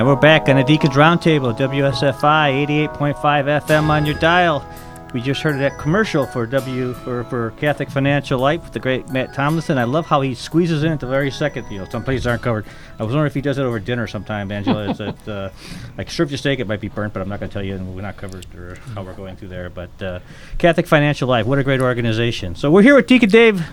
And 0.00 0.06
we're 0.06 0.16
back 0.16 0.48
on 0.48 0.56
the 0.56 0.64
Deacons 0.64 0.94
Roundtable, 0.94 1.54
WSFI 1.54 2.66
88.5 2.88 3.16
FM 3.20 3.90
on 3.90 4.06
your 4.06 4.18
dial. 4.18 4.64
We 5.12 5.20
just 5.20 5.42
heard 5.42 5.58
that 5.58 5.76
commercial 5.76 6.24
for 6.24 6.46
W 6.46 6.94
for, 6.94 7.24
for 7.24 7.50
Catholic 7.52 7.90
Financial 7.90 8.38
Life 8.38 8.62
with 8.62 8.72
the 8.72 8.78
great 8.78 9.08
Matt 9.08 9.34
Tomlinson. 9.34 9.76
I 9.76 9.82
love 9.82 10.06
how 10.06 10.20
he 10.20 10.36
squeezes 10.36 10.84
in 10.84 10.92
at 10.92 11.00
the 11.00 11.08
very 11.08 11.32
second. 11.32 11.68
You 11.68 11.78
know, 11.78 11.84
some 11.88 12.04
places 12.04 12.28
aren't 12.28 12.42
covered. 12.42 12.64
I 12.96 13.02
was 13.02 13.12
wondering 13.12 13.26
if 13.26 13.34
he 13.34 13.40
does 13.40 13.58
it 13.58 13.62
over 13.62 13.80
dinner 13.80 14.06
sometime, 14.06 14.52
Angela. 14.52 14.90
Is 14.90 14.98
that 14.98 15.28
uh, 15.28 15.50
like 15.98 16.12
serve 16.12 16.30
your 16.30 16.38
steak? 16.38 16.60
It 16.60 16.68
might 16.68 16.80
be 16.80 16.88
burnt, 16.88 17.12
but 17.12 17.22
I'm 17.22 17.28
not 17.28 17.40
going 17.40 17.50
to 17.50 17.52
tell 17.52 17.64
you, 17.64 17.74
and 17.74 17.92
we're 17.92 18.02
not 18.02 18.18
covered 18.18 18.46
or 18.54 18.76
how 18.94 19.02
we're 19.02 19.14
going 19.14 19.34
through 19.34 19.48
there. 19.48 19.68
But 19.68 20.00
uh, 20.00 20.20
Catholic 20.58 20.86
Financial 20.86 21.28
Life, 21.28 21.44
what 21.44 21.58
a 21.58 21.64
great 21.64 21.80
organization. 21.80 22.54
So 22.54 22.70
we're 22.70 22.82
here 22.82 22.94
with 22.94 23.08
Deacon 23.08 23.30
Dave. 23.30 23.64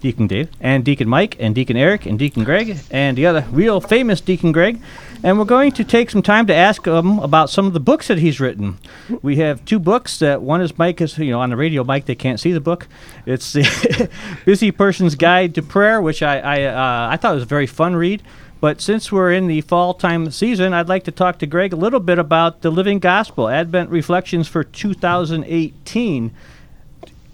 Deacon 0.00 0.26
Dave 0.26 0.50
and 0.60 0.84
Deacon 0.84 1.08
Mike 1.08 1.36
and 1.38 1.54
Deacon 1.54 1.76
Eric 1.76 2.06
and 2.06 2.18
Deacon 2.18 2.44
Greg 2.44 2.78
and 2.90 3.16
the 3.16 3.26
other 3.26 3.46
real 3.50 3.80
famous 3.80 4.20
Deacon 4.20 4.52
Greg. 4.52 4.80
And 5.22 5.38
we're 5.38 5.44
going 5.46 5.72
to 5.72 5.84
take 5.84 6.10
some 6.10 6.22
time 6.22 6.46
to 6.46 6.54
ask 6.54 6.86
him 6.86 7.18
about 7.18 7.50
some 7.50 7.66
of 7.66 7.72
the 7.72 7.80
books 7.80 8.08
that 8.08 8.18
he's 8.18 8.38
written. 8.38 8.78
We 9.22 9.36
have 9.36 9.64
two 9.64 9.78
books. 9.78 10.18
That 10.18 10.42
one 10.42 10.60
is 10.60 10.76
Mike 10.78 11.00
is 11.00 11.16
you 11.18 11.30
know 11.30 11.40
on 11.40 11.50
the 11.50 11.56
radio. 11.56 11.84
Mike 11.84 12.04
they 12.04 12.14
can't 12.14 12.38
see 12.38 12.52
the 12.52 12.60
book. 12.60 12.86
It's 13.24 13.52
the 13.52 14.10
Busy 14.44 14.70
Person's 14.70 15.14
Guide 15.14 15.54
to 15.54 15.62
Prayer, 15.62 16.00
which 16.00 16.22
I 16.22 16.38
I, 16.38 16.62
uh, 16.64 17.12
I 17.12 17.16
thought 17.16 17.34
was 17.34 17.42
a 17.42 17.46
very 17.46 17.66
fun 17.66 17.96
read. 17.96 18.22
But 18.58 18.80
since 18.80 19.12
we're 19.12 19.32
in 19.32 19.48
the 19.48 19.60
fall 19.60 19.94
time 19.94 20.30
season, 20.30 20.72
I'd 20.72 20.88
like 20.88 21.04
to 21.04 21.10
talk 21.10 21.38
to 21.40 21.46
Greg 21.46 21.72
a 21.72 21.76
little 21.76 22.00
bit 22.00 22.18
about 22.18 22.62
the 22.62 22.70
Living 22.70 22.98
Gospel 22.98 23.48
Advent 23.48 23.90
Reflections 23.90 24.48
for 24.48 24.64
2018 24.64 26.34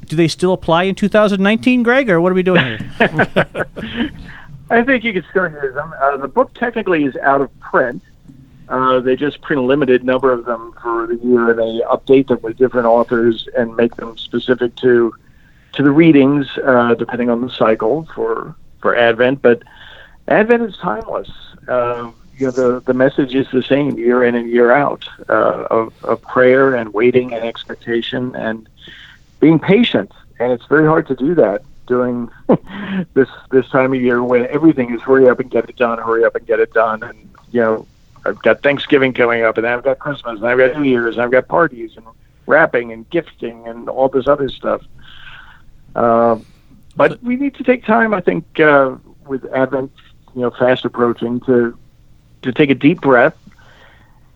do 0.07 0.17
they 0.17 0.29
still 0.29 0.53
apply 0.53 0.85
in 0.85 0.95
2019, 0.95 1.83
Greg, 1.83 2.11
or 2.11 2.21
what 2.21 2.33
are 2.33 2.35
we 2.35 2.43
doing 2.43 2.65
here? 2.65 2.91
I 4.71 4.83
think 4.83 5.05
you 5.05 5.13
could 5.13 5.27
start 5.31 5.53
here. 5.53 5.79
Uh, 6.01 6.17
the 6.17 6.29
book 6.29 6.55
technically 6.55 7.05
is 7.05 7.17
out 7.17 7.41
of 7.41 7.61
print. 7.61 8.03
Uh, 8.69 9.01
they 9.01 9.17
just 9.17 9.41
print 9.43 9.61
a 9.61 9.65
limited 9.65 10.03
number 10.03 10.33
of 10.33 10.47
them 10.47 10.75
for 10.83 11.07
the 11.07 11.17
year, 11.17 11.51
and 11.51 11.59
they 11.59 11.85
update 11.85 12.29
them 12.29 12.41
with 12.43 12.57
different 12.57 12.87
authors 12.87 13.49
and 13.57 13.77
make 13.77 13.97
them 13.97 14.17
specific 14.17 14.75
to 14.77 15.13
to 15.73 15.83
the 15.83 15.91
readings, 15.91 16.47
uh, 16.65 16.95
depending 16.95 17.29
on 17.29 17.41
the 17.41 17.51
cycle 17.51 18.09
for 18.15 18.55
for 18.81 18.97
Advent. 18.97 19.43
But 19.43 19.63
Advent 20.29 20.63
is 20.63 20.77
timeless. 20.79 21.31
Uh, 21.69 22.11
you 22.39 22.47
know, 22.47 22.53
the 22.53 22.81
the 22.81 22.95
message 22.95 23.35
is 23.35 23.47
the 23.53 23.63
same 23.63 23.99
year 23.99 24.25
in 24.25 24.35
and 24.35 24.49
year 24.49 24.73
out 24.73 25.07
uh, 25.29 25.67
of 25.71 25.93
of 26.05 26.23
prayer 26.23 26.75
and 26.75 26.95
waiting 26.95 27.35
and 27.35 27.45
expectation 27.45 28.35
and 28.37 28.69
being 29.43 29.59
patient, 29.59 30.13
and 30.39 30.53
it's 30.53 30.65
very 30.67 30.87
hard 30.87 31.09
to 31.09 31.17
do 31.17 31.35
that 31.35 31.63
during 31.89 32.31
this 33.15 33.29
this 33.51 33.69
time 33.71 33.93
of 33.93 34.01
year 34.01 34.23
when 34.23 34.47
everything 34.47 34.95
is 34.95 35.03
hurry 35.03 35.29
up 35.29 35.41
and 35.41 35.51
get 35.51 35.69
it 35.69 35.77
done, 35.77 35.99
hurry 35.99 36.25
up 36.25 36.37
and 36.37 36.47
get 36.47 36.61
it 36.61 36.73
done, 36.73 37.03
and 37.03 37.29
you 37.51 37.61
know 37.61 37.87
I've 38.25 38.41
got 38.41 38.63
Thanksgiving 38.63 39.13
coming 39.13 39.43
up, 39.43 39.59
and 39.59 39.67
I've 39.67 39.83
got 39.83 39.99
Christmas, 39.99 40.39
and 40.39 40.47
I've 40.47 40.59
got 40.59 40.81
New 40.81 40.89
Year's, 40.89 41.17
and 41.17 41.25
I've 41.25 41.33
got 41.33 41.49
parties 41.49 41.91
and 41.97 42.07
wrapping 42.47 42.93
and 42.93 43.09
gifting 43.11 43.67
and 43.67 43.89
all 43.89 44.09
this 44.09 44.29
other 44.29 44.49
stuff. 44.49 44.83
Uh, 45.97 46.39
but 46.95 47.21
we 47.21 47.35
need 47.35 47.57
to 47.57 47.65
take 47.65 47.85
time, 47.85 48.15
I 48.15 48.21
think, 48.21 48.61
uh, 48.61 48.95
with 49.27 49.45
Advent, 49.53 49.91
you 50.37 50.43
know, 50.43 50.51
fast 50.53 50.85
approaching, 50.85 51.41
to 51.41 51.77
to 52.43 52.53
take 52.53 52.71
a 52.71 52.77
deep 52.77 53.01
breath 53.01 53.37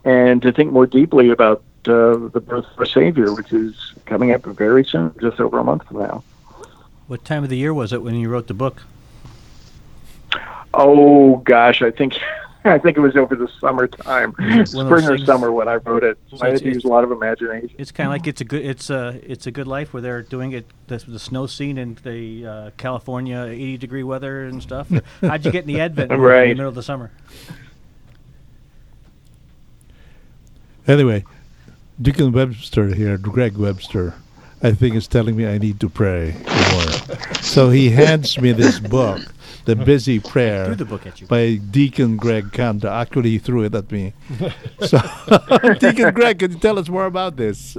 and 0.05 0.43
to 0.43 0.53
think 0.53 0.73
more 0.73 0.87
deeply 0.87 1.31
about 1.31 1.63
uh, 1.89 2.29
the 2.33 2.41
birth 2.41 2.67
of 2.73 2.79
our 2.79 2.87
Savior, 2.87 3.33
which 3.35 3.53
is 3.53 3.93
coming 4.07 4.33
up 4.33 4.45
very 4.45 4.85
soon, 4.85 5.15
just 5.21 5.41
over 5.41 5.59
a 5.59 5.65
month 5.65 5.87
from 5.87 5.99
now. 5.99 6.23
What 7.07 7.25
time 7.25 7.45
of 7.45 7.51
the 7.51 7.57
year 7.57 7.73
was 7.73 7.93
it 7.93 8.03
when 8.03 8.15
you 8.17 8.29
wrote 8.29 8.49
the 8.49 8.55
book? 8.55 8.83
Oh 10.75 11.37
gosh, 11.39 11.83
I 11.83 11.91
think 11.91 12.19
I 12.65 12.79
think 12.79 12.97
it 12.97 13.01
was 13.01 13.17
over 13.17 13.37
the 13.37 13.49
summertime, 13.61 14.33
spring 14.67 15.09
or 15.09 15.19
summer 15.19 15.53
when 15.53 15.69
I 15.69 15.77
wrote 15.77 16.03
it. 16.03 16.19
So 16.29 16.39
I 16.41 16.51
had 16.51 16.59
to 16.59 16.65
use 16.65 16.85
a 16.85 16.89
lot 16.89 17.05
of 17.05 17.13
imagination. 17.13 17.71
It's 17.79 17.93
kind 17.93 18.09
of 18.09 18.13
like 18.13 18.27
it's 18.27 18.41
a 18.41 18.45
good 18.45 18.65
it's 18.65 18.91
a 18.91 19.21
it's 19.23 19.47
a 19.47 19.51
good 19.51 19.69
life 19.69 19.93
where 19.93 20.03
they're 20.03 20.23
doing 20.23 20.53
it 20.53 20.67
the, 20.89 20.99
the 20.99 21.19
snow 21.19 21.47
scene 21.47 21.79
in 21.79 21.97
the 22.03 22.47
uh, 22.47 22.71
California 22.77 23.45
80 23.45 23.79
degree 23.79 24.03
weather 24.03 24.45
and 24.45 24.63
stuff. 24.63 24.91
How'd 25.21 25.45
you 25.45 25.53
get 25.53 25.63
in 25.63 25.69
the 25.69 25.81
Advent 25.81 26.11
right. 26.11 26.43
in 26.43 26.49
the 26.49 26.55
middle 26.57 26.69
of 26.69 26.75
the 26.75 26.83
summer? 26.83 27.13
Anyway, 30.89 31.25
Deacon 32.01 32.31
Webster 32.31 32.95
here, 32.95 33.17
Greg 33.17 33.57
Webster, 33.57 34.15
I 34.63 34.73
think 34.73 34.97
is 34.97 35.09
telling 35.09 35.35
me 35.35 35.47
I 35.47 35.57
need 35.57 35.81
to 35.81 35.89
pray 35.89 36.35
more. 36.73 37.17
so 37.41 37.71
he 37.71 37.89
hands 37.89 38.39
me 38.39 38.53
this 38.53 38.79
book, 38.79 39.23
The 39.65 39.77
Busy 39.77 40.21
Prayer, 40.21 40.75
the 40.75 40.85
book 40.85 41.07
at 41.07 41.23
you. 41.23 41.27
by 41.27 41.55
Deacon 41.55 42.19
Greg 42.19 42.53
Kandra. 42.53 42.91
Actually, 43.01 43.31
he 43.31 43.39
threw 43.39 43.63
it 43.63 43.75
at 43.75 43.91
me. 43.91 44.13
so, 44.81 44.99
Deacon 45.81 46.13
Greg, 46.13 46.39
can 46.39 46.53
you 46.53 46.59
tell 46.59 46.79
us 46.79 46.91
more 46.91 47.07
about 47.07 47.37
this? 47.37 47.79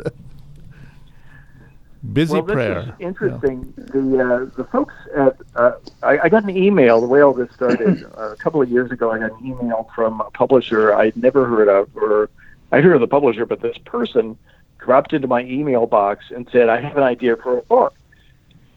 Busy 2.13 2.33
well, 2.33 2.43
prayer. 2.43 2.81
This 2.81 2.93
is 2.93 2.99
interesting. 2.99 3.73
Yeah. 3.77 3.83
The 3.85 4.19
uh, 4.19 4.55
the 4.55 4.63
folks 4.65 4.93
at 5.15 5.35
uh, 5.55 5.73
I, 6.01 6.19
I, 6.19 6.29
got 6.29 6.43
an 6.43 6.55
email. 6.55 7.01
The 7.01 7.07
way 7.07 7.21
all 7.21 7.33
this 7.33 7.51
started 7.53 8.03
uh, 8.17 8.31
a 8.31 8.35
couple 8.37 8.61
of 8.61 8.69
years 8.69 8.91
ago, 8.91 9.11
I 9.11 9.19
got 9.19 9.39
an 9.39 9.45
email 9.45 9.89
from 9.93 10.21
a 10.21 10.29
publisher 10.31 10.93
I'd 10.93 11.17
never 11.17 11.45
heard 11.45 11.67
of, 11.67 11.89
or 11.97 12.29
I 12.71 12.81
heard 12.81 12.95
of 12.95 13.01
the 13.01 13.07
publisher, 13.07 13.45
but 13.45 13.61
this 13.61 13.77
person 13.79 14.37
dropped 14.77 15.13
into 15.13 15.27
my 15.27 15.41
email 15.43 15.85
box 15.85 16.25
and 16.33 16.47
said, 16.51 16.69
I 16.69 16.79
have 16.81 16.97
an 16.97 17.03
idea 17.03 17.35
for 17.37 17.57
a 17.57 17.61
book. 17.61 17.93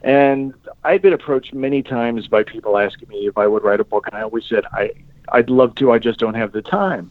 And 0.02 0.54
I'd 0.82 1.02
been 1.02 1.12
approached 1.12 1.52
many 1.52 1.82
times 1.82 2.26
by 2.26 2.42
people 2.42 2.78
asking 2.78 3.08
me 3.08 3.26
if 3.26 3.36
I 3.36 3.46
would 3.46 3.62
write 3.62 3.80
a 3.80 3.84
book, 3.84 4.06
and 4.06 4.16
I 4.16 4.22
always 4.22 4.46
said, 4.46 4.64
I, 4.72 4.92
I'd 5.28 5.50
love 5.50 5.74
to, 5.76 5.92
I 5.92 5.98
just 5.98 6.18
don't 6.18 6.34
have 6.34 6.52
the 6.52 6.62
time. 6.62 7.10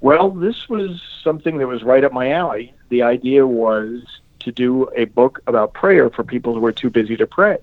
Well, 0.00 0.30
this 0.30 0.68
was 0.68 1.02
something 1.22 1.58
that 1.58 1.66
was 1.66 1.82
right 1.82 2.04
up 2.04 2.12
my 2.12 2.30
alley. 2.30 2.72
The 2.88 3.02
idea 3.02 3.46
was 3.46 4.02
to 4.40 4.52
do 4.52 4.88
a 4.96 5.04
book 5.06 5.40
about 5.46 5.74
prayer 5.74 6.08
for 6.08 6.24
people 6.24 6.54
who 6.54 6.64
are 6.64 6.72
too 6.72 6.88
busy 6.88 7.16
to 7.16 7.26
pray. 7.26 7.58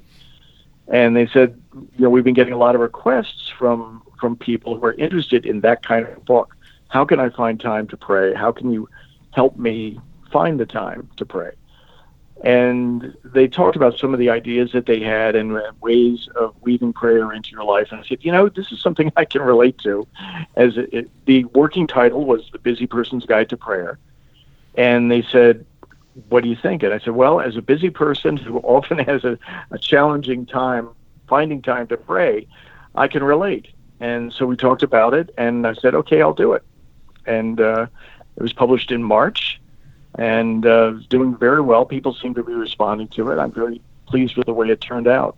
And 0.87 1.15
they 1.15 1.27
said, 1.27 1.59
you 1.73 2.03
know, 2.03 2.09
we've 2.09 2.23
been 2.23 2.33
getting 2.33 2.53
a 2.53 2.57
lot 2.57 2.75
of 2.75 2.81
requests 2.81 3.49
from 3.49 4.03
from 4.19 4.35
people 4.35 4.75
who 4.75 4.83
are 4.83 4.93
interested 4.93 5.45
in 5.45 5.61
that 5.61 5.85
kind 5.85 6.07
of 6.07 6.25
book 6.25 6.56
how 6.89 7.05
can 7.05 7.19
I 7.19 7.29
find 7.29 7.59
time 7.59 7.87
to 7.87 7.97
pray? 7.97 8.33
How 8.33 8.51
can 8.51 8.71
you 8.71 8.89
help 9.31 9.57
me 9.57 9.99
find 10.31 10.59
the 10.59 10.65
time 10.65 11.09
to 11.17 11.25
pray? 11.25 11.51
And 12.43 13.15
they 13.23 13.47
talked 13.47 13.75
about 13.75 13.97
some 13.97 14.13
of 14.13 14.19
the 14.19 14.29
ideas 14.29 14.71
that 14.73 14.85
they 14.85 14.99
had 14.99 15.35
and 15.35 15.59
ways 15.81 16.29
of 16.35 16.55
weaving 16.61 16.93
prayer 16.93 17.33
into 17.33 17.49
your 17.51 17.63
life. 17.63 17.87
And 17.91 17.99
I 17.99 18.03
said, 18.03 18.19
you 18.21 18.31
know, 18.31 18.47
this 18.47 18.71
is 18.71 18.81
something 18.81 19.11
I 19.17 19.25
can 19.25 19.41
relate 19.41 19.77
to. 19.79 20.07
As 20.55 20.77
it, 20.77 20.89
it, 20.93 21.25
the 21.25 21.45
working 21.45 21.87
title 21.87 22.25
was 22.25 22.49
The 22.51 22.59
Busy 22.59 22.85
Person's 22.85 23.25
Guide 23.25 23.49
to 23.49 23.57
Prayer. 23.57 23.97
And 24.75 25.11
they 25.11 25.23
said, 25.23 25.65
what 26.29 26.43
do 26.43 26.49
you 26.49 26.55
think? 26.55 26.83
And 26.83 26.93
I 26.93 26.99
said, 26.99 27.13
well, 27.15 27.39
as 27.39 27.57
a 27.57 27.61
busy 27.61 27.89
person 27.89 28.37
who 28.37 28.59
often 28.59 28.99
has 29.05 29.23
a, 29.23 29.37
a 29.71 29.77
challenging 29.77 30.45
time 30.45 30.89
finding 31.27 31.61
time 31.61 31.87
to 31.87 31.97
pray, 31.97 32.47
I 32.95 33.07
can 33.07 33.23
relate. 33.23 33.67
And 33.99 34.31
so 34.31 34.45
we 34.45 34.55
talked 34.55 34.83
about 34.83 35.13
it, 35.15 35.31
and 35.37 35.65
I 35.65 35.73
said, 35.73 35.95
okay, 35.95 36.21
I'll 36.21 36.33
do 36.33 36.53
it 36.53 36.63
and 37.27 37.59
uh, 37.59 37.87
it 38.35 38.41
was 38.41 38.53
published 38.53 38.91
in 38.91 39.03
March, 39.03 39.59
and 40.15 40.65
uh, 40.65 40.91
doing 41.09 41.35
very 41.35 41.61
well. 41.61 41.85
People 41.85 42.13
seem 42.13 42.33
to 42.35 42.43
be 42.43 42.53
responding 42.53 43.07
to 43.09 43.29
it. 43.31 43.37
I'm 43.39 43.51
very 43.51 43.81
pleased 44.07 44.37
with 44.37 44.45
the 44.45 44.53
way 44.53 44.69
it 44.69 44.81
turned 44.81 45.07
out. 45.07 45.35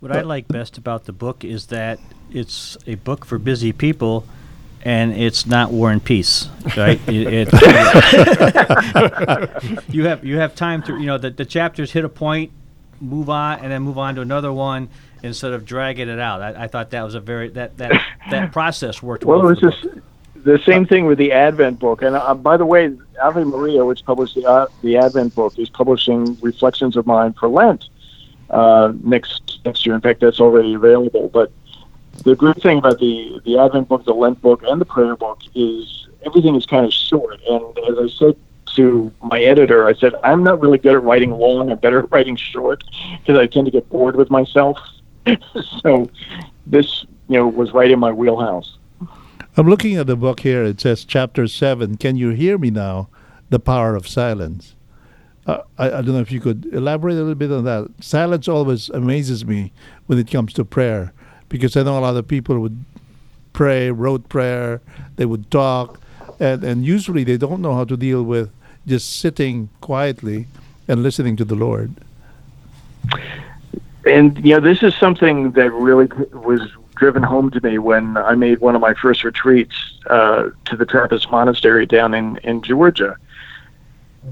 What 0.00 0.16
I 0.16 0.22
like 0.22 0.48
best 0.48 0.78
about 0.78 1.04
the 1.04 1.12
book 1.12 1.44
is 1.44 1.66
that 1.66 2.00
it's 2.30 2.76
a 2.86 2.96
book 2.96 3.24
for 3.24 3.38
busy 3.38 3.72
people, 3.72 4.26
and 4.84 5.12
it's 5.12 5.46
not 5.46 5.70
War 5.70 5.92
and 5.92 6.02
Peace, 6.02 6.48
right? 6.76 7.00
it, 7.06 7.48
it, 7.48 7.52
you 9.88 10.04
have 10.06 10.24
you 10.24 10.38
have 10.38 10.56
time 10.56 10.82
to 10.82 10.98
you 10.98 11.06
know 11.06 11.18
the, 11.18 11.30
the 11.30 11.44
chapters 11.44 11.92
hit 11.92 12.04
a 12.04 12.08
point, 12.08 12.50
move 13.00 13.30
on, 13.30 13.60
and 13.60 13.70
then 13.70 13.82
move 13.82 13.96
on 13.96 14.16
to 14.16 14.20
another 14.20 14.52
one 14.52 14.88
instead 15.22 15.52
of 15.52 15.64
dragging 15.64 16.08
it 16.08 16.18
out. 16.18 16.42
I, 16.42 16.64
I 16.64 16.66
thought 16.66 16.90
that 16.90 17.02
was 17.02 17.14
a 17.14 17.20
very 17.20 17.48
that 17.50 17.76
that 17.78 17.92
that 18.30 18.52
process 18.52 19.02
worked 19.02 19.24
well. 19.24 19.38
Well, 19.38 19.48
it 19.48 19.62
was 19.62 19.74
just 19.74 19.86
the 20.44 20.58
same 20.66 20.86
thing 20.86 21.06
with 21.06 21.18
the 21.18 21.32
Advent 21.32 21.78
book. 21.78 22.02
And 22.02 22.16
uh, 22.16 22.34
by 22.34 22.56
the 22.56 22.66
way, 22.66 22.96
Ave 23.22 23.44
Maria, 23.44 23.84
which 23.84 24.04
published 24.04 24.34
the 24.34 24.46
uh, 24.46 24.66
the 24.82 24.96
Advent 24.96 25.34
book, 25.34 25.58
is 25.58 25.68
publishing 25.68 26.36
Reflections 26.40 26.96
of 26.96 27.06
Mine 27.06 27.32
for 27.34 27.48
Lent 27.48 27.84
uh, 28.50 28.92
next 29.02 29.60
next 29.64 29.86
year. 29.86 29.94
In 29.94 30.00
fact, 30.00 30.20
that's 30.20 30.40
already 30.40 30.74
available. 30.74 31.28
But 31.28 31.52
the 32.24 32.34
great 32.34 32.60
thing 32.62 32.78
about 32.78 32.98
the 32.98 33.40
the 33.44 33.58
Advent 33.58 33.88
book, 33.88 34.04
the 34.04 34.14
Lent 34.14 34.40
book, 34.40 34.62
and 34.64 34.80
the 34.80 34.84
prayer 34.84 35.16
book 35.16 35.40
is 35.54 36.08
everything 36.24 36.54
is 36.54 36.66
kind 36.66 36.86
of 36.86 36.92
short. 36.92 37.40
And 37.48 37.78
as 37.78 37.98
I 37.98 38.08
said 38.16 38.36
to 38.76 39.12
my 39.22 39.40
editor, 39.40 39.86
I 39.86 39.94
said 39.94 40.14
I'm 40.22 40.42
not 40.42 40.60
really 40.60 40.78
good 40.78 40.94
at 40.94 41.02
writing 41.02 41.30
long. 41.30 41.70
I'm 41.70 41.78
better 41.78 42.00
at 42.00 42.10
writing 42.10 42.36
short 42.36 42.82
because 43.20 43.38
I 43.38 43.46
tend 43.46 43.66
to 43.66 43.70
get 43.70 43.88
bored 43.88 44.16
with 44.16 44.30
myself. 44.30 44.78
so 45.82 46.10
this, 46.66 47.04
you 47.28 47.36
know, 47.38 47.48
was 47.48 47.72
right 47.72 47.90
in 47.90 47.98
my 47.98 48.12
wheelhouse. 48.12 48.76
I'm 49.56 49.68
looking 49.68 49.96
at 49.96 50.06
the 50.06 50.16
book 50.16 50.40
here. 50.40 50.64
It 50.64 50.80
says 50.80 51.04
chapter 51.04 51.46
seven. 51.46 51.96
Can 51.96 52.16
you 52.16 52.30
hear 52.30 52.56
me 52.58 52.70
now? 52.70 53.08
The 53.50 53.60
power 53.60 53.94
of 53.94 54.08
silence. 54.08 54.74
Uh, 55.46 55.58
I, 55.76 55.86
I 55.86 55.90
don't 55.90 56.12
know 56.12 56.20
if 56.20 56.32
you 56.32 56.40
could 56.40 56.72
elaborate 56.72 57.14
a 57.14 57.18
little 57.18 57.34
bit 57.34 57.52
on 57.52 57.64
that. 57.64 57.90
Silence 58.00 58.48
always 58.48 58.88
amazes 58.90 59.44
me 59.44 59.72
when 60.06 60.18
it 60.18 60.30
comes 60.30 60.52
to 60.54 60.64
prayer 60.64 61.12
because 61.48 61.76
I 61.76 61.82
know 61.82 61.98
a 61.98 62.00
lot 62.00 62.16
of 62.16 62.26
people 62.26 62.58
would 62.60 62.84
pray, 63.52 63.90
rote 63.90 64.28
prayer, 64.28 64.80
they 65.16 65.26
would 65.26 65.50
talk, 65.50 66.00
and, 66.40 66.64
and 66.64 66.84
usually 66.84 67.24
they 67.24 67.36
don't 67.36 67.60
know 67.60 67.74
how 67.74 67.84
to 67.84 67.96
deal 67.96 68.22
with 68.22 68.50
just 68.86 69.20
sitting 69.20 69.68
quietly 69.80 70.46
and 70.88 71.02
listening 71.02 71.36
to 71.36 71.44
the 71.44 71.54
Lord. 71.54 71.94
And 74.06 74.44
you 74.44 74.54
know, 74.54 74.60
this 74.60 74.82
is 74.82 74.94
something 74.96 75.52
that 75.52 75.70
really 75.72 76.06
was 76.32 76.60
driven 76.96 77.22
home 77.22 77.50
to 77.50 77.60
me 77.62 77.78
when 77.78 78.16
I 78.16 78.34
made 78.34 78.60
one 78.60 78.74
of 78.74 78.80
my 78.80 78.94
first 78.94 79.24
retreats 79.24 79.74
uh, 80.06 80.50
to 80.66 80.76
the 80.76 80.86
Trappist 80.86 81.30
monastery 81.30 81.86
down 81.86 82.14
in 82.14 82.36
in 82.38 82.62
Georgia. 82.62 83.16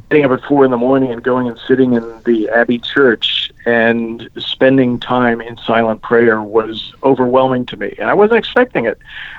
Getting 0.08 0.24
up 0.24 0.30
at 0.30 0.44
four 0.44 0.64
in 0.64 0.70
the 0.70 0.76
morning 0.76 1.10
and 1.10 1.20
going 1.20 1.48
and 1.48 1.58
sitting 1.66 1.94
in 1.94 2.22
the 2.22 2.48
Abbey 2.50 2.78
Church 2.78 3.50
and 3.66 4.30
spending 4.38 5.00
time 5.00 5.40
in 5.40 5.56
silent 5.56 6.00
prayer 6.00 6.40
was 6.40 6.92
overwhelming 7.02 7.66
to 7.66 7.76
me, 7.76 7.94
and 7.98 8.08
I 8.08 8.14
wasn't 8.14 8.38
expecting 8.38 8.84
it. 8.84 8.98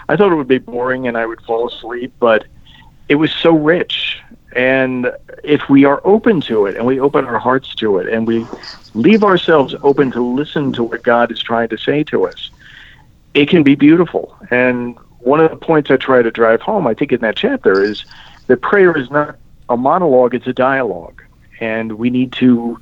I 0.10 0.18
thought 0.18 0.32
it 0.32 0.36
would 0.36 0.50
be 0.50 0.58
boring 0.58 1.08
and 1.08 1.18
I 1.18 1.26
would 1.26 1.42
fall 1.42 1.70
asleep, 1.70 2.14
but 2.20 2.46
it 3.08 3.16
was 3.16 3.32
so 3.32 3.56
rich. 3.56 4.20
And 4.54 5.12
if 5.44 5.70
we 5.70 5.86
are 5.86 6.02
open 6.04 6.42
to 6.42 6.66
it 6.66 6.76
and 6.76 6.86
we 6.86 7.00
open 7.00 7.24
our 7.26 7.40
hearts 7.40 7.74
to 7.76 8.00
it 8.00 8.08
and 8.08 8.28
we 8.28 8.46
leave 8.94 9.24
ourselves 9.24 9.76
open 9.84 10.12
to 10.12 10.22
listen 10.22 10.74
to 10.74 10.84
what 10.84 11.04
God 11.04 11.32
is 11.32 11.42
trying 11.42 11.70
to 11.70 11.78
say 11.78 12.04
to 12.06 12.26
us, 12.26 12.50
it 13.34 13.50
can 13.50 13.64
be 13.64 13.76
beautiful. 13.76 14.36
And 14.50 14.98
one 15.20 15.40
of 15.40 15.50
the 15.50 15.58
points 15.58 15.90
I 15.92 15.98
try 15.98 16.22
to 16.22 16.32
drive 16.32 16.62
home, 16.62 16.88
I 16.88 16.94
think, 16.94 17.12
in 17.12 17.22
that 17.22 17.36
chapter 17.36 17.84
is 17.84 18.06
that 18.48 18.62
prayer 18.62 18.96
is 18.98 19.10
not 19.10 19.38
a 19.70 19.78
monologue, 19.78 20.36
it's 20.36 20.48
a 20.48 20.54
dialogue. 20.54 21.22
And 21.60 21.94
we 21.94 22.10
need 22.10 22.34
to 22.34 22.80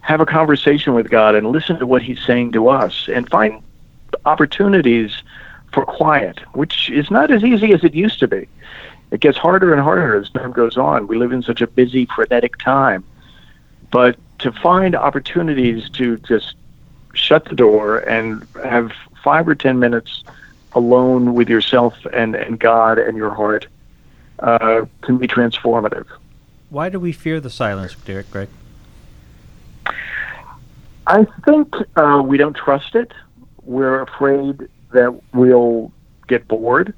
have 0.00 0.20
a 0.20 0.26
conversation 0.26 0.94
with 0.94 1.10
God 1.10 1.34
and 1.34 1.46
listen 1.46 1.78
to 1.78 1.86
what 1.86 2.02
He's 2.02 2.20
saying 2.24 2.52
to 2.52 2.68
us 2.68 3.08
and 3.12 3.28
find 3.28 3.62
opportunities 4.24 5.22
for 5.72 5.84
quiet, 5.84 6.38
which 6.54 6.90
is 6.90 7.10
not 7.10 7.30
as 7.30 7.44
easy 7.44 7.72
as 7.72 7.84
it 7.84 7.94
used 7.94 8.20
to 8.20 8.28
be. 8.28 8.48
It 9.10 9.20
gets 9.20 9.38
harder 9.38 9.72
and 9.72 9.82
harder 9.82 10.16
as 10.16 10.30
time 10.30 10.52
goes 10.52 10.76
on. 10.76 11.06
We 11.06 11.16
live 11.16 11.32
in 11.32 11.42
such 11.42 11.60
a 11.60 11.66
busy, 11.66 12.06
frenetic 12.06 12.56
time. 12.58 13.04
But 13.90 14.16
to 14.38 14.52
find 14.52 14.94
opportunities 14.94 15.88
to 15.90 16.16
just 16.18 16.54
shut 17.14 17.44
the 17.46 17.54
door 17.54 17.98
and 17.98 18.46
have 18.62 18.92
five 19.22 19.48
or 19.48 19.54
ten 19.54 19.78
minutes 19.78 20.24
alone 20.72 21.34
with 21.34 21.48
yourself 21.48 21.94
and, 22.12 22.34
and 22.34 22.58
God 22.58 22.98
and 22.98 23.16
your 23.16 23.30
heart 23.30 23.66
uh, 24.40 24.84
can 25.02 25.18
be 25.18 25.28
transformative. 25.28 26.06
Why 26.70 26.88
do 26.88 26.98
we 26.98 27.12
fear 27.12 27.40
the 27.40 27.50
silence, 27.50 27.94
Derek 27.94 28.30
Greg? 28.30 28.48
I 31.06 31.26
think 31.44 31.74
uh, 31.96 32.22
we 32.24 32.36
don't 32.36 32.56
trust 32.56 32.94
it. 32.94 33.12
We're 33.62 34.02
afraid 34.02 34.68
that 34.92 35.20
we'll 35.32 35.92
get 36.26 36.48
bored. 36.48 36.94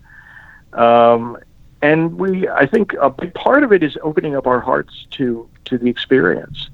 Um, 0.73 1.39
and 1.83 2.19
we, 2.19 2.49
I 2.49 2.67
think 2.67 2.95
a 2.95 3.11
big 3.11 3.35
part 3.35 3.63
of 3.65 3.73
it 3.73 3.83
is 3.83 3.99
opening 4.03 4.35
up 4.37 4.47
our 4.47 4.61
hearts 4.61 5.07
to, 5.13 5.49
to 5.67 5.79
the 5.79 5.91
experience 5.91 6.71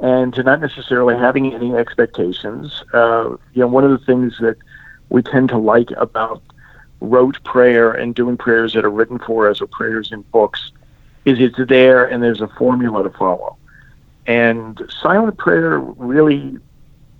and 0.00 0.32
to 0.34 0.42
not 0.42 0.60
necessarily 0.60 1.16
having 1.16 1.52
any 1.52 1.74
expectations. 1.74 2.84
Uh, 2.92 3.30
you 3.52 3.60
know, 3.60 3.66
one 3.66 3.84
of 3.84 3.90
the 3.90 4.04
things 4.04 4.38
that 4.38 4.56
we 5.08 5.22
tend 5.22 5.48
to 5.48 5.58
like 5.58 5.90
about 5.92 6.42
rote 7.00 7.42
prayer 7.44 7.92
and 7.92 8.14
doing 8.14 8.36
prayers 8.36 8.72
that 8.74 8.84
are 8.84 8.90
written 8.90 9.18
for 9.18 9.48
us 9.48 9.60
or 9.60 9.66
prayers 9.66 10.12
in 10.12 10.22
books 10.22 10.72
is 11.24 11.38
it's 11.40 11.58
there 11.68 12.04
and 12.04 12.22
there's 12.22 12.40
a 12.40 12.48
formula 12.48 13.02
to 13.02 13.10
follow. 13.10 13.56
And 14.26 14.80
silent 15.02 15.38
prayer 15.38 15.78
really, 15.78 16.58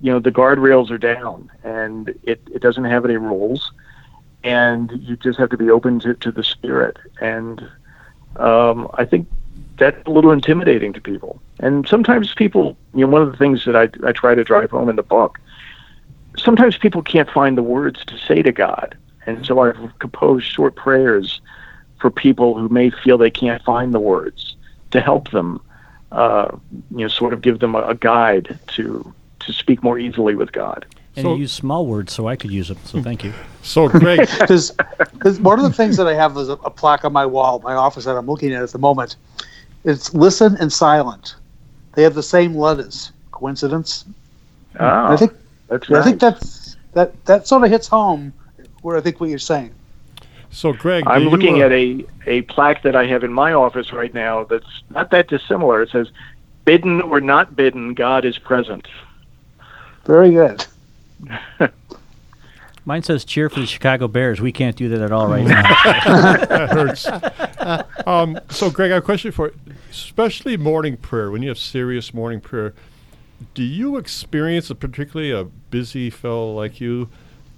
you 0.00 0.12
know, 0.12 0.18
the 0.18 0.30
guardrails 0.30 0.90
are 0.90 0.98
down 0.98 1.50
and 1.64 2.08
it, 2.22 2.40
it 2.52 2.60
doesn't 2.60 2.84
have 2.84 3.04
any 3.04 3.16
rules. 3.16 3.72
And 4.44 4.90
you 5.02 5.16
just 5.16 5.38
have 5.38 5.50
to 5.50 5.56
be 5.56 5.70
open 5.70 5.98
to, 6.00 6.14
to 6.14 6.30
the 6.30 6.44
spirit. 6.44 6.96
And 7.20 7.60
um, 8.36 8.88
I 8.94 9.04
think 9.04 9.28
that's 9.78 10.06
a 10.06 10.10
little 10.10 10.30
intimidating 10.30 10.92
to 10.92 11.00
people. 11.00 11.40
And 11.60 11.88
sometimes 11.88 12.34
people, 12.34 12.76
you 12.94 13.00
know, 13.00 13.08
one 13.08 13.22
of 13.22 13.30
the 13.30 13.36
things 13.36 13.64
that 13.64 13.76
I, 13.76 13.88
I 14.06 14.12
try 14.12 14.34
to 14.34 14.44
drive 14.44 14.70
home 14.70 14.88
in 14.88 14.96
the 14.96 15.02
book, 15.02 15.38
sometimes 16.36 16.76
people 16.76 17.02
can't 17.02 17.30
find 17.30 17.58
the 17.58 17.62
words 17.62 18.04
to 18.06 18.18
say 18.18 18.42
to 18.42 18.52
God. 18.52 18.96
And 19.26 19.44
so 19.44 19.60
I've 19.60 19.98
composed 19.98 20.46
short 20.46 20.76
prayers 20.76 21.40
for 22.00 22.10
people 22.10 22.56
who 22.56 22.68
may 22.68 22.90
feel 22.90 23.18
they 23.18 23.30
can't 23.30 23.62
find 23.62 23.92
the 23.92 24.00
words 24.00 24.56
to 24.92 25.00
help 25.00 25.30
them, 25.30 25.60
uh, 26.12 26.56
you 26.90 26.98
know, 26.98 27.08
sort 27.08 27.32
of 27.32 27.42
give 27.42 27.58
them 27.58 27.74
a, 27.74 27.82
a, 27.82 27.94
guide 27.94 28.58
to 28.68 29.12
to 29.40 29.52
speak 29.52 29.82
more 29.82 29.98
easily 29.98 30.34
with 30.34 30.52
God. 30.52 30.86
And 31.16 31.24
so, 31.24 31.34
you 31.34 31.40
use 31.40 31.52
small 31.52 31.86
words, 31.86 32.12
so 32.12 32.26
I 32.26 32.36
could 32.36 32.50
use 32.50 32.68
them. 32.68 32.78
So 32.84 33.02
thank 33.02 33.24
you. 33.24 33.32
So 33.62 33.86
great. 33.88 34.20
Because 34.38 35.40
one 35.40 35.58
of 35.58 35.64
the 35.64 35.72
things 35.72 35.98
that 35.98 36.06
I 36.06 36.14
have 36.14 36.36
is 36.38 36.48
a, 36.48 36.52
a 36.52 36.70
plaque 36.70 37.04
on 37.04 37.12
my 37.12 37.26
wall, 37.26 37.60
my 37.60 37.74
office 37.74 38.06
that 38.06 38.16
I'm 38.16 38.26
looking 38.26 38.54
at 38.54 38.62
at 38.62 38.70
the 38.70 38.78
moment. 38.78 39.16
It's 39.84 40.14
listen 40.14 40.56
and 40.58 40.72
silent. 40.72 41.34
They 41.98 42.04
have 42.04 42.14
the 42.14 42.22
same 42.22 42.54
letters. 42.54 43.10
Coincidence? 43.32 44.04
Oh, 44.78 44.86
I 44.86 45.16
think 45.16 45.32
that's 45.66 45.90
I 45.90 46.00
think 46.04 46.20
that's 46.20 46.76
that 46.92 47.24
that 47.24 47.48
sort 47.48 47.64
of 47.64 47.70
hits 47.72 47.88
home 47.88 48.32
where 48.82 48.96
I 48.96 49.00
think 49.00 49.18
what 49.18 49.30
you're 49.30 49.40
saying. 49.40 49.74
So, 50.50 50.72
Greg, 50.72 51.02
I'm 51.08 51.24
you, 51.24 51.30
looking 51.30 51.60
uh, 51.60 51.66
at 51.66 51.72
a, 51.72 52.06
a 52.24 52.42
plaque 52.42 52.82
that 52.82 52.94
I 52.94 53.06
have 53.06 53.24
in 53.24 53.32
my 53.32 53.52
office 53.52 53.92
right 53.92 54.14
now 54.14 54.44
that's 54.44 54.84
not 54.90 55.10
that 55.10 55.26
dissimilar. 55.26 55.82
It 55.82 55.90
says, 55.90 56.12
Bidden 56.64 57.02
or 57.02 57.20
not 57.20 57.56
bidden, 57.56 57.94
God 57.94 58.24
is 58.24 58.38
present. 58.38 58.86
Very 60.04 60.30
good. 60.30 60.64
Mine 62.88 63.02
says 63.02 63.26
cheer 63.26 63.50
for 63.50 63.60
the 63.60 63.66
Chicago 63.66 64.08
Bears. 64.08 64.40
We 64.40 64.50
can't 64.50 64.74
do 64.74 64.88
that 64.88 65.02
at 65.02 65.12
all 65.12 65.26
right 65.26 65.44
now. 65.46 65.60
that 65.60 66.70
hurts. 66.70 67.06
Um, 68.06 68.40
so, 68.48 68.70
Greg, 68.70 68.92
I 68.92 68.94
have 68.94 69.02
a 69.02 69.04
question 69.04 69.30
for 69.30 69.48
you. 69.48 69.74
Especially 69.90 70.56
morning 70.56 70.96
prayer, 70.96 71.30
when 71.30 71.42
you 71.42 71.50
have 71.50 71.58
serious 71.58 72.14
morning 72.14 72.40
prayer, 72.40 72.72
do 73.52 73.62
you 73.62 73.98
experience, 73.98 74.70
a, 74.70 74.74
particularly 74.74 75.30
a 75.30 75.44
busy 75.44 76.08
fellow 76.08 76.50
like 76.54 76.80
you, 76.80 77.10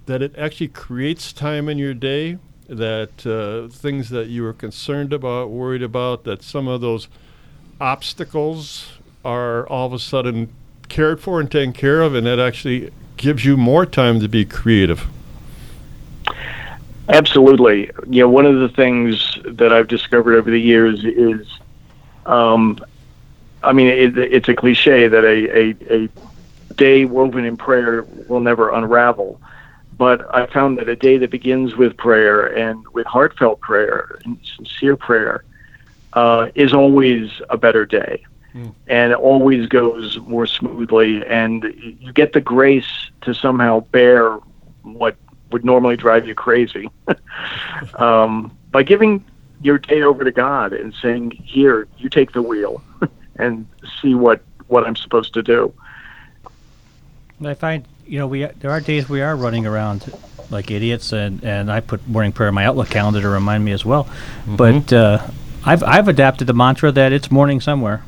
that 0.05 0.21
it 0.21 0.37
actually 0.37 0.67
creates 0.67 1.31
time 1.31 1.69
in 1.69 1.77
your 1.77 1.93
day 1.93 2.37
that 2.67 3.25
uh, 3.25 3.73
things 3.73 4.09
that 4.09 4.27
you 4.27 4.43
were 4.43 4.51
concerned 4.51 5.13
about, 5.13 5.49
worried 5.49 5.81
about, 5.81 6.25
that 6.25 6.43
some 6.43 6.67
of 6.67 6.81
those 6.81 7.07
obstacles 7.79 8.99
are 9.23 9.65
all 9.67 9.87
of 9.87 9.93
a 9.93 9.99
sudden 9.99 10.53
cared 10.89 11.21
for 11.21 11.39
and 11.39 11.49
taken 11.49 11.71
care 11.71 12.01
of, 12.01 12.15
and 12.15 12.27
that 12.27 12.37
actually 12.37 12.91
gives 13.15 13.45
you 13.45 13.55
more 13.55 13.85
time 13.85 14.19
to 14.19 14.27
be 14.27 14.43
creative. 14.43 15.07
Absolutely. 17.09 17.91
You 18.07 18.21
know, 18.21 18.29
one 18.29 18.45
of 18.45 18.59
the 18.59 18.69
things 18.69 19.37
that 19.45 19.73
I've 19.73 19.87
discovered 19.87 20.35
over 20.35 20.49
the 20.49 20.61
years 20.61 21.03
is, 21.03 21.47
um, 22.25 22.77
I 23.63 23.73
mean, 23.73 23.87
it, 23.87 24.17
it's 24.17 24.49
a 24.49 24.55
cliche 24.55 25.07
that 25.07 25.23
a, 25.23 25.57
a, 25.57 26.03
a 26.03 26.09
day 26.75 27.05
woven 27.05 27.45
in 27.45 27.57
prayer 27.57 28.03
will 28.27 28.39
never 28.39 28.71
unravel. 28.71 29.41
But 29.97 30.33
I 30.33 30.47
found 30.47 30.77
that 30.79 30.89
a 30.89 30.95
day 30.95 31.17
that 31.17 31.29
begins 31.29 31.75
with 31.75 31.97
prayer 31.97 32.45
and 32.45 32.87
with 32.89 33.05
heartfelt 33.05 33.59
prayer 33.59 34.19
and 34.25 34.39
sincere 34.55 34.95
prayer 34.95 35.43
uh, 36.13 36.49
is 36.55 36.73
always 36.73 37.29
a 37.49 37.57
better 37.57 37.85
day. 37.85 38.23
Mm. 38.55 38.73
And 38.87 39.13
always 39.13 39.67
goes 39.67 40.19
more 40.19 40.45
smoothly, 40.45 41.25
and 41.25 41.63
you 42.01 42.11
get 42.11 42.33
the 42.33 42.41
grace 42.41 43.09
to 43.21 43.33
somehow 43.33 43.79
bear 43.79 44.39
what 44.81 45.15
would 45.51 45.65
normally 45.65 45.97
drive 45.97 46.27
you 46.27 46.35
crazy 46.35 46.89
um, 47.95 48.55
by 48.71 48.83
giving 48.83 49.23
your 49.61 49.77
day 49.77 50.01
over 50.01 50.23
to 50.23 50.31
God 50.31 50.73
and 50.73 50.93
saying, 51.01 51.31
"Here, 51.31 51.87
you 51.97 52.09
take 52.09 52.31
the 52.31 52.41
wheel, 52.41 52.81
and 53.35 53.67
see 54.01 54.15
what 54.15 54.41
what 54.67 54.85
I'm 54.85 54.95
supposed 54.95 55.33
to 55.35 55.43
do." 55.43 55.73
I 57.43 57.53
find 57.55 57.85
you 58.11 58.19
know, 58.19 58.27
we 58.27 58.45
there 58.45 58.71
are 58.71 58.81
days 58.81 59.07
we 59.07 59.21
are 59.21 59.35
running 59.37 59.65
around 59.65 60.13
like 60.49 60.69
idiots, 60.69 61.13
and, 61.13 61.41
and 61.45 61.71
I 61.71 61.79
put 61.79 62.05
morning 62.09 62.33
prayer 62.33 62.49
in 62.49 62.55
my 62.55 62.65
Outlook 62.65 62.89
calendar 62.89 63.21
to 63.21 63.29
remind 63.29 63.63
me 63.63 63.71
as 63.71 63.85
well. 63.85 64.03
Mm-hmm. 64.03 64.55
But 64.57 64.91
uh, 64.91 65.27
I've 65.65 65.81
I've 65.81 66.09
adapted 66.09 66.47
the 66.47 66.53
mantra 66.53 66.91
that 66.91 67.13
it's 67.13 67.31
morning 67.31 67.61
somewhere. 67.61 68.03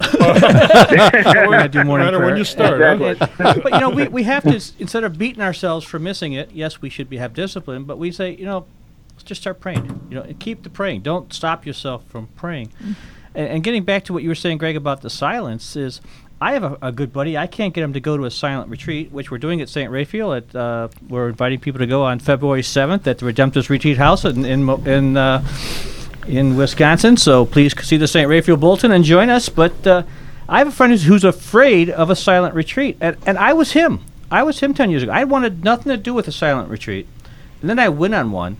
I 0.00 1.68
do 1.70 1.84
morning 1.84 2.08
prayer. 2.08 2.24
when 2.24 2.36
you 2.36 2.44
start. 2.44 2.80
Exactly. 2.80 3.62
but 3.62 3.72
you 3.72 3.80
know, 3.80 3.90
we, 3.90 4.08
we 4.08 4.22
have 4.24 4.42
to 4.44 4.54
instead 4.78 5.04
of 5.04 5.18
beating 5.18 5.42
ourselves 5.42 5.84
for 5.84 5.98
missing 5.98 6.32
it. 6.32 6.50
Yes, 6.52 6.80
we 6.80 6.90
should 6.90 7.08
be 7.08 7.16
have 7.16 7.34
discipline, 7.34 7.84
but 7.84 7.98
we 7.98 8.10
say, 8.10 8.34
you 8.34 8.44
know, 8.44 8.66
let's 9.12 9.24
just 9.24 9.40
start 9.40 9.60
praying. 9.60 10.06
You 10.10 10.16
know, 10.16 10.22
and 10.22 10.38
keep 10.38 10.62
the 10.62 10.70
praying. 10.70 11.02
Don't 11.02 11.32
stop 11.32 11.66
yourself 11.66 12.04
from 12.08 12.28
praying. 12.36 12.68
Mm-hmm. 12.68 12.92
And, 13.34 13.48
and 13.48 13.64
getting 13.64 13.84
back 13.84 14.04
to 14.04 14.12
what 14.12 14.22
you 14.22 14.28
were 14.28 14.34
saying, 14.34 14.58
Greg, 14.58 14.76
about 14.76 15.02
the 15.02 15.10
silence 15.10 15.76
is 15.76 16.00
I 16.40 16.52
have 16.52 16.64
a, 16.64 16.78
a, 16.80 16.92
good 16.92 17.12
buddy. 17.12 17.36
I 17.36 17.46
can't 17.46 17.74
get 17.74 17.82
him 17.82 17.92
to 17.94 18.00
go 18.00 18.16
to 18.16 18.24
a 18.24 18.30
silent 18.30 18.70
retreat, 18.70 19.10
which 19.10 19.30
we're 19.30 19.38
doing 19.38 19.60
at 19.60 19.68
St. 19.68 19.90
Raphael. 19.90 20.34
At, 20.34 20.54
uh, 20.54 20.88
we're 21.08 21.28
inviting 21.28 21.58
people 21.58 21.80
to 21.80 21.86
go 21.86 22.04
on 22.04 22.20
February 22.20 22.62
7th 22.62 23.06
at 23.06 23.18
the 23.18 23.26
Redemptorist 23.26 23.68
Retreat 23.68 23.98
House 23.98 24.24
in 24.24 24.44
in 24.44 24.68
in, 24.86 25.16
uh, 25.16 25.44
in 26.28 26.56
Wisconsin. 26.56 27.16
So 27.16 27.44
please 27.46 27.74
see 27.84 27.96
the 27.96 28.06
St. 28.06 28.28
Raphael 28.28 28.56
bulletin 28.56 28.92
and 28.92 29.04
join 29.04 29.30
us. 29.30 29.48
But 29.48 29.86
uh, 29.86 30.02
I 30.48 30.58
have 30.58 30.68
a 30.68 30.72
friend 30.72 30.92
who's, 30.92 31.04
who's 31.04 31.24
afraid 31.24 31.90
of 31.90 32.10
a 32.10 32.16
silent 32.16 32.54
retreat, 32.54 32.96
and, 33.00 33.16
and 33.26 33.38
I 33.38 33.52
was 33.52 33.72
him. 33.72 34.04
I 34.30 34.42
was 34.42 34.60
him 34.60 34.74
10 34.74 34.90
years 34.90 35.02
ago. 35.02 35.12
I 35.12 35.24
wanted 35.24 35.64
nothing 35.64 35.90
to 35.90 35.96
do 35.96 36.12
with 36.12 36.28
a 36.28 36.32
silent 36.32 36.68
retreat. 36.68 37.06
And 37.60 37.70
then 37.70 37.78
I 37.78 37.88
went 37.88 38.14
on 38.14 38.30
one, 38.30 38.58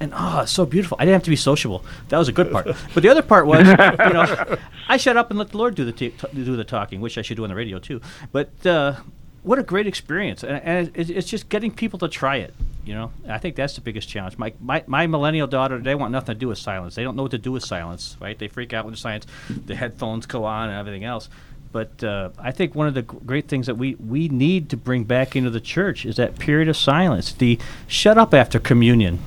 and 0.00 0.12
oh, 0.14 0.40
it's 0.42 0.52
so 0.52 0.64
beautiful. 0.64 0.96
I 1.00 1.04
didn't 1.04 1.14
have 1.14 1.22
to 1.24 1.30
be 1.30 1.36
sociable. 1.36 1.84
That 2.08 2.18
was 2.18 2.28
a 2.28 2.32
good 2.32 2.50
part. 2.50 2.66
but 2.94 3.02
the 3.02 3.08
other 3.08 3.22
part 3.22 3.46
was, 3.46 3.66
you 3.68 3.74
know, 3.74 4.56
I 4.88 4.96
shut 4.96 5.16
up 5.16 5.30
and 5.30 5.38
let 5.38 5.50
the 5.50 5.58
Lord 5.58 5.74
do 5.74 5.84
the 5.84 5.92
t- 5.92 6.10
t- 6.10 6.28
do 6.34 6.56
the 6.56 6.64
talking, 6.64 7.00
which 7.00 7.18
I 7.18 7.22
should 7.22 7.36
do 7.36 7.42
on 7.42 7.50
the 7.50 7.56
radio 7.56 7.78
too. 7.78 8.00
But 8.32 8.64
uh, 8.64 8.96
what 9.42 9.58
a 9.58 9.62
great 9.62 9.86
experience, 9.86 10.42
and, 10.42 10.62
and 10.62 10.90
it's, 10.94 11.10
it's 11.10 11.28
just 11.28 11.48
getting 11.48 11.70
people 11.70 11.98
to 12.00 12.08
try 12.08 12.36
it. 12.36 12.54
You 12.84 12.94
know, 12.94 13.12
I 13.28 13.38
think 13.38 13.54
that's 13.54 13.74
the 13.74 13.82
biggest 13.82 14.08
challenge. 14.08 14.38
My, 14.38 14.54
my 14.60 14.82
my 14.86 15.06
millennial 15.06 15.46
daughter, 15.46 15.78
they 15.78 15.94
want 15.94 16.10
nothing 16.10 16.34
to 16.34 16.38
do 16.38 16.48
with 16.48 16.56
silence. 16.56 16.94
They 16.94 17.02
don't 17.02 17.16
know 17.16 17.22
what 17.22 17.32
to 17.32 17.38
do 17.38 17.52
with 17.52 17.64
silence, 17.64 18.16
right? 18.18 18.38
They 18.38 18.48
freak 18.48 18.72
out 18.72 18.86
when 18.86 18.92
the 18.92 18.98
silence, 18.98 19.26
the 19.66 19.74
headphones 19.74 20.24
go 20.24 20.44
on 20.44 20.70
and 20.70 20.78
everything 20.78 21.04
else. 21.04 21.28
But 21.70 22.02
uh, 22.02 22.30
I 22.38 22.50
think 22.50 22.74
one 22.74 22.86
of 22.86 22.94
the 22.94 23.02
great 23.02 23.46
things 23.46 23.66
that 23.66 23.74
we, 23.74 23.94
we 23.96 24.28
need 24.28 24.70
to 24.70 24.76
bring 24.78 25.04
back 25.04 25.36
into 25.36 25.50
the 25.50 25.60
church 25.60 26.06
is 26.06 26.16
that 26.16 26.38
period 26.38 26.68
of 26.68 26.78
silence. 26.78 27.32
The 27.32 27.58
shut 27.86 28.16
up 28.16 28.32
after 28.32 28.58
communion, 28.58 29.18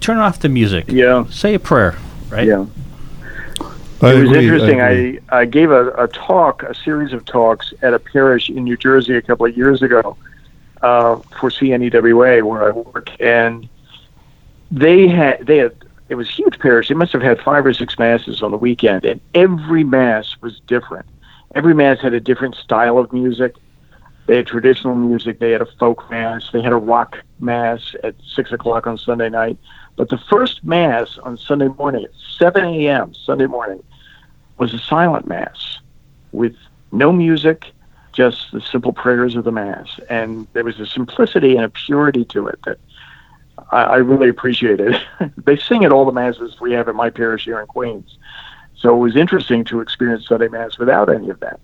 turn 0.00 0.18
off 0.18 0.40
the 0.40 0.48
music. 0.48 0.86
Yeah. 0.88 1.24
Say 1.28 1.54
a 1.54 1.60
prayer, 1.60 1.96
right? 2.30 2.48
Yeah. 2.48 2.66
I 4.04 4.12
it 4.12 4.20
was 4.20 4.30
agree, 4.30 4.44
interesting. 4.44 4.80
agree. 4.80 5.20
I, 5.30 5.40
I 5.40 5.44
gave 5.44 5.70
a, 5.70 5.88
a 5.90 6.08
talk, 6.08 6.62
a 6.62 6.74
series 6.74 7.12
of 7.12 7.24
talks 7.24 7.72
at 7.82 7.94
a 7.94 7.98
parish 7.98 8.48
in 8.48 8.64
New 8.64 8.76
Jersey 8.76 9.16
a 9.16 9.22
couple 9.22 9.46
of 9.46 9.56
years 9.56 9.82
ago 9.82 10.16
uh, 10.82 11.16
for 11.40 11.50
CNEWA, 11.50 12.42
where 12.42 12.68
I 12.68 12.70
work, 12.70 13.10
and 13.20 13.68
they 14.70 15.08
had 15.08 15.46
they 15.46 15.58
had 15.58 15.74
it 16.08 16.16
was 16.16 16.28
a 16.28 16.32
huge 16.32 16.58
parish. 16.58 16.88
They 16.88 16.94
must 16.94 17.12
have 17.12 17.22
had 17.22 17.40
five 17.40 17.64
or 17.64 17.72
six 17.72 17.98
masses 17.98 18.42
on 18.42 18.50
the 18.50 18.58
weekend, 18.58 19.04
and 19.04 19.20
every 19.34 19.84
mass 19.84 20.36
was 20.40 20.60
different. 20.66 21.06
Every 21.54 21.74
mass 21.74 22.00
had 22.00 22.14
a 22.14 22.20
different 22.20 22.56
style 22.56 22.98
of 22.98 23.12
music. 23.12 23.54
They 24.26 24.36
had 24.36 24.46
traditional 24.46 24.94
music. 24.94 25.38
They 25.38 25.52
had 25.52 25.62
a 25.62 25.66
folk 25.78 26.10
mass. 26.10 26.50
They 26.52 26.62
had 26.62 26.72
a 26.72 26.76
rock 26.76 27.18
mass 27.40 27.94
at 28.02 28.14
six 28.34 28.52
o'clock 28.52 28.86
on 28.86 28.98
Sunday 28.98 29.28
night. 29.28 29.58
But 29.96 30.08
the 30.08 30.18
first 30.18 30.64
mass 30.64 31.18
on 31.22 31.36
Sunday 31.38 31.68
morning 31.68 32.04
at 32.04 32.10
7 32.38 32.64
a.m. 32.64 33.14
Sunday 33.14 33.46
morning 33.46 33.82
was 34.58 34.74
a 34.74 34.78
silent 34.78 35.26
mass 35.26 35.78
with 36.32 36.54
no 36.92 37.12
music, 37.12 37.72
just 38.12 38.52
the 38.52 38.60
simple 38.60 38.92
prayers 38.92 39.34
of 39.34 39.44
the 39.44 39.52
mass. 39.52 39.88
And 40.08 40.46
there 40.52 40.64
was 40.64 40.78
a 40.80 40.86
simplicity 40.86 41.56
and 41.56 41.64
a 41.64 41.68
purity 41.68 42.24
to 42.26 42.46
it 42.46 42.58
that 42.64 42.78
I, 43.70 43.82
I 43.82 43.96
really 43.96 44.28
appreciated. 44.28 45.00
they 45.36 45.56
sing 45.56 45.84
at 45.84 45.92
all 45.92 46.04
the 46.04 46.12
masses 46.12 46.60
we 46.60 46.72
have 46.72 46.88
at 46.88 46.94
my 46.94 47.10
parish 47.10 47.44
here 47.44 47.60
in 47.60 47.66
Queens. 47.66 48.18
So 48.76 48.94
it 48.94 48.98
was 48.98 49.16
interesting 49.16 49.64
to 49.64 49.80
experience 49.80 50.26
Sunday 50.28 50.48
Mass 50.48 50.78
without 50.78 51.08
any 51.08 51.30
of 51.30 51.40
that. 51.40 51.58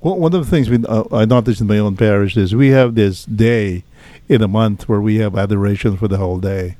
Well, 0.00 0.16
one 0.16 0.34
of 0.34 0.44
the 0.44 0.50
things 0.50 0.70
we, 0.70 0.84
uh, 0.86 1.04
I 1.12 1.24
noticed 1.24 1.60
in 1.60 1.66
my 1.66 1.78
own 1.78 1.96
parish 1.96 2.36
is 2.36 2.54
we 2.54 2.68
have 2.68 2.94
this 2.94 3.24
day 3.24 3.84
in 4.28 4.42
a 4.42 4.48
month 4.48 4.88
where 4.88 5.00
we 5.00 5.16
have 5.16 5.36
adoration 5.36 5.96
for 5.96 6.08
the 6.08 6.16
whole 6.16 6.38
day. 6.38 6.76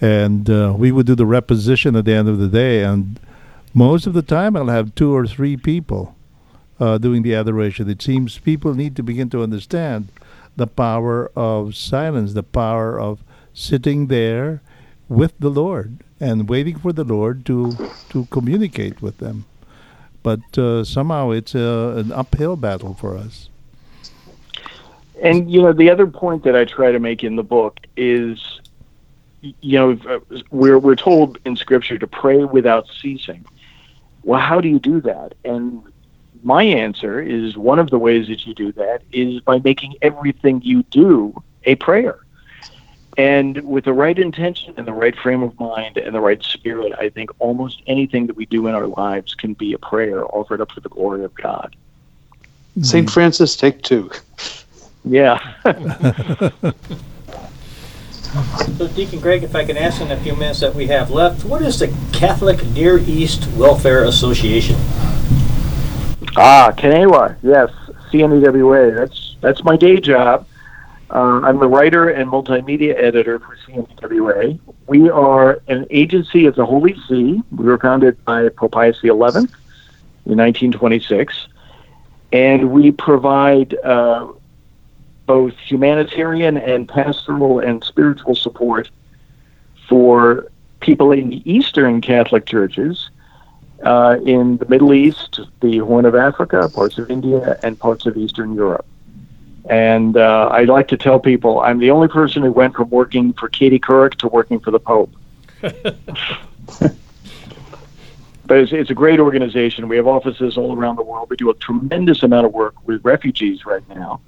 And 0.00 0.48
uh, 0.48 0.74
we 0.76 0.92
would 0.92 1.06
do 1.06 1.14
the 1.14 1.24
reposition 1.24 1.98
at 1.98 2.04
the 2.04 2.12
end 2.12 2.28
of 2.28 2.38
the 2.38 2.48
day. 2.48 2.84
And 2.84 3.20
most 3.78 4.06
of 4.06 4.12
the 4.14 4.22
time, 4.22 4.56
I'll 4.56 4.66
have 4.66 4.94
two 4.94 5.14
or 5.14 5.26
three 5.26 5.56
people 5.56 6.16
uh, 6.80 6.98
doing 6.98 7.22
the 7.22 7.34
adoration. 7.34 7.88
It 7.88 8.02
seems 8.02 8.38
people 8.38 8.74
need 8.74 8.96
to 8.96 9.02
begin 9.02 9.30
to 9.30 9.42
understand 9.42 10.08
the 10.56 10.66
power 10.66 11.30
of 11.36 11.76
silence, 11.76 12.32
the 12.32 12.42
power 12.42 13.00
of 13.00 13.22
sitting 13.54 14.08
there 14.08 14.60
with 15.08 15.32
the 15.38 15.50
Lord 15.50 16.02
and 16.20 16.48
waiting 16.48 16.78
for 16.78 16.92
the 16.92 17.04
Lord 17.04 17.46
to, 17.46 17.72
to 18.10 18.26
communicate 18.26 19.00
with 19.00 19.18
them 19.18 19.44
but 20.22 20.58
uh, 20.58 20.84
somehow 20.84 21.30
it's 21.30 21.54
uh, 21.54 21.94
an 21.96 22.12
uphill 22.12 22.56
battle 22.56 22.94
for 22.94 23.16
us. 23.16 23.48
And 25.22 25.50
you 25.50 25.62
know, 25.62 25.72
the 25.72 25.90
other 25.90 26.06
point 26.06 26.44
that 26.44 26.54
I 26.54 26.64
try 26.64 26.92
to 26.92 26.98
make 26.98 27.24
in 27.24 27.36
the 27.36 27.42
book 27.42 27.78
is, 27.96 28.60
you 29.40 29.78
know, 29.78 29.98
uh, 30.06 30.18
we're 30.50 30.78
we're 30.78 30.96
told 30.96 31.38
in 31.44 31.56
Scripture 31.56 31.98
to 31.98 32.06
pray 32.06 32.44
without 32.44 32.86
ceasing. 33.00 33.44
Well, 34.28 34.40
how 34.40 34.60
do 34.60 34.68
you 34.68 34.78
do 34.78 35.00
that? 35.00 35.32
And 35.42 35.82
my 36.42 36.62
answer 36.62 37.18
is 37.18 37.56
one 37.56 37.78
of 37.78 37.88
the 37.88 37.98
ways 37.98 38.28
that 38.28 38.46
you 38.46 38.52
do 38.52 38.72
that 38.72 39.00
is 39.10 39.40
by 39.40 39.58
making 39.60 39.94
everything 40.02 40.60
you 40.62 40.82
do 40.90 41.42
a 41.64 41.76
prayer. 41.76 42.18
And 43.16 43.66
with 43.66 43.86
the 43.86 43.94
right 43.94 44.18
intention 44.18 44.74
and 44.76 44.86
the 44.86 44.92
right 44.92 45.16
frame 45.16 45.42
of 45.42 45.58
mind 45.58 45.96
and 45.96 46.14
the 46.14 46.20
right 46.20 46.42
spirit, 46.42 46.92
I 46.98 47.08
think 47.08 47.30
almost 47.38 47.80
anything 47.86 48.26
that 48.26 48.36
we 48.36 48.44
do 48.44 48.66
in 48.66 48.74
our 48.74 48.86
lives 48.86 49.34
can 49.34 49.54
be 49.54 49.72
a 49.72 49.78
prayer 49.78 50.26
offered 50.26 50.60
up 50.60 50.72
for 50.72 50.80
the 50.80 50.90
glory 50.90 51.24
of 51.24 51.34
God. 51.34 51.74
St. 52.82 53.06
Mm-hmm. 53.06 53.10
Francis, 53.10 53.56
take 53.56 53.80
two. 53.80 54.10
Yeah. 55.06 55.38
So, 58.76 58.86
Deacon 58.88 59.20
Greg, 59.20 59.42
if 59.42 59.56
I 59.56 59.64
can 59.64 59.78
ask 59.78 60.02
in 60.02 60.10
a 60.10 60.20
few 60.20 60.36
minutes 60.36 60.60
that 60.60 60.74
we 60.74 60.86
have 60.88 61.10
left, 61.10 61.46
what 61.46 61.62
is 61.62 61.78
the 61.78 61.88
Catholic 62.12 62.62
Near 62.66 62.98
East 62.98 63.48
Welfare 63.56 64.04
Association? 64.04 64.76
Ah, 66.36 66.70
CNEWA, 66.76 67.38
yes, 67.42 67.70
CNEWA. 68.12 68.94
That's 68.94 69.36
that's 69.40 69.64
my 69.64 69.76
day 69.76 69.98
job. 69.98 70.46
Uh, 71.10 71.40
I'm 71.42 71.58
the 71.58 71.66
writer 71.66 72.10
and 72.10 72.30
multimedia 72.30 72.94
editor 73.02 73.38
for 73.38 73.56
CNEWA. 73.66 74.60
We 74.86 75.08
are 75.08 75.62
an 75.68 75.86
agency 75.88 76.44
of 76.44 76.54
the 76.54 76.66
Holy 76.66 76.94
See. 77.08 77.42
We 77.50 77.64
were 77.64 77.78
founded 77.78 78.22
by 78.26 78.50
Pope 78.50 78.72
Pius 78.72 79.00
XI 79.00 79.08
in 79.08 79.16
1926, 79.16 81.48
and 82.32 82.70
we 82.70 82.92
provide 82.92 83.74
uh, 83.82 84.32
both 85.28 85.52
humanitarian 85.58 86.56
and 86.56 86.88
pastoral 86.88 87.60
and 87.60 87.84
spiritual 87.84 88.34
support 88.34 88.90
for 89.86 90.50
people 90.80 91.12
in 91.12 91.28
the 91.28 91.42
Eastern 91.50 92.00
Catholic 92.00 92.46
churches 92.46 93.10
uh, 93.84 94.16
in 94.24 94.56
the 94.56 94.64
Middle 94.66 94.94
East, 94.94 95.40
the 95.60 95.78
Horn 95.78 96.06
of 96.06 96.14
Africa, 96.14 96.68
parts 96.74 96.96
of 96.96 97.10
India, 97.10 97.58
and 97.62 97.78
parts 97.78 98.06
of 98.06 98.16
Eastern 98.16 98.54
Europe. 98.54 98.86
And 99.68 100.16
uh, 100.16 100.48
I 100.50 100.64
like 100.64 100.88
to 100.88 100.96
tell 100.96 101.20
people 101.20 101.60
I'm 101.60 101.78
the 101.78 101.90
only 101.90 102.08
person 102.08 102.42
who 102.42 102.50
went 102.50 102.74
from 102.74 102.88
working 102.88 103.34
for 103.34 103.50
Katie 103.50 103.78
Couric 103.78 104.14
to 104.16 104.28
working 104.28 104.60
for 104.60 104.70
the 104.70 104.80
Pope. 104.80 105.12
but 105.60 105.74
it's, 108.48 108.72
it's 108.72 108.88
a 108.88 108.94
great 108.94 109.20
organization. 109.20 109.88
We 109.88 109.96
have 109.96 110.06
offices 110.06 110.56
all 110.56 110.74
around 110.74 110.96
the 110.96 111.02
world. 111.02 111.28
We 111.28 111.36
do 111.36 111.50
a 111.50 111.54
tremendous 111.54 112.22
amount 112.22 112.46
of 112.46 112.54
work 112.54 112.74
with 112.86 113.04
refugees 113.04 113.66
right 113.66 113.86
now, 113.90 114.22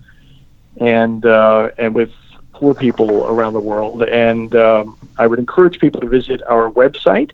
and 0.80 1.24
uh, 1.24 1.70
and 1.78 1.94
with 1.94 2.10
poor 2.52 2.74
people 2.74 3.26
around 3.26 3.52
the 3.52 3.60
world. 3.60 4.02
And 4.02 4.54
um, 4.56 4.98
I 5.18 5.26
would 5.26 5.38
encourage 5.38 5.78
people 5.78 6.00
to 6.00 6.08
visit 6.08 6.42
our 6.46 6.70
website, 6.70 7.32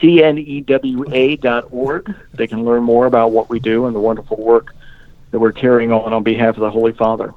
cnewa.org. 0.00 2.14
They 2.34 2.46
can 2.46 2.64
learn 2.64 2.82
more 2.82 3.06
about 3.06 3.32
what 3.32 3.50
we 3.50 3.60
do 3.60 3.86
and 3.86 3.94
the 3.94 4.00
wonderful 4.00 4.38
work 4.38 4.74
that 5.30 5.40
we're 5.40 5.52
carrying 5.52 5.92
on 5.92 6.12
on 6.12 6.22
behalf 6.22 6.56
of 6.56 6.60
the 6.60 6.70
Holy 6.70 6.92
Father. 6.92 7.34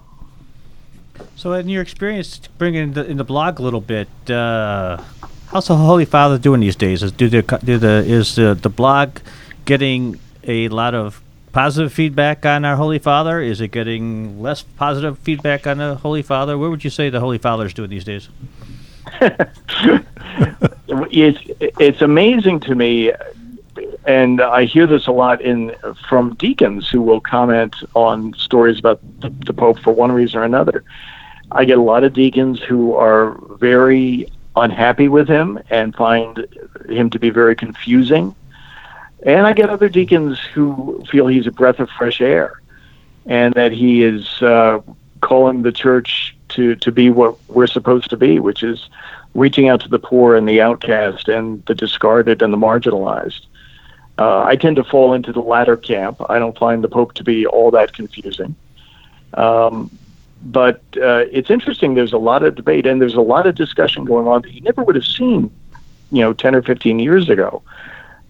So, 1.36 1.54
in 1.54 1.68
your 1.68 1.82
experience, 1.82 2.40
bringing 2.58 2.84
in 2.84 2.94
the, 2.94 3.06
in 3.06 3.18
the 3.18 3.26
blog 3.26 3.60
a 3.60 3.62
little 3.62 3.82
bit, 3.82 4.08
uh, 4.30 5.02
how's 5.48 5.68
the 5.68 5.76
Holy 5.76 6.06
Father 6.06 6.38
doing 6.38 6.62
these 6.62 6.78
days? 6.78 7.04
Is, 7.04 7.12
do 7.12 7.28
the, 7.28 7.42
do 7.64 7.78
the, 7.78 8.06
is 8.06 8.36
the, 8.36 8.56
the 8.56 8.70
blog 8.70 9.18
getting 9.66 10.18
a 10.46 10.70
lot 10.70 10.96
of 10.96 11.22
positive 11.52 11.94
feedback 11.94 12.46
on 12.46 12.66
our 12.66 12.76
Holy 12.76 13.00
Father? 13.00 13.42
Is 13.42 13.62
it 13.62 13.70
getting 13.70 14.42
less 14.42 14.64
positive 14.64 15.18
feedback 15.20 15.68
on 15.68 15.78
the 15.78 15.96
Holy 15.96 16.22
Father? 16.22 16.58
Where 16.58 16.70
would 16.70 16.84
you 16.84 16.90
say 16.90 17.10
the 17.10 17.20
Holy 17.20 17.38
Father 17.38 17.66
is 17.66 17.74
doing 17.74 17.90
these 17.90 18.04
days? 18.04 18.30
it's 21.12 21.40
it's 21.80 22.02
amazing 22.02 22.60
to 22.62 22.76
me, 22.76 23.12
and 24.06 24.42
I 24.42 24.66
hear 24.66 24.86
this 24.88 25.08
a 25.08 25.12
lot 25.12 25.42
in 25.42 25.76
from 26.08 26.36
deacons 26.36 26.90
who 26.90 27.02
will 27.02 27.22
comment 27.22 27.76
on 27.96 28.34
stories 28.36 28.78
about 28.78 29.00
the, 29.22 29.30
the 29.46 29.54
Pope 29.54 29.80
for 29.80 29.94
one 29.94 30.12
reason 30.12 30.40
or 30.40 30.44
another. 30.44 30.84
I 31.52 31.66
get 31.66 31.78
a 31.78 31.82
lot 31.82 32.04
of 32.04 32.14
deacons 32.14 32.62
who 32.62 32.94
are 32.94 33.40
very 33.58 34.32
unhappy 34.56 35.08
with 35.08 35.28
him 35.28 35.60
and 35.70 35.96
find 35.96 36.46
him 36.88 37.10
to 37.10 37.20
be 37.20 37.30
very 37.30 37.56
confusing. 37.56 38.36
And 39.24 39.46
I 39.46 39.54
get 39.54 39.70
other 39.70 39.90
deacons 39.90 40.40
who 40.40 41.04
feel 41.10 41.28
he's 41.28 41.48
a 41.48 41.52
breath 41.52 41.80
of 41.80 41.90
fresh 41.90 42.22
air 42.22 42.62
and 43.26 43.54
that 43.56 43.72
he 43.72 44.04
is 44.04 44.42
uh, 44.42 44.80
calling 45.22 45.62
the 45.62 45.72
church 45.72 46.36
to, 46.50 46.76
to 46.76 46.92
be 46.92 47.10
what 47.10 47.38
we're 47.50 47.68
supposed 47.68 48.10
to 48.10 48.18
be, 48.18 48.40
which 48.40 48.64
is 48.64 48.90
reaching 49.36 49.68
out 49.68 49.82
to 49.82 49.90
the 49.90 50.00
poor 50.00 50.36
and 50.36 50.48
the 50.48 50.62
outcast 50.62 51.28
and 51.28 51.64
the 51.66 51.76
discarded 51.76 52.42
and 52.42 52.54
the 52.54 52.58
marginalized. 52.58 53.46
Uh, 54.18 54.44
I 54.44 54.56
tend 54.56 54.78
to 54.78 54.84
fall 54.84 55.14
into 55.14 55.32
the 55.32 55.42
latter 55.42 55.78
camp. 55.78 56.22
I 56.30 56.40
don't 56.40 56.58
find 56.58 56.84
the 56.84 56.90
Pope 56.90 57.14
to 57.16 57.24
be 57.24 57.46
all 57.46 57.72
that 57.72 57.94
confusing. 57.94 58.56
Um, 59.34 59.92
but 60.42 60.82
uh, 60.98 61.26
it's 61.32 61.50
interesting. 61.50 61.94
There's 61.94 62.14
a 62.14 62.18
lot 62.18 62.44
of 62.44 62.56
debate 62.56 62.86
and 62.86 63.02
there's 63.02 63.16
a 63.16 63.22
lot 63.22 63.46
of 63.46 63.56
discussion 63.56 64.06
going 64.06 64.28
on 64.28 64.42
that 64.42 64.52
you 64.52 64.62
never 64.62 64.84
would 64.84 64.96
have 64.96 65.06
seen, 65.06 65.52
you 66.12 66.22
know, 66.22 66.34
10 66.34 66.56
or 66.56 66.62
15 66.62 67.00
years 67.00 67.30
ago 67.30 67.62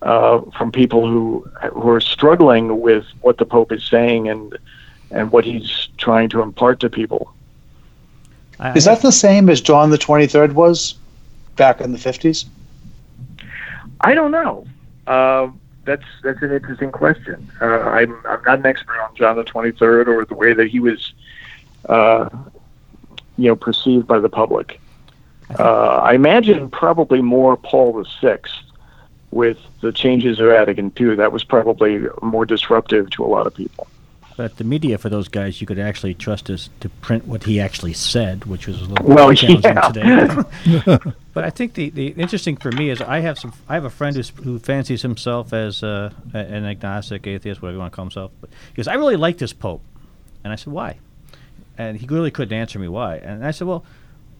uh, 0.01 0.41
from 0.57 0.71
people 0.71 1.07
who 1.07 1.49
who 1.73 1.89
are 1.89 2.01
struggling 2.01 2.81
with 2.81 3.05
what 3.21 3.37
the 3.37 3.45
Pope 3.45 3.71
is 3.71 3.83
saying 3.83 4.29
and 4.29 4.57
and 5.11 5.31
what 5.31 5.45
he's 5.45 5.89
trying 5.97 6.29
to 6.29 6.41
impart 6.41 6.79
to 6.81 6.89
people. 6.89 7.33
Is 8.75 8.85
that 8.85 9.01
the 9.01 9.11
same 9.11 9.49
as 9.49 9.61
John 9.61 9.89
the 9.89 9.97
23rd 9.97 10.51
was? 10.51 10.95
back 11.59 11.81
in 11.81 11.91
the 11.91 11.99
50s? 11.99 12.45
I 14.01 14.15
don't 14.15 14.31
know. 14.31 14.65
Uh, 15.05 15.49
that's 15.85 16.05
that's 16.23 16.41
an 16.41 16.51
interesting 16.51 16.91
question. 16.91 17.51
Uh, 17.61 17.65
I'm 17.65 18.15
I'm 18.25 18.41
not 18.43 18.59
an 18.59 18.65
expert 18.65 18.99
on 18.99 19.13
John 19.15 19.35
the 19.35 19.43
Twenty 19.43 19.71
Third 19.71 20.07
or 20.07 20.23
the 20.23 20.35
way 20.35 20.53
that 20.53 20.67
he 20.67 20.79
was, 20.79 21.13
uh, 21.87 22.29
you 23.37 23.47
know, 23.49 23.55
perceived 23.55 24.07
by 24.07 24.19
the 24.19 24.29
public. 24.29 24.79
Uh, 25.57 25.97
I 25.97 26.13
imagine 26.13 26.69
probably 26.69 27.21
more 27.21 27.57
Paul 27.57 27.93
the 27.93 28.05
Sixth 28.21 28.53
with 29.31 29.57
the 29.81 29.91
changes 29.91 30.39
of 30.39 30.47
Vatican 30.47 30.91
II. 30.99 31.15
That 31.15 31.31
was 31.31 31.43
probably 31.43 32.01
more 32.21 32.45
disruptive 32.45 33.09
to 33.11 33.23
a 33.23 33.27
lot 33.27 33.47
of 33.47 33.53
people. 33.53 33.87
But 34.39 34.55
the 34.55 34.63
media 34.63 34.97
for 34.97 35.09
those 35.09 35.27
guys, 35.27 35.59
you 35.59 35.67
could 35.67 35.79
actually 35.79 36.13
trust 36.13 36.49
us 36.49 36.69
to 36.79 36.87
print 36.87 37.27
what 37.27 37.43
he 37.43 37.59
actually 37.59 37.91
said, 37.91 38.45
which 38.45 38.67
was 38.67 38.81
a 38.81 38.85
little 38.85 39.05
Well, 39.05 39.33
challenging 39.33 39.61
yeah. 39.63 39.81
today. 39.81 40.99
but 41.33 41.43
I 41.43 41.49
think 41.49 41.73
the, 41.73 41.89
the 41.89 42.07
interesting 42.11 42.55
for 42.55 42.71
me 42.71 42.89
is 42.89 43.01
I 43.01 43.19
have 43.19 43.37
some 43.37 43.51
I 43.67 43.73
have 43.73 43.83
a 43.83 43.89
friend 43.89 44.15
who's, 44.15 44.29
who 44.29 44.57
fancies 44.57 45.01
himself 45.01 45.51
as 45.51 45.83
uh, 45.83 46.11
an 46.33 46.63
agnostic 46.63 47.27
atheist, 47.27 47.61
whatever 47.61 47.75
you 47.75 47.79
want 47.79 47.91
to 47.91 47.95
call 47.97 48.05
himself. 48.05 48.31
But 48.39 48.49
he 48.69 48.75
goes, 48.75 48.87
I 48.87 48.93
really 48.93 49.17
like 49.17 49.39
this 49.39 49.51
pope, 49.51 49.81
and 50.45 50.53
I 50.53 50.55
said, 50.55 50.71
why? 50.71 50.99
And 51.77 51.97
he 51.97 52.07
really 52.07 52.31
couldn't 52.31 52.57
answer 52.57 52.79
me 52.79 52.87
why. 52.87 53.17
And 53.17 53.45
I 53.45 53.51
said, 53.51 53.67
well, 53.67 53.83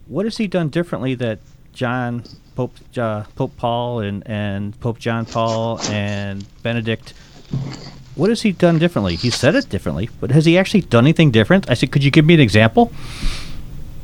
what 0.08 0.26
has 0.26 0.38
he 0.38 0.48
done 0.48 0.70
differently 0.70 1.14
that 1.16 1.40
John 1.74 2.24
Pope 2.60 2.76
uh, 2.97 3.24
Pope 3.38 3.55
Paul 3.55 4.01
and 4.01 4.22
and 4.28 4.78
Pope 4.82 4.99
John 4.99 5.26
Paul 5.26 5.80
and 5.89 6.45
Benedict 6.62 7.14
what 8.16 8.30
has 8.30 8.41
he 8.41 8.51
done 8.51 8.80
differently? 8.80 9.16
He 9.16 9.30
said 9.30 9.55
it 9.55 9.70
differently, 9.70 10.10
but 10.20 10.32
has 10.32 10.43
he 10.43 10.57
actually 10.57 10.82
done 10.82 11.05
anything 11.05 11.32
different? 11.32 11.70
I 11.70 11.74
said, 11.74 11.89
could 11.89 12.03
you 12.03 12.12
give 12.12 12.26
me 12.26 12.34
an 12.34 12.41
example? 12.41 12.91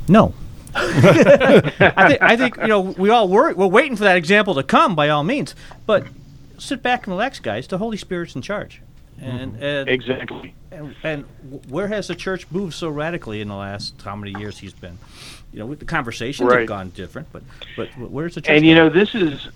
No. 0.08 0.32
I, 0.74 2.08
think, 2.08 2.22
I 2.22 2.36
think 2.36 2.56
you 2.56 2.66
know 2.68 2.80
we 2.80 3.10
all 3.10 3.28
were 3.28 3.52
We're 3.52 3.66
waiting 3.66 3.94
for 3.94 4.04
that 4.04 4.16
example 4.16 4.54
to 4.54 4.62
come, 4.62 4.94
by 4.94 5.10
all 5.10 5.22
means. 5.22 5.54
But 5.84 6.06
sit 6.56 6.82
back 6.82 7.06
and 7.06 7.12
relax, 7.12 7.40
guys. 7.40 7.66
The 7.66 7.76
Holy 7.76 7.98
Spirit's 7.98 8.34
in 8.34 8.40
charge, 8.40 8.80
and, 9.20 9.56
and 9.62 9.86
Exactly. 9.86 10.54
and, 10.70 10.94
and 11.02 11.24
where 11.68 11.88
has 11.88 12.08
the 12.08 12.14
church 12.14 12.46
moved 12.50 12.72
so 12.72 12.88
radically 12.88 13.42
in 13.42 13.48
the 13.48 13.54
last 13.54 14.00
how 14.02 14.16
many 14.16 14.38
years 14.40 14.58
he's 14.58 14.72
been? 14.72 14.96
You 15.56 15.64
know, 15.64 15.74
the 15.74 15.86
conversations 15.86 16.52
have 16.52 16.66
gone 16.66 16.90
different, 16.90 17.32
but 17.32 17.42
but 17.74 17.88
where's 17.96 18.34
the? 18.34 18.42
And 18.46 18.66
you 18.66 18.74
know, 18.74 18.90
this 18.90 19.14
is 19.14 19.48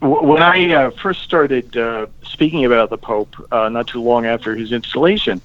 when 0.00 0.42
I 0.42 0.74
uh, 0.74 0.90
first 0.90 1.22
started 1.22 1.74
uh, 1.74 2.08
speaking 2.22 2.66
about 2.66 2.90
the 2.90 2.98
Pope, 2.98 3.34
uh, 3.50 3.70
not 3.70 3.86
too 3.86 4.02
long 4.02 4.26
after 4.26 4.54
his 4.54 4.72
installation. 4.72 5.40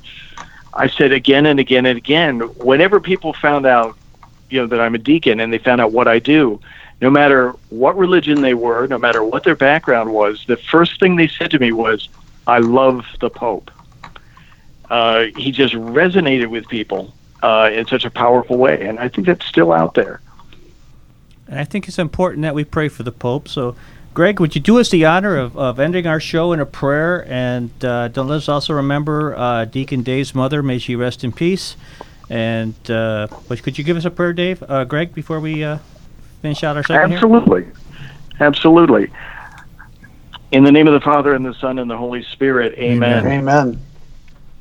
I 0.73 0.87
said 0.87 1.13
again 1.13 1.45
and 1.45 1.57
again 1.57 1.85
and 1.85 1.97
again, 1.97 2.41
whenever 2.57 2.99
people 2.99 3.31
found 3.31 3.65
out, 3.65 3.97
you 4.49 4.59
know, 4.59 4.67
that 4.67 4.81
I'm 4.81 4.93
a 4.93 4.97
deacon 4.97 5.39
and 5.39 5.53
they 5.53 5.57
found 5.57 5.79
out 5.79 5.93
what 5.93 6.09
I 6.09 6.19
do, 6.19 6.59
no 6.99 7.09
matter 7.09 7.51
what 7.69 7.97
religion 7.97 8.41
they 8.41 8.55
were, 8.55 8.87
no 8.87 8.97
matter 8.97 9.23
what 9.23 9.45
their 9.45 9.55
background 9.55 10.13
was, 10.13 10.43
the 10.47 10.57
first 10.57 10.99
thing 10.99 11.15
they 11.15 11.29
said 11.29 11.49
to 11.51 11.59
me 11.59 11.71
was, 11.71 12.09
"I 12.45 12.57
love 12.57 13.05
the 13.21 13.29
Pope." 13.29 13.71
Uh, 14.89 15.27
he 15.37 15.53
just 15.53 15.75
resonated 15.75 16.47
with 16.47 16.67
people 16.67 17.13
uh, 17.47 17.69
in 17.71 17.87
such 17.87 18.03
a 18.03 18.09
powerful 18.09 18.57
way, 18.57 18.85
and 18.85 18.99
I 18.99 19.07
think 19.07 19.25
that's 19.25 19.45
still 19.45 19.71
out 19.71 19.93
there. 19.93 20.19
And 21.47 21.57
I 21.57 21.63
think 21.63 21.87
it's 21.87 21.97
important 21.97 22.41
that 22.41 22.53
we 22.53 22.65
pray 22.65 22.89
for 22.89 23.03
the 23.03 23.11
Pope. 23.11 23.47
So, 23.47 23.77
Greg, 24.13 24.41
would 24.41 24.53
you 24.53 24.59
do 24.59 24.79
us 24.79 24.89
the 24.89 25.05
honor 25.05 25.37
of, 25.37 25.57
of 25.57 25.79
ending 25.79 26.05
our 26.05 26.19
show 26.19 26.51
in 26.51 26.59
a 26.59 26.65
prayer? 26.65 27.25
And 27.29 27.71
uh, 27.85 28.09
don't 28.09 28.27
let 28.27 28.35
us 28.35 28.49
also 28.49 28.73
remember 28.73 29.33
uh, 29.37 29.63
Deacon 29.63 30.03
Dave's 30.03 30.35
mother. 30.35 30.61
May 30.61 30.77
she 30.77 30.97
rest 30.97 31.23
in 31.23 31.31
peace. 31.31 31.77
And 32.29 32.75
uh, 32.91 33.27
could 33.47 33.77
you 33.77 33.85
give 33.85 33.95
us 33.95 34.03
a 34.03 34.11
prayer, 34.11 34.33
Dave, 34.33 34.61
uh, 34.67 34.83
Greg, 34.83 35.13
before 35.13 35.39
we 35.39 35.63
uh, 35.63 35.77
finish 36.41 36.65
out 36.65 36.75
our 36.75 36.83
segment 36.83 37.11
here? 37.11 37.17
Absolutely. 37.17 37.67
Absolutely. 38.41 39.09
In 40.51 40.65
the 40.65 40.71
name 40.73 40.87
of 40.87 40.93
the 40.93 41.01
Father, 41.01 41.33
and 41.33 41.45
the 41.45 41.53
Son, 41.53 41.79
and 41.79 41.89
the 41.89 41.97
Holy 41.97 42.23
Spirit, 42.23 42.77
amen. 42.77 43.25
Amen. 43.25 43.79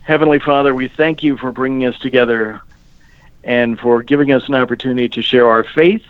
Heavenly 0.02 0.38
Father, 0.38 0.72
we 0.72 0.86
thank 0.86 1.24
you 1.24 1.36
for 1.36 1.50
bringing 1.50 1.84
us 1.84 1.98
together 1.98 2.60
and 3.46 3.78
for 3.78 4.02
giving 4.02 4.32
us 4.32 4.48
an 4.48 4.54
opportunity 4.54 5.08
to 5.08 5.22
share 5.22 5.48
our 5.48 5.64
faith, 5.64 6.04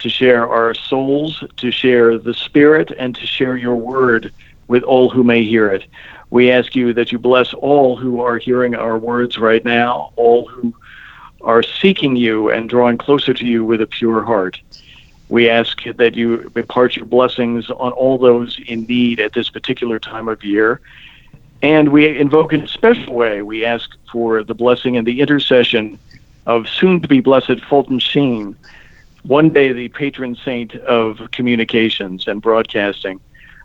to 0.00 0.10
share 0.10 0.46
our 0.48 0.74
souls, 0.74 1.42
to 1.56 1.70
share 1.70 2.18
the 2.18 2.34
Spirit, 2.34 2.92
and 2.98 3.14
to 3.14 3.24
share 3.24 3.56
your 3.56 3.76
word 3.76 4.32
with 4.66 4.82
all 4.82 5.08
who 5.08 5.22
may 5.22 5.44
hear 5.44 5.68
it. 5.70 5.86
We 6.30 6.50
ask 6.50 6.74
you 6.74 6.92
that 6.94 7.12
you 7.12 7.18
bless 7.20 7.54
all 7.54 7.96
who 7.96 8.20
are 8.20 8.36
hearing 8.36 8.74
our 8.74 8.98
words 8.98 9.38
right 9.38 9.64
now, 9.64 10.12
all 10.16 10.48
who 10.48 10.74
are 11.40 11.62
seeking 11.62 12.16
you 12.16 12.50
and 12.50 12.68
drawing 12.68 12.98
closer 12.98 13.32
to 13.32 13.46
you 13.46 13.64
with 13.64 13.80
a 13.80 13.86
pure 13.86 14.24
heart. 14.24 14.60
We 15.28 15.48
ask 15.48 15.84
that 15.84 16.16
you 16.16 16.50
impart 16.56 16.96
your 16.96 17.04
blessings 17.04 17.70
on 17.70 17.92
all 17.92 18.18
those 18.18 18.58
in 18.66 18.82
need 18.86 19.20
at 19.20 19.34
this 19.34 19.50
particular 19.50 20.00
time 20.00 20.26
of 20.26 20.42
year. 20.42 20.80
And 21.62 21.90
we 21.90 22.18
invoke 22.18 22.52
in 22.52 22.62
a 22.62 22.68
special 22.68 23.14
way, 23.14 23.42
we 23.42 23.64
ask 23.64 23.90
for 24.10 24.42
the 24.42 24.54
blessing 24.54 24.96
and 24.96 25.06
the 25.06 25.20
intercession 25.20 25.98
of 26.46 26.68
soon 26.68 27.00
to 27.00 27.08
be 27.08 27.20
blessed 27.20 27.60
Fulton 27.68 27.98
Sheen, 27.98 28.56
one 29.24 29.50
day 29.50 29.72
the 29.72 29.88
patron 29.88 30.36
saint 30.36 30.74
of 30.76 31.30
communications 31.32 32.26
and 32.28 32.40
broadcasting, 32.40 33.20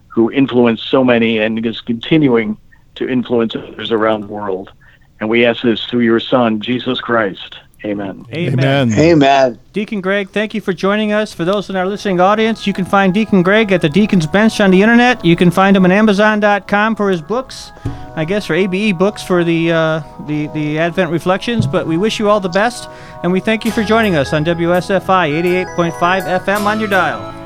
who 0.07 0.31
influenced 0.31 0.87
so 0.89 1.03
many 1.03 1.37
and 1.37 1.63
is 1.65 1.79
continuing 1.79 2.57
to 2.95 3.07
influence 3.07 3.55
others 3.55 3.91
around 3.91 4.21
the 4.21 4.27
world. 4.27 4.71
And 5.19 5.29
we 5.29 5.45
ask 5.45 5.61
this 5.61 5.85
through 5.85 6.01
your 6.01 6.19
Son, 6.19 6.59
Jesus 6.59 6.99
Christ. 6.99 7.57
Amen. 7.83 8.25
Amen. 8.31 8.93
Amen. 8.93 9.59
Deacon 9.73 10.01
Greg, 10.01 10.29
thank 10.29 10.53
you 10.53 10.61
for 10.61 10.71
joining 10.71 11.13
us. 11.13 11.33
For 11.33 11.45
those 11.45 11.69
in 11.69 11.75
our 11.75 11.87
listening 11.87 12.19
audience, 12.19 12.67
you 12.67 12.73
can 12.73 12.85
find 12.85 13.11
Deacon 13.13 13.41
Greg 13.41 13.71
at 13.71 13.81
the 13.81 13.89
Deacon's 13.89 14.27
Bench 14.27 14.61
on 14.61 14.69
the 14.69 14.81
internet. 14.81 15.23
You 15.25 15.35
can 15.35 15.49
find 15.49 15.75
him 15.75 15.85
on 15.85 15.91
Amazon.com 15.91 16.95
for 16.95 17.09
his 17.09 17.21
books, 17.21 17.71
I 18.15 18.23
guess, 18.23 18.45
for 18.45 18.53
ABE 18.53 18.97
books 18.99 19.23
for 19.23 19.43
the 19.43 19.71
uh, 19.71 20.03
the 20.27 20.47
the 20.47 20.77
Advent 20.77 21.09
Reflections. 21.09 21.65
But 21.65 21.87
we 21.87 21.97
wish 21.97 22.19
you 22.19 22.29
all 22.29 22.39
the 22.39 22.49
best, 22.49 22.87
and 23.23 23.31
we 23.31 23.39
thank 23.39 23.65
you 23.65 23.71
for 23.71 23.83
joining 23.83 24.15
us 24.15 24.31
on 24.31 24.45
WSFI 24.45 25.31
88.5 25.75 26.39
FM 26.45 26.65
on 26.65 26.79
your 26.79 26.89
dial. 26.89 27.41